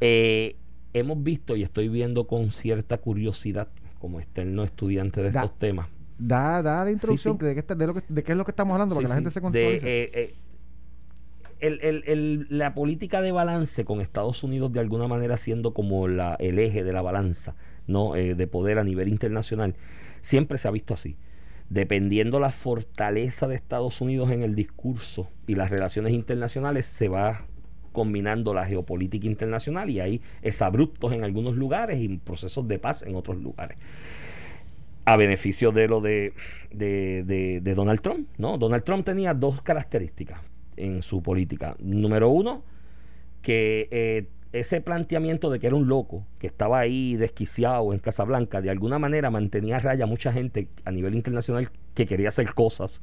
eh, 0.02 0.58
hemos 0.92 1.24
visto 1.24 1.56
y 1.56 1.64
estoy 1.64 1.88
viendo 1.88 2.28
con 2.28 2.52
cierta 2.52 2.98
curiosidad, 2.98 3.70
como 4.00 4.20
externo 4.20 4.66
estudiante 4.66 5.22
de 5.22 5.30
estos 5.30 5.58
temas. 5.58 5.88
Da, 6.18 6.62
da 6.62 6.84
la 6.84 6.92
introducción 6.92 7.38
De, 7.38 7.56
qué, 7.56 7.76
de, 7.76 7.88
lo 7.88 7.94
que, 7.94 8.04
de 8.08 8.24
qué 8.24 8.34
es 8.34 8.38
lo 8.38 8.44
que 8.44 8.52
estamos 8.52 8.74
hablando, 8.74 8.96
para 8.96 9.06
que 9.06 9.10
la 9.10 9.16
gente 9.16 9.32
se 9.32 9.40
contextualice 9.40 10.36
la 11.70 12.74
política 12.74 13.22
de 13.22 13.32
balance 13.32 13.86
con 13.86 14.02
Estados 14.02 14.44
Unidos 14.44 14.72
de 14.74 14.80
alguna 14.80 15.08
manera 15.08 15.38
siendo 15.38 15.74
como 15.74 16.08
el 16.08 16.60
eje 16.60 16.84
de 16.84 16.94
la 16.94 17.02
balanza. 17.02 17.56
Eh, 17.88 18.34
de 18.36 18.48
poder 18.48 18.80
a 18.80 18.84
nivel 18.84 19.10
internacional, 19.10 19.76
siempre 20.22 20.58
se 20.58 20.68
ha 20.68 20.72
visto 20.72 20.96
así. 20.96 21.18
Dependiendo 21.70 22.40
la 22.40 22.52
fortaleza 22.52 23.48
de 23.48 23.56
Estados 23.56 24.02
Unidos 24.02 24.32
en 24.32 24.42
el 24.42 24.56
discurso 24.56 25.30
y 25.46 25.56
las 25.56 25.70
relaciones 25.70 26.14
internacionales, 26.14 26.88
se 26.88 27.10
va 27.10 27.46
combinando 27.92 28.54
la 28.54 28.66
geopolítica 28.66 29.28
internacional 29.28 29.90
y 29.90 30.00
hay 30.00 30.22
abruptos 30.60 31.14
en 31.14 31.24
algunos 31.24 31.56
lugares 31.56 32.00
y 32.02 32.18
procesos 32.18 32.68
de 32.68 32.80
paz 32.80 33.04
en 33.04 33.16
otros 33.16 33.38
lugares 33.38 33.78
a 35.06 35.18
beneficio 35.18 35.72
de 35.72 35.88
lo 35.88 36.02
de, 36.02 36.34
de, 36.72 37.62
de, 37.62 37.76
Donald 37.76 38.02
Trump. 38.02 38.28
¿no? 38.40 38.58
Donald 38.58 38.84
Trump 38.84 39.06
tenía 39.06 39.36
dos 39.36 39.62
características 39.62 40.40
en 40.78 41.04
su 41.04 41.22
política. 41.22 41.76
Número 41.80 42.30
uno, 42.30 42.64
que 43.42 43.88
eh, 43.92 44.28
ese 44.52 44.82
planteamiento 44.82 45.50
de 45.50 45.60
que 45.60 45.68
era 45.68 45.76
un 45.76 45.88
loco, 45.88 46.26
que 46.40 46.48
estaba 46.48 46.80
ahí 46.80 47.16
desquiciado 47.16 47.94
en 47.94 48.00
Casablanca, 48.00 48.62
de 48.62 48.70
alguna 48.70 49.00
manera 49.00 49.30
mantenía 49.30 49.78
a 49.78 49.80
raya 49.80 50.06
a 50.06 50.08
mucha 50.08 50.32
gente 50.32 50.70
a 50.86 50.92
nivel 50.92 51.14
internacional 51.16 51.70
que 51.94 52.06
quería 52.06 52.30
hacer 52.30 52.54
cosas 52.54 53.02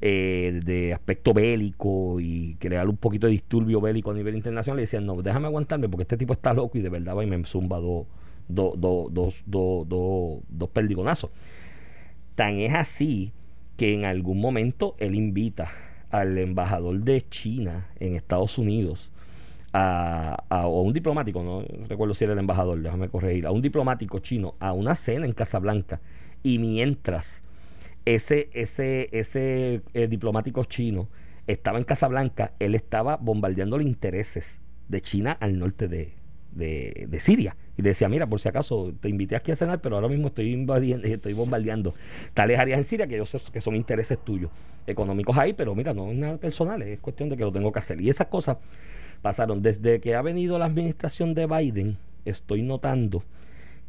eh, 0.00 0.60
de 0.64 0.94
aspecto 0.94 1.32
bélico 1.34 2.18
y 2.20 2.56
crear 2.58 2.88
un 2.88 2.96
poquito 2.96 3.26
de 3.26 3.32
disturbio 3.32 3.80
bélico 3.80 4.10
a 4.10 4.14
nivel 4.14 4.34
internacional. 4.36 4.78
Y 4.80 4.82
decían, 4.82 5.06
no, 5.06 5.20
déjame 5.22 5.46
aguantarme 5.46 5.88
porque 5.88 6.02
este 6.02 6.16
tipo 6.16 6.32
está 6.32 6.54
loco 6.54 6.78
y 6.78 6.82
de 6.82 6.88
verdad 6.88 7.14
va 7.16 7.24
y 7.24 7.26
me 7.26 7.44
zumba 7.44 7.78
dos 7.78 8.06
dos 8.48 9.34
perdigonazos. 10.72 11.30
Tan 12.34 12.58
es 12.58 12.74
así 12.74 13.32
que 13.76 13.92
en 13.92 14.04
algún 14.04 14.40
momento 14.40 14.94
él 14.98 15.14
invita 15.14 15.68
al 16.16 16.38
embajador 16.38 16.98
de 17.00 17.28
China 17.28 17.88
en 18.00 18.16
Estados 18.16 18.56
Unidos, 18.56 19.12
a, 19.72 20.44
a, 20.48 20.66
un 20.66 20.92
diplomático, 20.94 21.42
no 21.42 21.62
recuerdo 21.88 22.14
si 22.14 22.24
era 22.24 22.32
el 22.32 22.38
embajador, 22.38 22.80
déjame 22.80 23.08
corregir, 23.10 23.46
a 23.46 23.50
un 23.50 23.60
diplomático 23.60 24.20
chino 24.20 24.54
a 24.58 24.72
una 24.72 24.94
cena 24.94 25.26
en 25.26 25.32
Casablanca 25.32 26.00
y 26.42 26.58
mientras 26.58 27.42
ese, 28.06 28.48
ese, 28.54 29.08
ese 29.12 29.82
eh, 29.92 30.08
diplomático 30.08 30.64
chino 30.64 31.08
estaba 31.46 31.76
en 31.78 31.84
Casablanca, 31.84 32.52
él 32.60 32.74
estaba 32.74 33.16
bombardeando 33.16 33.76
los 33.76 33.86
intereses 33.86 34.60
de 34.88 35.02
China 35.02 35.36
al 35.38 35.58
norte 35.58 35.86
de, 35.86 36.14
de, 36.52 37.06
de 37.10 37.20
Siria 37.20 37.56
y 37.76 37.82
decía, 37.82 38.08
mira, 38.08 38.26
por 38.26 38.40
si 38.40 38.48
acaso 38.48 38.92
te 39.00 39.08
invité 39.08 39.36
aquí 39.36 39.52
a 39.52 39.56
cenar, 39.56 39.80
pero 39.80 39.96
ahora 39.96 40.08
mismo 40.08 40.28
estoy 40.28 40.52
invadiendo, 40.52 41.06
estoy 41.08 41.34
bombardeando 41.34 41.94
tales 42.34 42.58
áreas 42.58 42.78
en 42.78 42.84
Siria 42.84 43.06
que 43.06 43.16
yo 43.16 43.26
sé 43.26 43.38
que 43.52 43.60
son 43.60 43.76
intereses 43.76 44.18
tuyos, 44.18 44.50
económicos 44.86 45.36
ahí, 45.36 45.52
pero 45.52 45.74
mira, 45.74 45.92
no 45.92 46.10
es 46.10 46.16
nada 46.16 46.38
personal, 46.38 46.80
es 46.82 46.98
cuestión 47.00 47.28
de 47.28 47.36
que 47.36 47.44
lo 47.44 47.52
tengo 47.52 47.72
que 47.72 47.78
hacer. 47.78 48.00
Y 48.00 48.08
esas 48.08 48.28
cosas 48.28 48.58
pasaron. 49.22 49.62
Desde 49.62 50.00
que 50.00 50.14
ha 50.14 50.22
venido 50.22 50.58
la 50.58 50.66
administración 50.66 51.34
de 51.34 51.46
Biden, 51.46 51.98
estoy 52.24 52.62
notando 52.62 53.24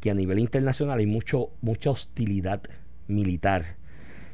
que 0.00 0.10
a 0.10 0.14
nivel 0.14 0.38
internacional 0.38 0.98
hay 0.98 1.06
mucho, 1.06 1.50
mucha 1.60 1.90
hostilidad 1.90 2.62
militar, 3.06 3.76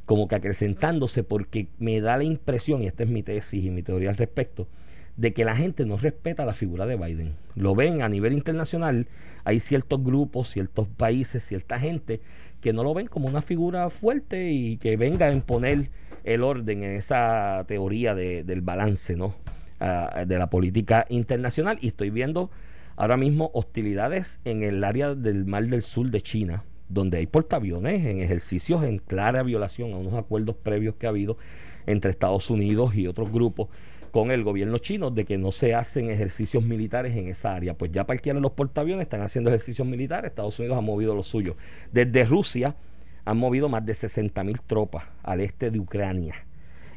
como 0.05 0.29
que 0.29 0.35
acrecentándose, 0.35 1.23
porque 1.23 1.69
me 1.79 2.01
da 2.01 2.17
la 2.17 2.25
impresión, 2.25 2.83
y 2.83 2.87
esta 2.87 3.05
es 3.05 3.09
mi 3.09 3.23
tesis 3.23 3.64
y 3.64 3.71
mi 3.71 3.83
teoría 3.83 4.11
al 4.11 4.17
respecto, 4.17 4.67
de 5.16 5.33
que 5.33 5.44
la 5.44 5.57
gente 5.57 5.87
no 5.87 5.96
respeta 5.96 6.44
la 6.44 6.55
figura 6.55 6.87
de 6.87 6.96
Biden. 6.96 7.35
Lo 7.55 7.74
ven 7.74 8.03
a 8.03 8.09
nivel 8.09 8.33
internacional, 8.33 9.07
hay 9.44 9.61
ciertos 9.61 10.03
grupos, 10.03 10.50
ciertos 10.50 10.88
países, 10.88 11.44
cierta 11.44 11.79
gente 11.79 12.20
que 12.61 12.72
no 12.72 12.83
lo 12.83 12.94
ven 12.94 13.07
como 13.07 13.29
una 13.29 13.42
figura 13.42 13.90
fuerte 13.90 14.50
y 14.50 14.79
que 14.79 14.96
venga 14.96 15.27
a 15.27 15.33
imponer 15.33 15.90
el 16.24 16.42
orden 16.42 16.83
en 16.83 16.92
esa 16.92 17.64
teoría 17.68 18.14
del 18.14 18.62
balance 18.62 19.14
¿no? 19.16 19.35
Ah, 19.81 20.24
de 20.27 20.38
la 20.38 20.48
política 20.48 21.05
internacional. 21.11 21.79
Y 21.81 21.88
estoy 21.88 22.11
viendo 22.11 22.50
ahora 22.96 23.16
mismo 23.16 23.50
hostilidades 23.53 24.40
en 24.44 24.62
el 24.62 24.83
área 24.83 25.14
del 25.14 25.44
Mar 25.44 25.66
del 25.66 25.83
Sur 25.83 26.11
de 26.11 26.22
China, 26.22 26.64
donde 26.88 27.18
hay 27.18 27.27
portaaviones 27.27 28.07
en 28.07 28.20
ejercicios 28.20 28.83
en 28.85 28.98
clara 28.98 29.42
violación 29.42 29.92
a 29.92 29.98
unos 29.98 30.14
acuerdos 30.14 30.57
previos 30.57 30.94
que 30.94 31.07
ha 31.07 31.11
habido 31.11 31.37
entre 31.87 32.11
Estados 32.11 32.48
Unidos 32.50 32.94
y 32.94 33.07
otros 33.07 33.31
grupos 33.31 33.68
con 34.14 34.31
el 34.31 34.44
gobierno 34.44 34.79
chino 34.79 35.11
de 35.11 35.24
que 35.24 35.38
no 35.38 35.50
se 35.50 35.74
hacen 35.74 36.09
ejercicios 36.09 36.62
militares 36.62 37.16
en 37.16 37.27
esa 37.27 37.53
área. 37.53 37.74
Pues 37.74 37.90
ya 37.90 38.07
parquearon 38.07 38.42
los 38.42 38.53
portaaviones, 38.53 39.03
están 39.03 39.22
haciendo 39.22 39.50
ejercicios 39.50 39.88
militares, 39.88 40.31
Estados 40.31 40.57
Unidos 40.61 40.79
ha 40.79 40.83
movido 40.83 41.16
lo 41.16 41.24
suyo. 41.24 41.57
Desde 41.90 42.24
Rusia 42.24 42.77
han 43.24 43.37
movido 43.37 43.68
más 43.68 43.85
de 43.85 43.92
60 43.92 44.44
mil 44.44 44.61
tropas 44.61 45.03
al 45.24 45.40
este 45.40 45.72
de 45.72 45.81
Ucrania. 45.81 46.37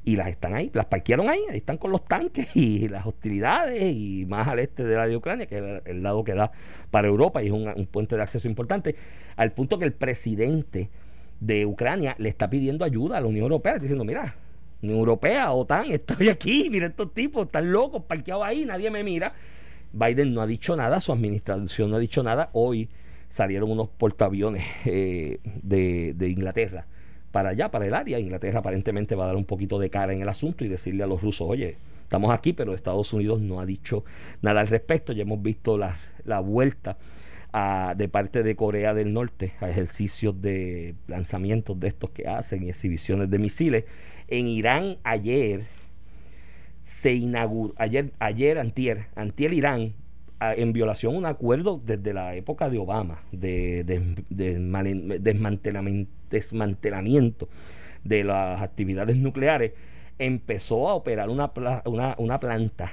Y 0.04 0.16
las 0.16 0.28
están 0.28 0.54
ahí, 0.54 0.70
las 0.76 0.86
parquearon 0.86 1.28
ahí, 1.28 1.40
ahí 1.50 1.58
están 1.58 1.78
con 1.78 1.90
los 1.90 2.06
tanques 2.06 2.56
y 2.56 2.88
las 2.88 3.08
hostilidades 3.08 3.82
y 3.96 4.28
más 4.28 4.48
al 4.48 4.60
este 4.60 4.84
de 4.84 4.96
la 4.96 5.08
de 5.08 5.18
Ucrania, 5.18 5.48
que 5.48 5.58
es 5.58 5.82
el, 5.86 6.04
lado 6.04 6.24
que 6.24 6.36
da 6.36 6.52
para 6.92 7.08
Europa 7.08 7.42
y 7.42 7.48
es 7.48 7.52
un, 7.52 7.68
un 7.68 7.88
puente 7.88 8.16
de 8.16 8.22
acceso 8.22 8.48
importante, 8.48 8.96
al 9.38 9.54
punto 9.54 9.80
que 9.80 9.86
el 9.86 9.94
presidente 9.94 10.92
de 11.40 11.66
Ucrania 11.66 12.16
le 12.20 12.30
está 12.30 12.48
pidiendo 12.48 12.86
ayuda 12.86 13.18
a 13.18 13.22
la 13.22 13.26
Unión 13.28 13.46
Europea, 13.46 13.80
diciendo, 13.80 14.06
mira, 14.06 14.36
Unión 14.82 15.00
Europea, 15.00 15.52
OTAN, 15.52 15.92
estoy 15.92 16.30
aquí, 16.30 16.70
mira 16.70 16.88
estos 16.88 17.14
tipos, 17.14 17.48
están 17.48 17.72
locos, 17.72 18.04
parqueados 18.04 18.46
ahí, 18.46 18.66
nadie 18.66 18.92
me 18.92 19.04
mira. 19.04 19.34
Biden 19.94 20.34
no 20.34 20.42
ha 20.42 20.48
dicho 20.48 20.76
nada, 20.76 21.02
su 21.02 21.12
administración 21.12 21.90
no 21.90 21.96
ha 21.96 22.00
dicho 22.00 22.22
nada. 22.24 22.50
Hoy 22.54 22.90
salieron 23.30 23.72
unos 23.72 23.90
portaaviones 23.90 24.66
eh, 24.86 25.40
de, 25.44 26.30
Inglaterra 26.30 26.86
para 27.32 27.50
allá, 27.50 27.72
para 27.72 27.86
el 27.86 27.94
área. 27.94 28.20
Inglaterra 28.20 28.60
aparentemente 28.60 29.16
va 29.16 29.26
a 29.26 29.28
dar 29.28 29.36
un 29.36 29.46
poquito 29.46 29.80
de 29.80 29.90
cara 29.90 30.14
en 30.14 30.22
el 30.22 30.30
asunto 30.30 30.66
y 30.66 30.68
decirle 30.68 31.04
a 31.04 31.08
los 31.08 31.22
rusos, 31.22 31.48
oye, 31.50 31.78
estamos 32.04 32.32
aquí, 32.32 32.54
pero 32.54 32.74
Estados 32.74 33.12
Unidos 33.14 33.42
no 33.42 33.60
ha 33.60 33.66
dicho 33.66 34.04
nada 34.42 34.62
al 34.62 34.68
respecto. 34.68 35.14
Ya 35.14 35.24
hemos 35.24 35.42
visto 35.42 35.78
la, 35.78 35.96
la 36.26 36.40
vuelta 36.40 36.98
de 37.96 38.08
parte 38.08 38.44
de 38.44 38.56
Corea 38.56 38.94
del 38.94 39.14
Norte 39.14 39.54
a 39.62 39.70
ejercicios 39.70 40.40
de 40.42 40.94
lanzamientos 41.08 41.80
de 41.80 41.88
estos 41.88 42.12
que 42.12 42.28
hacen 42.28 42.64
y 42.64 42.70
exhibiciones 42.70 43.32
de 43.32 43.40
misiles. 43.40 43.86
En 44.28 44.48
Irán 44.48 44.98
ayer 45.04 45.68
se 46.84 47.14
inauguró, 47.14 47.74
ayer, 47.78 48.12
ayer 48.20 48.58
antier, 48.58 49.08
antier 49.16 49.54
Irán 49.54 49.94
en 50.40 50.74
violación 50.74 51.16
a 51.16 51.18
un 51.18 51.26
acuerdo 51.26 51.82
desde 51.84 52.14
la 52.14 52.36
época 52.36 52.70
de 52.70 52.78
Obama 52.78 53.24
de, 53.32 53.84
desmantelamiento, 56.30 57.50
de 58.04 58.24
las 58.24 58.62
actividades 58.62 59.18
nucleares, 59.18 59.72
empezó 60.20 60.90
a 60.90 60.94
operar 60.94 61.30
una, 61.30 61.52
una, 61.86 62.16
una 62.18 62.40
planta 62.40 62.92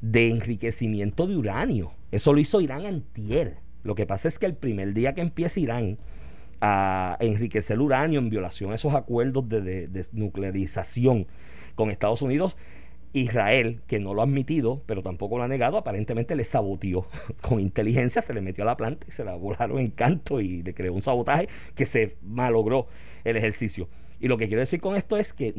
de 0.00 0.30
enriquecimiento 0.30 1.26
de 1.26 1.36
uranio. 1.36 1.92
Eso 2.12 2.32
lo 2.32 2.40
hizo 2.40 2.60
Irán 2.60 2.86
antier. 2.86 3.56
Lo 3.82 3.94
que 3.94 4.06
pasa 4.06 4.28
es 4.28 4.38
que 4.38 4.46
el 4.46 4.54
primer 4.54 4.94
día 4.94 5.14
que 5.14 5.20
empieza 5.20 5.60
Irán 5.60 5.98
a 6.60 7.16
enriquecer 7.20 7.78
uranio 7.80 8.18
en 8.18 8.30
violación 8.30 8.72
a 8.72 8.74
esos 8.76 8.94
acuerdos 8.94 9.48
de, 9.48 9.88
desnuclearización 9.88 11.26
con 11.74 11.90
Estados 11.90 12.22
Unidos, 12.22 12.56
Israel, 13.12 13.80
que 13.86 13.98
no 13.98 14.14
lo 14.14 14.20
ha 14.20 14.24
admitido, 14.24 14.82
pero 14.86 15.02
tampoco 15.02 15.38
lo 15.38 15.44
ha 15.44 15.48
negado, 15.48 15.78
aparentemente 15.78 16.36
le 16.36 16.44
saboteó 16.44 17.06
con 17.40 17.60
inteligencia, 17.60 18.22
se 18.22 18.34
le 18.34 18.40
metió 18.40 18.64
a 18.64 18.66
la 18.66 18.76
planta 18.76 19.06
y 19.08 19.10
se 19.10 19.24
la 19.24 19.34
volaron 19.34 19.78
en 19.78 19.90
canto 19.90 20.40
y 20.40 20.62
le 20.62 20.74
creó 20.74 20.92
un 20.92 21.02
sabotaje 21.02 21.48
que 21.74 21.86
se 21.86 22.16
malogró 22.22 22.86
el 23.24 23.36
ejercicio. 23.36 23.88
Y 24.20 24.28
lo 24.28 24.38
que 24.38 24.48
quiero 24.48 24.60
decir 24.60 24.80
con 24.80 24.96
esto 24.96 25.16
es 25.16 25.32
que 25.32 25.54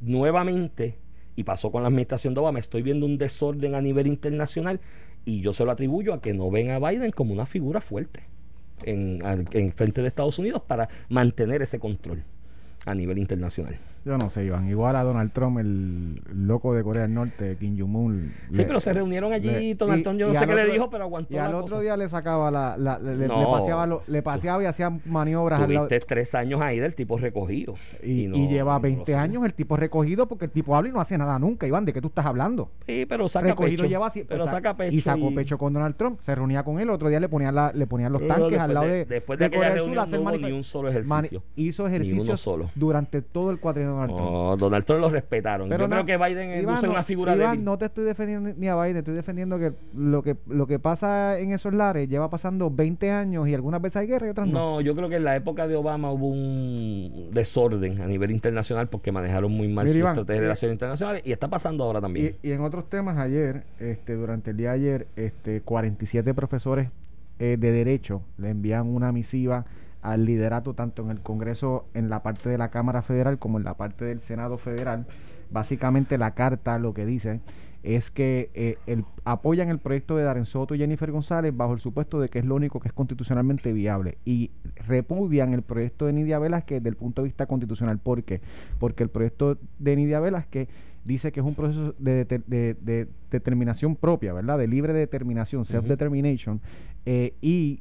nuevamente, 0.00 0.98
y 1.36 1.44
pasó 1.44 1.70
con 1.70 1.82
la 1.82 1.88
administración 1.88 2.34
de 2.34 2.40
Obama, 2.40 2.58
estoy 2.58 2.82
viendo 2.82 3.06
un 3.06 3.18
desorden 3.18 3.74
a 3.74 3.80
nivel 3.80 4.06
internacional 4.06 4.80
y 5.24 5.40
yo 5.40 5.52
se 5.52 5.64
lo 5.64 5.70
atribuyo 5.70 6.14
a 6.14 6.20
que 6.20 6.34
no 6.34 6.50
ven 6.50 6.70
a 6.70 6.78
Biden 6.78 7.12
como 7.12 7.32
una 7.32 7.46
figura 7.46 7.80
fuerte 7.80 8.24
en, 8.84 9.20
en 9.52 9.72
frente 9.72 10.02
de 10.02 10.08
Estados 10.08 10.38
Unidos 10.38 10.62
para 10.66 10.88
mantener 11.08 11.62
ese 11.62 11.78
control 11.78 12.22
a 12.86 12.94
nivel 12.94 13.18
internacional. 13.18 13.76
Yo 14.08 14.16
no 14.16 14.30
sé, 14.30 14.42
Iván. 14.42 14.66
Igual 14.66 14.96
a 14.96 15.02
Donald 15.02 15.32
Trump, 15.32 15.58
el 15.58 16.22
loco 16.32 16.72
de 16.72 16.82
Corea 16.82 17.02
del 17.02 17.12
Norte, 17.12 17.58
Kim 17.60 17.78
Jong-un. 17.78 18.32
Sí, 18.54 18.64
pero 18.66 18.80
se 18.80 18.94
reunieron 18.94 19.34
allí. 19.34 19.74
Donald 19.74 20.02
Trump, 20.02 20.18
yo 20.18 20.28
no 20.28 20.34
sé 20.34 20.46
qué 20.46 20.54
le 20.54 20.64
dijo, 20.64 20.88
pero 20.88 21.04
aguantó. 21.04 21.34
Y 21.34 21.36
al 21.36 21.54
otro 21.54 21.80
día 21.80 21.94
le 21.94 22.08
sacaba 22.08 22.50
la. 22.50 22.98
le, 22.98 23.28
paseaba 23.28 24.00
le, 24.06 24.22
paseaba 24.22 24.62
y 24.62 24.66
hacía 24.66 24.88
maniobras. 25.04 25.62
Tuviste 25.62 26.00
tres 26.00 26.34
años 26.34 26.62
ahí 26.62 26.78
del 26.78 26.94
tipo 26.94 27.18
recogido. 27.18 27.74
Y, 28.02 28.28
lleva 28.48 28.78
20 28.78 29.14
años 29.14 29.44
el 29.44 29.52
tipo 29.52 29.76
recogido 29.76 30.26
porque 30.26 30.46
el 30.46 30.50
tipo 30.50 30.74
habla 30.74 30.88
y 30.88 30.92
no 30.92 31.02
hace 31.02 31.18
nada 31.18 31.38
nunca, 31.38 31.66
Iván. 31.66 31.84
¿De 31.84 31.92
qué 31.92 32.00
tú 32.00 32.08
estás 32.08 32.24
hablando? 32.24 32.70
Sí, 32.86 33.04
pero 33.06 33.28
saca 33.28 33.48
recogido 33.48 33.82
pecho. 33.82 33.90
Lleva, 33.90 34.10
pero 34.26 34.46
saca 34.46 34.74
pecho. 34.74 34.96
Y 34.96 35.00
sacó 35.02 35.34
pecho 35.34 35.58
con 35.58 35.74
Donald 35.74 35.96
Trump. 35.96 36.18
Se 36.20 36.34
reunía 36.34 36.62
con 36.62 36.76
él. 36.80 36.84
El 36.84 36.94
otro 36.94 37.10
día 37.10 37.20
le 37.20 37.28
ponían, 37.28 37.54
la, 37.54 37.72
le 37.74 37.86
ponían 37.86 38.10
los 38.10 38.26
tanques 38.26 38.58
al 38.58 38.72
lado 38.72 38.86
de. 38.86 39.04
Después 39.04 39.38
de, 39.38 39.50
Corea 39.50 39.74
del 39.74 39.84
Sur, 39.84 39.94
no 39.94 40.20
hubo 40.22 40.38
ni 40.38 40.52
un 40.52 40.64
solo 40.64 40.88
ejercicio. 40.88 41.42
hizo 41.56 41.86
ejercicios 41.86 42.48
durante 42.74 43.20
todo 43.20 43.50
el 43.50 43.60
cuatrienio 43.60 43.92
de 43.92 43.97
Donald 44.06 44.16
Trump. 44.16 44.60
Donald 44.60 44.84
Trump 44.84 45.00
lo 45.00 45.10
respetaron. 45.10 45.68
Pero 45.68 45.84
Yo 45.84 45.90
creo 45.90 46.06
que 46.06 46.16
Biden 46.16 46.50
es 46.50 46.82
una 46.82 47.02
figura 47.02 47.34
Iván, 47.34 47.64
no 47.64 47.78
te 47.78 47.86
estoy 47.86 48.04
defendiendo 48.04 48.52
ni 48.56 48.68
a 48.68 48.80
Biden, 48.80 48.98
estoy 48.98 49.14
defendiendo 49.14 49.58
que 49.58 49.72
lo 49.94 50.22
que 50.22 50.36
lo 50.46 50.66
que 50.66 50.78
pasa 50.78 51.38
en 51.38 51.52
esos 51.52 51.74
lares 51.74 52.08
lleva 52.08 52.30
pasando 52.30 52.70
20 52.70 53.10
años 53.10 53.48
y 53.48 53.54
algunas 53.54 53.80
veces 53.80 53.96
hay 53.96 54.06
guerra 54.06 54.26
y 54.26 54.30
otras 54.30 54.46
no. 54.48 54.58
No, 54.58 54.80
yo 54.80 54.94
creo 54.94 55.08
que 55.08 55.16
en 55.16 55.24
la 55.24 55.36
época 55.36 55.68
de 55.68 55.76
Obama 55.76 56.10
hubo 56.12 56.28
un 56.28 57.30
desorden 57.32 58.00
a 58.00 58.06
nivel 58.06 58.30
internacional 58.30 58.88
porque 58.88 59.12
manejaron 59.12 59.52
muy 59.52 59.68
mal 59.68 59.86
su 59.86 59.98
estrategia 59.98 60.34
de 60.34 60.40
relaciones 60.40 60.74
internacionales 60.74 61.22
y 61.24 61.32
está 61.32 61.48
pasando 61.48 61.84
ahora 61.84 62.00
también. 62.00 62.36
Y, 62.42 62.52
en 62.52 62.60
otros 62.60 62.88
temas, 62.88 63.18
ayer, 63.18 63.64
este 63.78 64.14
durante 64.14 64.50
el 64.50 64.56
día 64.56 64.70
de 64.70 64.74
ayer, 64.74 65.06
este 65.16 65.60
47 65.60 66.34
profesores 66.34 66.88
eh, 67.38 67.56
de 67.58 67.72
derecho 67.72 68.22
le 68.36 68.50
envían 68.50 68.88
una 68.88 69.12
misiva 69.12 69.64
al 70.02 70.24
liderato 70.24 70.74
tanto 70.74 71.02
en 71.02 71.10
el 71.10 71.20
Congreso, 71.20 71.86
en 71.94 72.08
la 72.08 72.22
parte 72.22 72.48
de 72.48 72.58
la 72.58 72.70
Cámara 72.70 73.02
Federal 73.02 73.38
como 73.38 73.58
en 73.58 73.64
la 73.64 73.74
parte 73.74 74.04
del 74.04 74.20
Senado 74.20 74.58
Federal. 74.58 75.06
Básicamente 75.50 76.18
la 76.18 76.34
carta 76.34 76.78
lo 76.78 76.94
que 76.94 77.06
dice 77.06 77.40
es 77.82 78.10
que 78.10 78.50
eh, 78.54 78.76
el, 78.86 79.04
apoyan 79.24 79.68
el 79.68 79.78
proyecto 79.78 80.16
de 80.16 80.24
Darren 80.24 80.46
Soto 80.46 80.74
y 80.74 80.78
Jennifer 80.78 81.10
González 81.10 81.56
bajo 81.56 81.74
el 81.74 81.80
supuesto 81.80 82.20
de 82.20 82.28
que 82.28 82.40
es 82.40 82.44
lo 82.44 82.56
único 82.56 82.80
que 82.80 82.88
es 82.88 82.92
constitucionalmente 82.92 83.72
viable 83.72 84.18
y 84.24 84.50
repudian 84.86 85.54
el 85.54 85.62
proyecto 85.62 86.06
de 86.06 86.12
Nidia 86.12 86.38
Velázquez 86.38 86.78
desde 86.78 86.90
el 86.90 86.96
punto 86.96 87.22
de 87.22 87.28
vista 87.28 87.46
constitucional. 87.46 87.98
¿Por 87.98 88.24
qué? 88.24 88.40
Porque 88.78 89.04
el 89.04 89.10
proyecto 89.10 89.58
de 89.78 89.96
Nidia 89.96 90.20
Velázquez 90.20 90.68
dice 91.04 91.32
que 91.32 91.40
es 91.40 91.46
un 91.46 91.54
proceso 91.54 91.94
de, 91.98 93.06
determinación 93.30 93.96
propia, 93.96 94.32
¿verdad? 94.32 94.58
De 94.58 94.66
libre 94.66 94.92
determinación, 94.92 95.64
self-determination, 95.64 96.60
eh, 97.06 97.34
y 97.40 97.80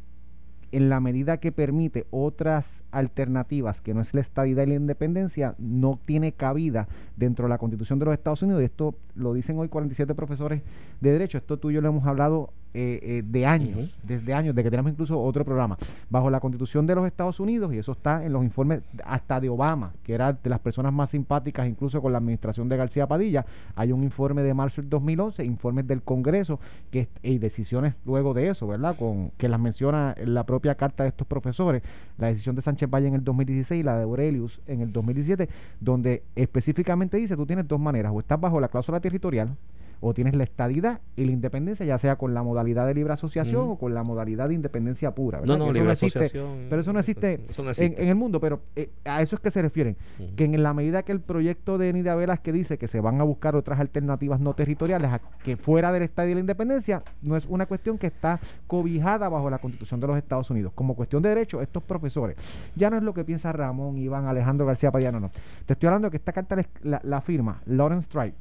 en 0.71 0.89
la 0.89 0.99
medida 0.99 1.37
que 1.37 1.51
permite 1.51 2.05
otras 2.11 2.83
alternativas 2.91 3.81
que 3.81 3.93
no 3.93 4.01
es 4.01 4.13
la 4.13 4.21
estadidad 4.21 4.63
y 4.63 4.67
la 4.67 4.75
independencia, 4.75 5.55
no 5.57 5.99
tiene 6.05 6.31
cabida 6.31 6.87
dentro 7.15 7.45
de 7.45 7.49
la 7.49 7.57
Constitución 7.57 7.99
de 7.99 8.05
los 8.05 8.13
Estados 8.13 8.41
Unidos. 8.41 8.61
Y 8.61 8.65
esto 8.65 8.95
lo 9.15 9.33
dicen 9.33 9.57
hoy 9.57 9.67
47 9.67 10.13
profesores 10.15 10.61
de 11.01 11.11
Derecho. 11.11 11.37
Esto 11.37 11.57
tú 11.57 11.71
y 11.71 11.75
yo 11.75 11.81
lo 11.81 11.89
hemos 11.89 12.05
hablado 12.05 12.51
eh, 12.79 12.99
eh, 13.01 13.23
de 13.25 13.43
años, 13.43 13.89
desde 14.03 14.35
años, 14.35 14.53
de 14.53 14.61
que 14.61 14.69
tenemos 14.69 14.91
incluso 14.91 15.19
otro 15.19 15.43
programa. 15.43 15.79
Bajo 16.11 16.29
la 16.29 16.39
Constitución 16.39 16.85
de 16.85 16.93
los 16.93 17.07
Estados 17.07 17.39
Unidos, 17.39 17.73
y 17.73 17.79
eso 17.79 17.93
está 17.93 18.23
en 18.23 18.31
los 18.31 18.43
informes 18.43 18.81
hasta 19.03 19.39
de 19.39 19.49
Obama, 19.49 19.93
que 20.03 20.13
era 20.13 20.33
de 20.33 20.47
las 20.47 20.59
personas 20.59 20.93
más 20.93 21.09
simpáticas, 21.09 21.67
incluso 21.67 22.03
con 22.03 22.11
la 22.11 22.19
administración 22.19 22.69
de 22.69 22.77
García 22.77 23.07
Padilla, 23.07 23.47
hay 23.75 23.91
un 23.91 24.03
informe 24.03 24.43
de 24.43 24.53
marzo 24.53 24.81
del 24.81 24.91
2011, 24.91 25.43
informes 25.43 25.87
del 25.87 26.03
Congreso, 26.03 26.59
que 26.91 27.07
y 27.23 27.39
decisiones 27.39 27.95
luego 28.05 28.35
de 28.35 28.49
eso, 28.49 28.67
¿verdad? 28.67 28.95
Con 28.95 29.31
que 29.37 29.49
las 29.49 29.59
menciona 29.59 30.13
la 30.23 30.45
propia 30.45 30.75
carta 30.75 31.01
de 31.01 31.09
estos 31.09 31.25
profesores, 31.25 31.81
la 32.19 32.27
decisión 32.27 32.55
de 32.55 32.61
Sánchez 32.61 32.76
Valle 32.85 33.07
en 33.07 33.15
el 33.15 33.23
2016 33.23 33.79
y 33.79 33.83
la 33.83 33.97
de 33.97 34.03
Aurelius 34.03 34.61
en 34.67 34.81
el 34.81 34.93
2017, 34.93 35.49
donde 35.79 36.23
específicamente 36.35 37.17
dice, 37.17 37.35
tú 37.35 37.45
tienes 37.45 37.67
dos 37.67 37.79
maneras, 37.79 38.11
o 38.13 38.19
estás 38.19 38.39
bajo 38.39 38.59
la 38.59 38.67
cláusula 38.67 38.99
territorial, 38.99 39.55
o 39.99 40.13
tienes 40.13 40.35
la 40.35 40.43
estadidad 40.43 41.01
y 41.15 41.25
la 41.25 41.31
independencia, 41.31 41.85
ya 41.85 41.97
sea 41.97 42.15
con 42.17 42.33
la 42.33 42.43
modalidad 42.43 42.85
de 42.87 42.93
libre 42.93 43.13
asociación 43.13 43.69
o 43.69 43.75
con 43.77 43.93
la 43.93 44.03
modalidad 44.03 44.49
de 44.49 44.55
independencia 44.55 45.11
pura. 45.11 45.41
No, 45.41 45.57
no, 45.57 45.71
libre 45.71 45.91
existe, 45.91 46.31
Pero 46.69 46.81
eso 46.81 46.93
no 46.93 46.99
existe, 46.99 47.39
En, 47.77 48.07
el 48.07 48.15
mundo, 48.15 48.39
pero 48.39 48.61
eh, 48.75 48.89
a 49.05 49.21
eso 49.21 49.35
es 49.35 49.41
que 49.41 49.51
se 49.51 49.61
refieren. 49.61 49.97
Que 50.35 50.45
en 50.45 50.61
la 50.61 50.73
medida 50.73 51.03
que 51.03 51.11
el 51.11 51.21
proyecto 51.21 51.77
de 51.77 51.93
Nidia 51.93 52.15
Velas 52.15 52.39
que 52.39 52.51
dice 52.51 52.77
que 52.77 52.87
se 52.87 52.99
van 52.99 53.19
a 53.21 53.23
buscar 53.23 53.55
otras 53.55 53.79
alternativas 53.79 54.39
no 54.39 54.53
territoriales 54.53 55.11
a 55.11 55.21
que 55.43 55.57
fuera 55.57 55.91
del 55.91 56.03
Estado 56.03 56.29
y 56.29 56.33
la 56.33 56.39
independencia, 56.39 57.03
no 57.21 57.35
es 57.35 57.45
una 57.45 57.65
cuestión 57.65 57.97
que 57.97 58.07
está 58.07 58.39
cobijada 58.67 59.29
bajo 59.29 59.49
la 59.49 59.59
Constitución 59.59 59.99
de 59.99 60.07
los 60.07 60.17
Estados 60.17 60.49
Unidos. 60.49 60.73
Como 60.73 60.95
cuestión 60.95 61.21
de 61.23 61.29
derecho, 61.29 61.61
estos 61.61 61.83
profesores, 61.83 62.35
ya 62.75 62.89
no 62.89 62.97
es 62.97 63.03
lo 63.03 63.13
que 63.13 63.23
piensa 63.23 63.51
Ramón, 63.51 63.97
Iván, 63.97 64.25
Alejandro 64.25 64.65
García 64.65 64.91
Payano, 64.91 65.19
no. 65.19 65.31
Te 65.65 65.73
estoy 65.73 65.87
hablando 65.87 66.07
de 66.07 66.11
que 66.11 66.17
esta 66.17 66.33
carta 66.33 66.57
la, 66.83 67.01
la 67.03 67.21
firma 67.21 67.61
Lawrence 67.65 68.07
Tribe, 68.07 68.33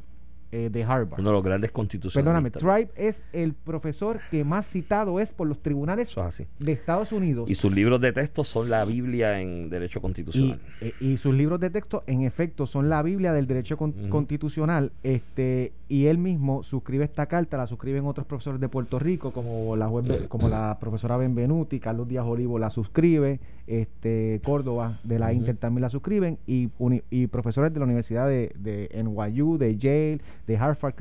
eh, 0.52 0.70
de 0.70 0.84
Harvard. 0.84 1.20
Uno 1.20 1.30
de 1.30 1.34
los 1.34 1.44
grandes 1.44 1.72
constitucionalistas. 1.72 2.62
Perdóname, 2.62 2.86
Tribe 2.86 3.08
es 3.08 3.20
el 3.32 3.52
profesor 3.52 4.20
que 4.30 4.44
más 4.44 4.66
citado 4.66 5.18
es 5.18 5.32
por 5.32 5.48
los 5.48 5.60
tribunales 5.60 6.14
de 6.58 6.72
Estados 6.72 7.12
Unidos. 7.12 7.50
Y 7.50 7.54
sus 7.56 7.74
libros 7.74 8.00
de 8.00 8.12
texto 8.12 8.44
son 8.44 8.70
la 8.70 8.84
Biblia 8.84 9.40
en 9.40 9.68
derecho 9.70 10.00
constitucional. 10.00 10.60
Y, 11.00 11.14
eh, 11.14 11.16
sus 11.16 11.34
libros 11.34 11.58
de 11.60 11.70
texto, 11.70 12.04
en 12.06 12.22
efecto, 12.22 12.66
son 12.66 12.88
la 12.88 13.02
Biblia 13.02 13.32
del 13.32 13.46
derecho 13.46 13.76
constitucional. 13.76 14.92
Este 15.02 15.72
Y 15.88 16.06
él 16.06 16.18
mismo 16.18 16.62
suscribe 16.62 17.04
esta 17.04 17.26
carta, 17.26 17.56
la 17.56 17.66
suscriben 17.66 18.06
otros 18.06 18.26
profesores 18.26 18.60
de 18.60 18.68
Puerto 18.68 18.98
Rico, 18.98 19.32
como 19.32 19.76
la, 19.76 19.90
como 20.28 20.48
la 20.48 20.78
profesora 20.80 21.16
Benvenuti, 21.16 21.80
Carlos 21.80 22.08
Díaz 22.08 22.24
Olivo 22.26 22.58
la 22.58 22.70
suscribe, 22.70 23.40
este 23.66 24.40
Córdoba 24.44 25.00
de 25.02 25.18
la 25.18 25.32
Inter 25.32 25.56
también 25.56 25.82
la 25.82 25.90
suscriben, 25.90 26.38
y, 26.46 26.70
y 27.10 27.26
profesores 27.26 27.72
de 27.72 27.78
la 27.80 27.84
Universidad 27.84 28.28
de, 28.28 28.52
de 28.56 28.90
NYU, 29.02 29.58
de 29.58 29.76
Yale, 29.76 30.20
de 30.46 30.56
Harvard, 30.56 30.94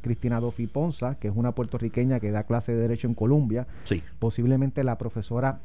Cristina 0.00 0.40
Dofi 0.40 0.66
Ponza, 0.66 1.16
que 1.16 1.28
es 1.28 1.36
una 1.36 1.52
puertorriqueña 1.52 2.20
que 2.20 2.30
da 2.30 2.44
clase 2.44 2.72
de 2.72 2.82
Derecho 2.82 3.06
en 3.06 3.14
Colombia. 3.14 3.66
Sí. 3.84 4.02
Posiblemente 4.18 4.84
la 4.84 4.98
profesora 4.98 5.60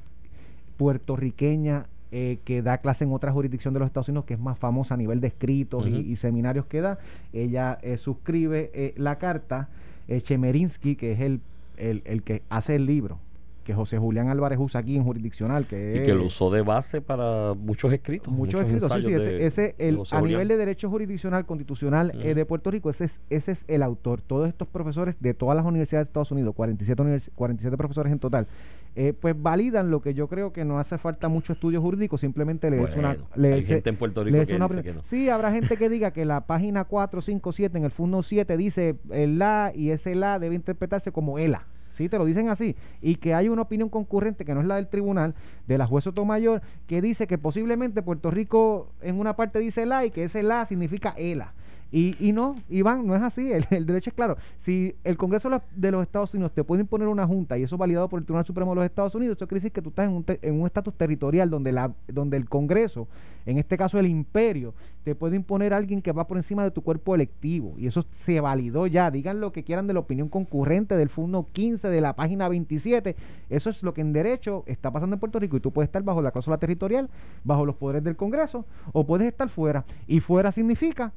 puertorriqueña 0.77 1.85
eh, 2.11 2.37
que 2.45 2.61
da 2.61 2.77
clase 2.77 3.05
en 3.05 3.11
otra 3.11 3.31
jurisdicción 3.31 3.73
de 3.73 3.79
los 3.79 3.87
Estados 3.87 4.07
Unidos, 4.09 4.25
que 4.25 4.35
es 4.35 4.39
más 4.39 4.57
famosa 4.57 4.93
a 4.93 4.97
nivel 4.97 5.19
de 5.19 5.27
escritos 5.27 5.87
y, 5.87 6.15
seminarios 6.15 6.65
que 6.65 6.81
da. 6.81 6.99
Ella 7.33 7.79
eh, 7.81 7.97
suscribe 7.97 8.69
eh, 8.73 8.93
la 8.97 9.17
carta. 9.17 9.69
Chemerinsky, 10.05 10.97
que 10.97 11.13
es 11.13 11.21
el, 11.21 11.39
el, 11.77 12.01
el 12.03 12.23
que 12.23 12.43
hace 12.49 12.75
el 12.75 12.85
libro, 12.85 13.19
que 13.63 13.73
José 13.73 13.97
Julián 13.97 14.29
Álvarez 14.29 14.59
usa 14.59 14.81
aquí 14.81 14.95
en 14.95 15.03
jurisdiccional. 15.03 15.65
Que 15.65 16.01
y 16.01 16.05
que 16.05 16.13
lo 16.13 16.25
usó 16.25 16.51
de 16.51 16.61
base 16.61 17.01
para 17.01 17.53
muchos 17.53 17.91
escritos. 17.93 18.31
Muchos, 18.31 18.61
escritos, 18.61 18.91
sí, 18.93 19.03
sí. 19.03 19.11
Ese, 19.11 19.75
el, 19.77 19.99
a 20.11 20.21
nivel 20.21 20.47
de 20.47 20.57
derecho 20.57 20.89
jurisdiccional 20.89 21.45
constitucional 21.45 22.11
eh, 22.21 22.33
de 22.33 22.45
Puerto 22.45 22.71
Rico, 22.71 22.89
ese 22.89 23.05
es, 23.05 23.21
ese 23.29 23.53
es 23.53 23.63
el 23.67 23.83
autor. 23.83 24.21
Todos 24.21 24.47
estos 24.47 24.67
profesores 24.67 25.15
de 25.19 25.33
todas 25.33 25.55
las 25.55 25.65
universidades 25.65 26.07
de 26.07 26.09
Estados 26.09 26.31
Unidos, 26.31 26.53
47, 26.55 27.31
47 27.35 27.77
profesores 27.77 28.11
en 28.11 28.19
total, 28.19 28.47
eh, 28.95 29.13
pues 29.13 29.35
validan 29.35 29.89
lo 29.89 30.01
que 30.01 30.13
yo 30.13 30.27
creo 30.27 30.53
que 30.53 30.65
no 30.65 30.77
hace 30.77 30.97
falta 30.97 31.27
mucho 31.27 31.53
estudio 31.53 31.81
jurídico, 31.81 32.17
simplemente 32.17 32.69
leerse 32.69 32.99
una... 32.99 33.17
hay 33.35 33.61
gente 33.63 33.89
en 33.89 33.95
Puerto 33.95 34.23
Rico 34.23 34.35
que, 34.35 34.39
dice 34.41 34.53
que 34.53 34.93
no. 34.93 35.03
Sí, 35.03 35.29
habrá 35.29 35.51
gente 35.51 35.77
que 35.77 35.89
diga 35.89 36.11
que 36.11 36.25
la 36.25 36.45
página 36.45 36.83
4, 36.83 37.21
5, 37.21 37.51
7 37.51 37.77
en 37.77 37.85
el 37.85 37.91
fondo 37.91 38.21
7 38.21 38.55
dice 38.55 38.97
el 39.09 39.39
la 39.39 39.71
y 39.73 39.89
ese 39.89 40.13
la 40.13 40.37
debe 40.37 40.53
interpretarse 40.55 41.11
como 41.11 41.39
ELA 41.39 41.65
sí, 41.93 42.09
te 42.09 42.17
lo 42.17 42.25
dicen 42.25 42.49
así, 42.49 42.75
y 43.01 43.15
que 43.15 43.33
hay 43.33 43.49
una 43.49 43.61
opinión 43.63 43.89
concurrente 43.89 44.45
que 44.45 44.53
no 44.53 44.61
es 44.61 44.67
la 44.67 44.75
del 44.75 44.87
tribunal, 44.87 45.35
de 45.67 45.77
la 45.77 45.87
juez 45.87 46.03
Sotomayor, 46.03 46.61
que 46.87 47.01
dice 47.01 47.27
que 47.27 47.37
posiblemente 47.37 48.01
Puerto 48.01 48.31
Rico 48.31 48.89
en 49.01 49.19
una 49.19 49.35
parte 49.35 49.59
dice 49.59 49.85
la 49.85 50.05
y 50.05 50.11
que 50.11 50.25
ese 50.25 50.43
la 50.43 50.65
significa 50.65 51.13
ELA. 51.17 51.53
Y, 51.93 52.15
y 52.19 52.31
no, 52.31 52.55
Iván, 52.69 53.05
no 53.05 53.15
es 53.15 53.21
así. 53.21 53.51
El, 53.69 53.85
derecho 53.85 54.09
es 54.09 54.15
claro. 54.15 54.35
Si 54.57 54.95
el 55.03 55.15
Congreso 55.15 55.47
de 55.75 55.91
los 55.91 56.01
Estados 56.01 56.33
Unidos 56.33 56.51
te 56.51 56.63
puede 56.63 56.81
imponer 56.81 57.07
una 57.07 57.27
junta 57.27 57.55
y 57.55 57.63
eso 57.63 57.77
validado 57.77 58.09
por 58.09 58.19
el 58.19 58.25
Tribunal 58.25 58.45
Supremo 58.45 58.71
de 58.71 58.77
los 58.77 58.85
Estados 58.85 59.13
Unidos, 59.13 59.37
eso 59.37 59.47
quiere 59.47 59.59
decir 59.59 59.71
que 59.71 59.81
tú 59.83 59.89
estás 59.89 60.09
en 60.09 60.59
un 60.59 60.65
estatus 60.65 60.95
territorial 60.95 61.51
donde, 61.51 61.71
la, 61.71 61.93
donde 62.07 62.37
el 62.37 62.49
Congreso, 62.49 63.07
en 63.45 63.59
este 63.59 63.77
caso 63.77 63.99
el 63.99 64.07
imperio, 64.07 64.73
te 65.03 65.13
puede 65.13 65.35
imponer 65.35 65.71
alguien 65.71 66.01
que 66.01 66.11
va 66.11 66.25
por 66.25 66.37
encima 66.37 66.63
de 66.63 66.71
tu 66.71 66.81
cuerpo 66.81 67.13
electivo. 67.13 67.75
Y 67.77 67.85
eso 67.85 68.03
se 68.09 68.39
validó 68.41 68.87
ya. 68.87 69.11
Digan 69.11 69.39
lo 69.39 69.51
que 69.51 69.63
quieran 69.63 69.85
de 69.85 69.93
la 69.93 69.99
opinión 69.99 70.29
concurrente 70.29 70.97
del 70.97 71.09
Fundo 71.09 71.47
15 71.51 71.89
de 71.89 72.01
la 72.01 72.15
página 72.15 72.49
27. 72.49 73.15
Eso 73.49 73.69
es 73.69 73.83
lo 73.83 73.93
que 73.93 74.01
en 74.01 74.13
derecho 74.13 74.63
está 74.65 74.89
pasando 74.89 75.15
en 75.15 75.19
Puerto 75.19 75.37
Rico 75.37 75.57
y 75.57 75.59
tú 75.59 75.69
puedes 75.71 75.89
estar 75.89 76.01
bajo 76.01 76.23
la 76.23 76.31
cláusula 76.31 76.57
territorial, 76.57 77.11
bajo 77.43 77.67
los 77.67 77.75
poderes 77.75 78.03
del 78.03 78.15
Congreso, 78.15 78.65
o 78.93 79.05
puedes 79.05 79.27
estar 79.27 79.47
fuera. 79.49 79.85
Y 80.07 80.21
fuera 80.21 80.51
significa 80.51 81.13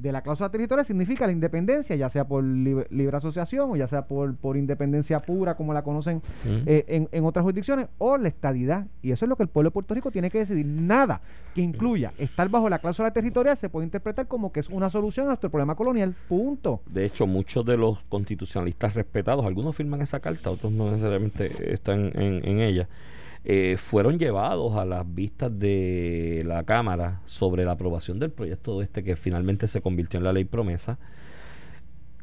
de 0.00 0.12
la 0.12 0.22
cláusula 0.22 0.50
territorial 0.50 0.84
significa 0.84 1.26
la 1.26 1.32
independencia, 1.32 1.94
ya 1.96 2.08
sea 2.08 2.26
por 2.26 2.42
libre, 2.42 3.16
asociación 3.16 3.70
o 3.70 3.76
ya 3.76 3.86
sea 3.86 4.06
por, 4.06 4.34
por 4.36 4.56
independencia 4.56 5.20
pura, 5.20 5.56
como 5.56 5.74
la 5.74 5.82
conocen 5.82 6.22
eh, 6.66 6.84
en, 6.88 7.08
en, 7.12 7.24
otras 7.24 7.42
jurisdicciones, 7.42 7.88
o 7.98 8.16
la 8.16 8.28
estadidad. 8.28 8.86
Y 9.02 9.12
eso 9.12 9.24
es 9.24 9.28
lo 9.28 9.36
que 9.36 9.42
el 9.42 9.48
pueblo 9.48 9.70
de 9.70 9.72
Puerto 9.72 9.94
Rico 9.94 10.10
tiene 10.10 10.30
que 10.30 10.38
decidir. 10.38 10.66
Nada 10.66 11.20
que 11.54 11.60
incluya 11.60 12.12
estar 12.18 12.48
bajo 12.48 12.68
la 12.70 12.78
cláusula 12.78 13.12
territorial 13.12 13.56
se 13.56 13.68
puede 13.68 13.84
interpretar 13.84 14.26
como 14.26 14.52
que 14.52 14.60
es 14.60 14.68
una 14.68 14.88
solución 14.88 15.26
a 15.26 15.30
nuestro 15.30 15.50
problema 15.50 15.74
colonial. 15.74 16.14
Punto. 16.28 16.80
De 16.86 17.04
hecho, 17.04 17.26
muchos 17.26 17.64
de 17.64 17.76
los 17.76 17.98
constitucionalistas 18.08 18.94
respetados, 18.94 19.44
algunos 19.44 19.76
firman 19.76 20.00
esa 20.00 20.20
carta, 20.20 20.50
otros 20.50 20.72
no 20.72 20.90
necesariamente 20.90 21.74
están 21.74 22.12
en, 22.14 22.44
en 22.44 22.60
ella 22.60 22.88
eh, 23.44 23.76
fueron 23.78 24.18
llevados 24.18 24.76
a 24.76 24.84
las 24.84 25.14
vistas 25.14 25.58
de 25.58 26.42
la 26.46 26.64
Cámara 26.64 27.22
sobre 27.26 27.64
la 27.64 27.72
aprobación 27.72 28.18
del 28.18 28.30
proyecto 28.30 28.82
este 28.82 29.02
que 29.02 29.16
finalmente 29.16 29.66
se 29.66 29.80
convirtió 29.80 30.18
en 30.18 30.24
la 30.24 30.32
ley 30.32 30.44
promesa, 30.44 30.98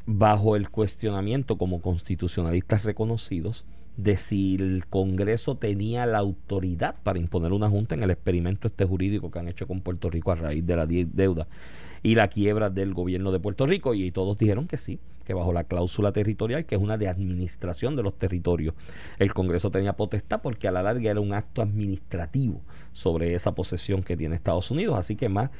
bajo 0.06 0.56
el 0.56 0.70
cuestionamiento 0.70 1.58
como 1.58 1.82
constitucionalistas 1.82 2.84
reconocidos 2.84 3.66
de 3.96 4.16
si 4.16 4.54
el 4.54 4.86
Congreso 4.86 5.56
tenía 5.56 6.06
la 6.06 6.18
autoridad 6.18 6.94
para 7.02 7.18
imponer 7.18 7.52
una 7.52 7.68
junta 7.68 7.96
en 7.96 8.04
el 8.04 8.12
experimento 8.12 8.68
este 8.68 8.84
jurídico 8.84 9.30
que 9.30 9.40
han 9.40 9.48
hecho 9.48 9.66
con 9.66 9.80
Puerto 9.80 10.08
Rico 10.08 10.30
a 10.30 10.36
raíz 10.36 10.64
de 10.64 10.76
la 10.76 10.86
deuda 10.86 11.48
y 12.08 12.14
la 12.14 12.28
quiebra 12.28 12.70
del 12.70 12.94
gobierno 12.94 13.32
de 13.32 13.38
Puerto 13.38 13.66
Rico. 13.66 13.92
Y 13.92 14.10
todos 14.10 14.38
dijeron 14.38 14.66
que 14.66 14.78
sí, 14.78 14.98
que 15.26 15.34
bajo 15.34 15.52
la 15.52 15.64
cláusula 15.64 16.10
territorial, 16.10 16.64
que 16.64 16.74
es 16.74 16.80
una 16.80 16.96
de 16.96 17.06
administración 17.06 17.96
de 17.96 18.02
los 18.02 18.18
territorios, 18.18 18.74
el 19.18 19.34
Congreso 19.34 19.70
tenía 19.70 19.92
potestad 19.92 20.40
porque 20.40 20.68
a 20.68 20.72
la 20.72 20.82
larga 20.82 21.10
era 21.10 21.20
un 21.20 21.34
acto 21.34 21.60
administrativo 21.60 22.62
sobre 22.94 23.34
esa 23.34 23.54
posesión 23.54 24.02
que 24.02 24.16
tiene 24.16 24.36
Estados 24.36 24.70
Unidos, 24.70 24.98
así 24.98 25.16
que 25.16 25.28
más 25.28 25.50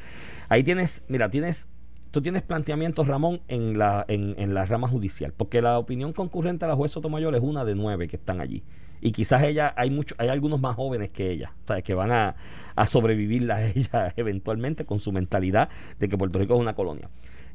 ahí 0.49 0.63
tienes, 0.63 1.03
mira, 1.09 1.31
tienes 1.31 1.67
tú 2.13 2.23
tienes 2.23 2.41
planteamientos, 2.41 3.07
Ramón, 3.07 3.43
en 3.49 3.77
la, 3.77 4.07
en, 4.09 4.35
en 4.39 4.55
la 4.55 4.65
rama 4.65 4.89
judicial, 4.89 5.35
porque 5.37 5.61
la 5.61 5.79
opinión 5.79 6.15
concurrente 6.15 6.65
a 6.65 6.69
la 6.69 6.77
juez 6.77 6.93
Sotomayor 6.93 7.35
es 7.35 7.43
una 7.43 7.67
de 7.67 7.75
nueve 7.75 8.09
que 8.09 8.17
están 8.17 8.41
allí 8.41 8.63
y 9.01 9.13
quizás 9.13 9.43
ella 9.43 9.73
hay 9.77 9.97
hay 10.19 10.29
algunos 10.29 10.61
más 10.61 10.77
jóvenes 10.77 11.11
que 11.11 11.31
ella, 11.31 11.53
que 11.85 11.95
van 11.95 12.13
a, 12.13 12.37
a 12.75 12.87
sobrevivir 12.87 13.51
a 13.51 13.67
ella 13.67 14.13
eventualmente 14.17 14.85
con 14.85 15.01
su 15.01 15.13
mentalidad 15.13 15.69
de 15.99 16.09
que 16.09 16.17
Puerto 16.17 16.39
Rico 16.39 16.55
es 16.55 16.61
una 16.61 16.75
colonia. 16.75 17.09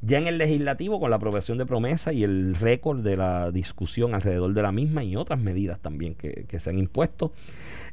Ya 0.05 0.17
en 0.17 0.27
el 0.27 0.37
legislativo, 0.37 0.99
con 0.99 1.11
la 1.11 1.15
aprobación 1.15 1.57
de 1.57 1.65
promesa 1.65 2.11
y 2.11 2.25
el 2.25 2.55
récord 2.55 2.99
de 2.99 3.15
la 3.15 3.51
discusión 3.51 4.13
alrededor 4.13 4.53
de 4.53 4.61
la 4.61 4.73
misma 4.73 5.01
y 5.01 5.15
otras 5.15 5.39
medidas 5.39 5.79
también 5.79 6.13
que, 6.15 6.59
se 6.59 6.69
han 6.69 6.77
impuesto, 6.77 7.31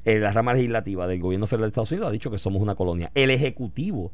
eh, 0.04 0.18
la 0.18 0.32
rama 0.32 0.54
legislativa 0.54 1.06
del 1.06 1.20
gobierno 1.20 1.46
federal 1.46 1.66
de 1.66 1.68
Estados 1.68 1.92
Unidos 1.92 2.08
ha 2.08 2.12
dicho 2.12 2.32
que 2.32 2.38
somos 2.38 2.60
una 2.60 2.74
colonia. 2.74 3.12
El 3.14 3.30
ejecutivo 3.30 4.10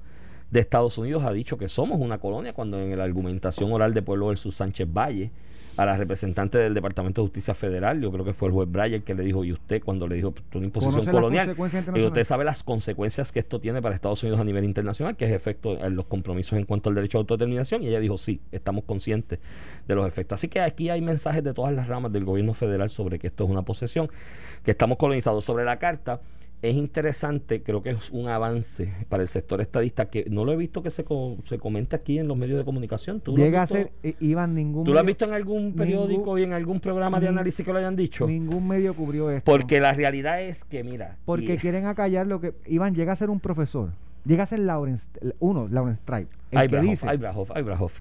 de 0.51 0.61
Estados 0.61 0.99
Unidos 0.99 1.25
ha 1.25 1.33
dicho 1.33 1.57
que 1.57 1.71
somos 1.71 1.99
una 1.99 2.19
colonia 2.19 2.53
cuando 2.53 2.79
en 2.79 2.99
la 2.99 3.05
argumentación 3.05 3.73
oral 3.73 3.95
de 3.95 4.03
Pueblo 4.03 4.27
versus 4.27 4.57
Sánchez 4.57 4.89
Valle 4.93 5.31
a 5.77 5.85
la 5.85 5.97
representante 5.97 6.59
del 6.59 6.75
Departamento 6.75 7.21
de 7.21 7.27
Justicia 7.29 7.55
Federal, 7.55 8.01
yo 8.01 8.11
creo 8.11 8.25
que 8.25 8.33
fue 8.33 8.49
el 8.49 8.55
juez 8.55 8.71
Breyer 8.71 9.03
que 9.03 9.15
le 9.15 9.23
dijo, 9.23 9.45
y 9.45 9.53
usted 9.53 9.83
cuando 9.83 10.09
le 10.09 10.17
dijo 10.17 10.35
una 10.55 10.65
imposición 10.65 11.05
colonial, 11.07 11.55
y 11.95 12.03
usted 12.03 12.25
sabe 12.25 12.45
las 12.45 12.63
consecuencias 12.63 13.33
que 13.33 13.41
esto 13.41 13.61
tiene 13.61 13.83
para 13.83 13.95
Estados 13.95 14.23
Unidos 14.23 14.41
a 14.41 14.45
nivel 14.45 14.65
internacional, 14.65 15.17
que 15.17 15.27
es 15.27 15.33
efecto 15.33 15.85
en 15.85 15.97
los 15.97 16.07
compromisos 16.07 16.59
en 16.59 16.65
cuanto 16.65 16.89
al 16.89 16.95
derecho 16.95 17.19
a 17.19 17.21
autodeterminación, 17.21 17.83
y 17.83 17.89
ella 17.89 18.01
dijo, 18.01 18.17
sí, 18.17 18.41
estamos 18.53 18.85
conscientes 18.85 19.39
de 19.87 19.95
los 19.95 20.07
efectos. 20.09 20.37
Así 20.37 20.49
que 20.49 20.61
aquí 20.61 20.89
hay 20.89 21.01
mensajes 21.01 21.45
de 21.45 21.53
todas 21.53 21.75
las 21.75 21.89
ramas 21.89 22.13
del 22.13 22.25
gobierno 22.25 22.55
federal 22.55 22.91
sobre 22.91 23.19
que 23.19 23.27
esto 23.27 23.45
es 23.45 23.51
una 23.51 23.63
posesión, 23.63 24.09
que 24.65 24.71
estamos 24.71 24.99
colonizados. 24.99 25.45
Sobre 25.45 25.65
la 25.65 25.79
carta, 25.79 26.21
es 26.63 26.75
interesante, 26.75 27.63
creo 27.63 27.83
que 27.83 27.91
es 27.91 28.11
un 28.11 28.29
avance 28.29 28.93
para 29.09 29.23
el 29.23 29.29
sector 29.29 29.61
estadista 29.61 30.09
que 30.09 30.25
no 30.31 30.45
lo 30.45 30.53
he 30.53 30.57
visto 30.57 30.83
que 30.83 30.91
se, 30.91 31.05
se 31.45 31.59
comente 31.59 31.97
aquí 31.97 32.19
en 32.19 32.29
los 32.29 32.37
medios 32.37 32.59
de 32.59 32.65
comunicación. 32.65 33.21
¿Tú 33.21 33.37
Llega 33.37 33.63
a 33.63 33.67
ser, 33.67 33.93
eh, 34.03 34.15
Iván, 34.21 34.55
ningún. 34.55 34.85
¿Tú 34.85 34.93
lo 34.93 34.99
has 34.99 35.07
visto 35.07 35.25
en 35.25 35.35
algún 35.35 35.75
periódico 35.75 36.39
y 36.39 36.43
en 36.43 36.53
algún 36.53 36.81
programa 36.81 37.21
de 37.21 37.29
análisis 37.29 37.65
que 37.65 37.73
lo 37.73 37.79
hayan 37.79 37.97
dicho? 37.97 38.27
Ningún 38.27 38.67
medio 38.67 38.95
cubrió 38.95 39.31
esto. 39.31 39.51
Porque 39.51 39.81
la 39.81 39.93
realidad 39.93 40.43
es 40.43 40.65
que, 40.65 40.83
mira. 40.83 41.19
Porque 41.25 41.57
quieren 41.57 41.87
acallar 41.87 42.27
lo 42.27 42.41
que. 42.41 42.55
Iván 42.67 42.95
llega 42.95 43.13
a 43.13 43.17
ser 43.17 43.31
un 43.31 43.41
profesor. 43.41 43.91
Llega 44.25 44.43
a 44.43 44.47
ser 44.47 44.59
Lawrence, 44.59 45.09
uno, 45.39 45.69
Lawrence 45.71 46.01
Tribe. 46.05 46.27
El 46.51 46.69
que 46.69 46.81
dice. 46.81 47.07
Ibrahov, 47.15 47.49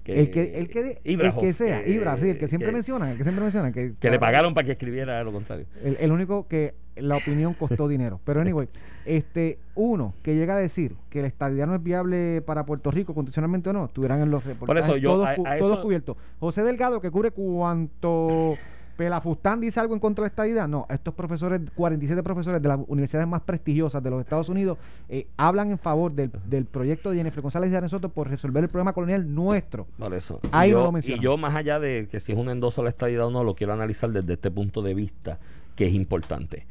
que, 0.02 0.20
el 0.20 0.30
que, 0.30 0.58
el 0.58 0.68
que, 0.68 1.00
el 1.04 1.34
que 1.36 1.52
sea, 1.52 1.86
Ibra, 1.86 2.18
sí, 2.18 2.30
el 2.30 2.38
que 2.38 2.48
siempre 2.48 2.72
mencionan, 2.72 3.10
el 3.10 3.16
que 3.16 3.22
siempre 3.22 3.44
mencionan. 3.44 3.72
Que, 3.72 3.94
que 3.98 4.10
le 4.10 4.18
pagaron 4.18 4.52
para 4.52 4.64
que 4.64 4.72
escribiera 4.72 5.22
lo 5.22 5.32
contrario. 5.32 5.66
El, 5.84 5.96
el 6.00 6.10
único 6.10 6.48
que 6.48 6.74
la 6.96 7.16
opinión 7.16 7.54
costó 7.54 7.88
dinero. 7.88 8.20
Pero 8.24 8.40
anyway, 8.40 8.68
este, 9.04 9.58
uno 9.74 10.14
que 10.22 10.34
llega 10.34 10.56
a 10.56 10.58
decir 10.58 10.96
que 11.10 11.22
la 11.22 11.28
estadía 11.28 11.66
no 11.66 11.74
es 11.74 11.82
viable 11.82 12.42
para 12.42 12.66
Puerto 12.66 12.90
Rico, 12.90 13.14
constitucionalmente 13.14 13.70
o 13.70 13.72
no, 13.72 13.86
estuvieran 13.86 14.20
en 14.20 14.30
los 14.30 14.44
reportajes 14.44 14.86
Por 14.86 14.96
eso 14.96 14.96
yo, 14.96 15.24
todos, 15.58 15.78
cubiertos. 15.78 16.16
José 16.40 16.62
Delgado, 16.62 17.00
que 17.00 17.10
cubre 17.10 17.30
cuanto 17.30 18.56
Pelafustán 18.96 19.60
dice 19.60 19.78
algo 19.78 19.94
en 19.94 20.00
contra 20.00 20.22
de 20.22 20.26
la 20.26 20.30
estadidad. 20.30 20.68
No, 20.68 20.86
estos 20.88 21.14
profesores, 21.14 21.60
47 21.74 22.22
profesores 22.22 22.62
de 22.62 22.68
las 22.68 22.80
universidades 22.88 23.28
más 23.28 23.42
prestigiosas 23.42 24.02
de 24.02 24.10
los 24.10 24.20
Estados 24.20 24.48
Unidos, 24.48 24.78
eh, 25.08 25.26
hablan 25.36 25.70
en 25.70 25.78
favor 25.78 26.12
del, 26.12 26.30
proyecto 26.64 27.10
de 27.10 27.18
Jennifer 27.18 27.42
González 27.42 27.70
de 27.70 27.76
Arensoto 27.76 28.08
por 28.08 28.28
resolver 28.28 28.64
el 28.64 28.70
problema 28.70 28.92
colonial 28.92 29.32
nuestro. 29.34 29.86
Por 29.98 30.14
eso. 30.14 30.40
Ahí 30.50 30.70
y 30.70 30.72
yo, 30.72 30.90
lo 30.90 30.98
y 30.98 31.20
yo, 31.20 31.36
más 31.36 31.54
allá 31.54 31.78
de 31.78 32.08
que 32.10 32.20
si 32.20 32.32
es 32.32 32.38
un 32.38 32.48
endoso 32.48 32.80
a 32.80 32.84
la 32.84 32.90
estadidad 32.90 33.26
o 33.26 33.30
no, 33.30 33.44
lo 33.44 33.54
quiero 33.54 33.72
analizar 33.72 34.10
desde 34.10 34.32
este 34.32 34.50
punto 34.50 34.82
de 34.82 34.94
vista, 34.94 35.38
que 35.74 35.86
es 35.86 35.94
importante 35.94 36.66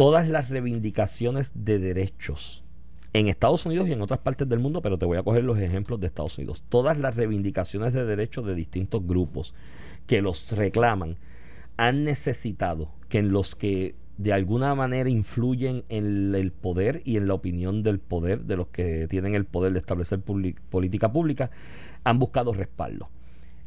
todas 0.00 0.30
las 0.30 0.48
reivindicaciones 0.48 1.52
de 1.54 1.78
derechos 1.78 2.64
en 3.12 3.28
Estados 3.28 3.66
Unidos 3.66 3.86
y 3.86 3.92
en 3.92 4.00
otras 4.00 4.20
partes 4.20 4.48
del 4.48 4.58
mundo, 4.58 4.80
pero 4.80 4.96
te 4.96 5.04
voy 5.04 5.18
a 5.18 5.22
coger 5.22 5.44
los 5.44 5.58
ejemplos 5.58 6.00
de 6.00 6.06
Estados 6.06 6.38
Unidos. 6.38 6.64
Todas 6.70 6.96
las 6.96 7.16
reivindicaciones 7.16 7.92
de 7.92 8.06
derechos 8.06 8.46
de 8.46 8.54
distintos 8.54 9.06
grupos 9.06 9.54
que 10.06 10.22
los 10.22 10.52
reclaman 10.52 11.18
han 11.76 12.04
necesitado 12.04 12.88
que 13.10 13.18
en 13.18 13.30
los 13.30 13.54
que 13.54 13.94
de 14.16 14.32
alguna 14.32 14.74
manera 14.74 15.10
influyen 15.10 15.84
en 15.90 16.34
el 16.34 16.50
poder 16.50 17.02
y 17.04 17.18
en 17.18 17.28
la 17.28 17.34
opinión 17.34 17.82
del 17.82 17.98
poder 17.98 18.44
de 18.44 18.56
los 18.56 18.68
que 18.68 19.06
tienen 19.06 19.34
el 19.34 19.44
poder 19.44 19.74
de 19.74 19.80
establecer 19.80 20.20
política 20.22 21.12
pública, 21.12 21.50
han 22.04 22.18
buscado 22.18 22.54
respaldo. 22.54 23.10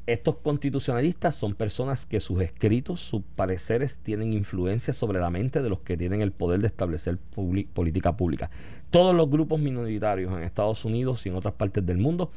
Estos 0.05 0.35
constitucionalistas 0.35 1.33
son 1.33 1.53
personas 1.53 2.05
que 2.05 2.19
sus 2.19 2.41
escritos, 2.41 2.99
sus 2.99 3.21
pareceres 3.37 3.95
tienen 4.03 4.33
influencia 4.33 4.91
sobre 4.91 5.21
la 5.21 5.29
mente 5.29 5.61
de 5.61 5.69
los 5.69 5.79
que 5.79 5.95
tienen 5.95 6.21
el 6.21 6.33
poder 6.33 6.59
de 6.59 6.67
establecer 6.67 7.17
política 7.17 8.17
pública. 8.17 8.51
Todos 8.89 9.15
los 9.15 9.29
grupos 9.29 9.61
minoritarios 9.61 10.33
en 10.33 10.43
Estados 10.43 10.83
Unidos 10.83 11.25
y 11.25 11.29
en 11.29 11.35
otras 11.35 11.53
partes 11.53 11.85
del 11.85 11.99
mundo 11.99 12.31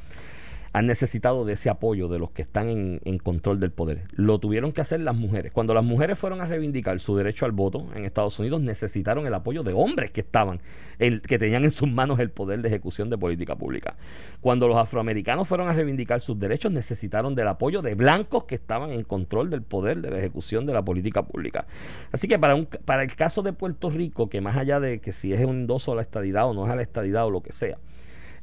han 0.77 0.85
necesitado 0.85 1.43
de 1.43 1.53
ese 1.53 1.71
apoyo 1.71 2.07
de 2.07 2.19
los 2.19 2.29
que 2.29 2.43
están 2.43 2.69
en, 2.69 3.17
control 3.17 3.59
del 3.59 3.71
poder. 3.71 4.03
Lo 4.11 4.37
tuvieron 4.37 4.71
que 4.73 4.81
hacer 4.81 4.99
las 4.99 5.15
mujeres. 5.15 5.51
Cuando 5.51 5.73
las 5.73 5.83
mujeres 5.83 6.19
fueron 6.19 6.39
a 6.39 6.45
reivindicar 6.45 6.99
su 6.99 7.17
derecho 7.17 7.45
al 7.45 7.51
voto 7.51 7.87
en 7.95 8.05
Estados 8.05 8.37
Unidos, 8.37 8.61
necesitaron 8.61 9.25
el 9.25 9.33
apoyo 9.33 9.63
de 9.63 9.73
hombres 9.73 10.11
que 10.11 10.21
estaban, 10.21 10.61
que 10.99 11.39
tenían 11.39 11.63
en 11.63 11.71
sus 11.71 11.89
manos 11.89 12.19
el 12.19 12.29
poder 12.29 12.61
de 12.61 12.67
ejecución 12.67 13.09
de 13.09 13.17
política 13.17 13.55
pública. 13.55 13.95
Cuando 14.39 14.67
los 14.67 14.77
afroamericanos 14.77 15.47
fueron 15.47 15.67
a 15.67 15.73
reivindicar 15.73 16.21
sus 16.21 16.37
derechos, 16.39 16.71
necesitaron 16.71 17.33
del 17.33 17.47
apoyo 17.47 17.81
de 17.81 17.95
blancos 17.95 18.43
que 18.43 18.53
estaban 18.53 18.91
en 18.91 19.03
control 19.03 19.49
del 19.49 19.63
poder 19.63 20.01
de 20.01 20.11
la 20.11 20.19
ejecución 20.19 20.67
de 20.67 20.73
la 20.73 20.85
política 20.85 21.23
pública. 21.23 21.65
Así 22.11 22.27
que 22.27 22.37
para, 22.37 22.53
un, 22.53 22.67
para 22.67 23.01
el 23.01 23.15
caso 23.15 23.41
de 23.41 23.51
Puerto 23.51 23.89
Rico, 23.89 24.29
que 24.29 24.41
más 24.41 24.55
allá 24.55 24.79
de 24.79 24.99
que 25.01 25.11
si 25.11 25.33
es 25.33 25.43
un 25.43 25.61
endoso 25.61 25.93
a 25.93 25.95
la 25.95 26.03
estadidad 26.03 26.47
o 26.47 26.53
no 26.53 26.67
es 26.67 26.71
a 26.71 26.75
la 26.75 26.83
estadidad 26.83 27.25
o 27.25 27.31
lo 27.31 27.41
que 27.41 27.51
sea, 27.51 27.79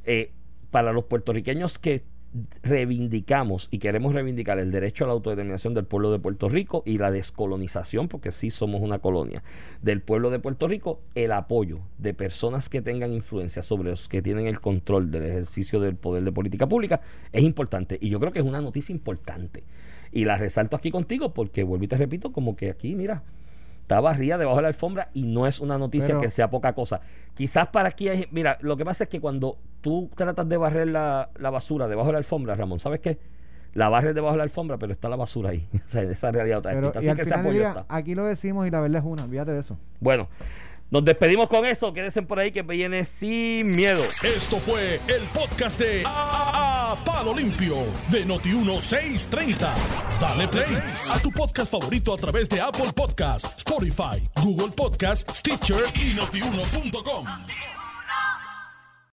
eh, 0.03 0.33
para 0.69 0.91
los 0.91 1.05
puertorriqueños 1.05 1.79
que 1.79 2.03
reivindicamos 2.63 3.67
y 3.71 3.79
queremos 3.79 4.13
reivindicar 4.13 4.59
el 4.59 4.71
derecho 4.71 5.03
a 5.03 5.07
la 5.07 5.13
autodeterminación 5.13 5.73
del 5.73 5.85
pueblo 5.85 6.11
de 6.11 6.19
Puerto 6.19 6.49
Rico 6.49 6.83
y 6.85 6.97
la 6.97 7.11
descolonización, 7.11 8.07
porque 8.07 8.31
sí 8.31 8.49
somos 8.49 8.81
una 8.81 8.99
colonia 8.99 9.43
del 9.81 10.01
pueblo 10.01 10.29
de 10.29 10.39
Puerto 10.39 10.67
Rico, 10.67 11.01
el 11.15 11.31
apoyo 11.31 11.79
de 11.97 12.13
personas 12.13 12.69
que 12.69 12.81
tengan 12.81 13.13
influencia 13.13 13.61
sobre 13.61 13.91
los 13.91 14.07
que 14.09 14.21
tienen 14.21 14.47
el 14.47 14.59
control 14.59 15.11
del 15.11 15.23
ejercicio 15.23 15.79
del 15.79 15.95
poder 15.95 16.23
de 16.23 16.31
política 16.31 16.67
pública 16.67 17.01
es 17.31 17.43
importante 17.43 17.97
y 18.01 18.09
yo 18.09 18.19
creo 18.19 18.31
que 18.31 18.39
es 18.39 18.45
una 18.45 18.61
noticia 18.61 18.93
importante 18.93 19.63
Y 20.11 20.25
la 20.25 20.37
resalto 20.37 20.75
aquí 20.75 20.91
contigo 20.91 21.33
porque, 21.33 21.63
vuelvo 21.63 21.85
y 21.85 21.87
te 21.87 21.97
repito, 21.97 22.31
como 22.31 22.55
que 22.55 22.69
aquí, 22.69 22.95
mira, 22.95 23.23
está 23.81 23.99
barrida 23.99 24.37
debajo 24.37 24.57
de 24.57 24.61
la 24.63 24.67
alfombra 24.69 25.09
y 25.13 25.23
no 25.23 25.45
es 25.45 25.59
una 25.59 25.77
noticia 25.77 26.07
Pero- 26.07 26.21
que 26.21 26.29
sea 26.29 26.49
poca 26.49 26.73
cosa. 26.73 27.01
Quizás 27.35 27.67
para 27.67 27.89
aquí 27.89 28.07
hay, 28.07 28.25
mira, 28.31 28.57
lo 28.61 28.77
que 28.77 28.85
pasa 28.85 29.03
es 29.03 29.09
que 29.09 29.19
cuando 29.19 29.57
tú 29.85 30.09
tratas 30.15 30.49
de 30.49 30.57
barrer 30.57 30.87
la, 30.87 31.29
la 31.37 31.51
basura 31.51 31.87
debajo 31.87 32.07
de 32.07 32.13
la 32.13 32.17
alfombra, 32.17 32.55
Ramón, 32.55 32.79
¿sabes 32.79 33.01
qué? 33.01 33.19
La 33.75 33.87
barres 33.87 34.15
debajo 34.15 34.31
de 34.33 34.37
la 34.39 34.43
alfombra, 34.45 34.79
pero 34.79 34.91
está 34.91 35.09
la 35.09 35.15
basura 35.15 35.51
ahí. 35.51 35.67
o 35.75 35.79
sea, 35.87 36.01
esa 36.01 36.31
realidad 36.31 36.57
está 36.57 36.71
Pero, 36.71 36.91
Así 36.95 37.13
que 37.13 37.21
ese 37.21 37.35
apoyo 37.35 37.59
día, 37.59 37.69
está. 37.69 37.85
aquí 37.87 38.15
lo 38.15 38.25
decimos 38.25 38.65
y 38.65 38.71
la 38.71 38.79
verdad 38.79 39.01
es 39.01 39.05
una, 39.07 39.25
olvídate 39.25 39.51
de 39.51 39.59
eso. 39.59 39.77
Bueno, 39.99 40.27
nos 40.89 41.05
despedimos 41.05 41.47
con 41.49 41.65
eso. 41.67 41.93
Quédense 41.93 42.23
por 42.23 42.39
ahí 42.39 42.51
que 42.51 42.63
viene 42.63 43.05
sin 43.05 43.67
miedo. 43.69 44.01
Esto 44.23 44.57
fue 44.57 44.95
el 45.07 45.21
podcast 45.35 45.79
de 45.79 46.01
A, 46.03 46.93
A- 46.93 47.05
Palo 47.05 47.35
Limpio 47.35 47.75
de 48.09 48.25
Noti1630. 48.25 49.67
Dale 50.19 50.47
play 50.47 50.77
a 51.11 51.19
tu 51.19 51.29
podcast 51.29 51.71
favorito 51.71 52.11
a 52.11 52.17
través 52.17 52.49
de 52.49 52.59
Apple 52.59 52.91
Podcasts, 52.95 53.53
Spotify, 53.59 54.19
Google 54.43 54.73
Podcasts, 54.75 55.31
Stitcher 55.37 55.83
y 55.93 56.15
notiuno.com. 56.15 57.25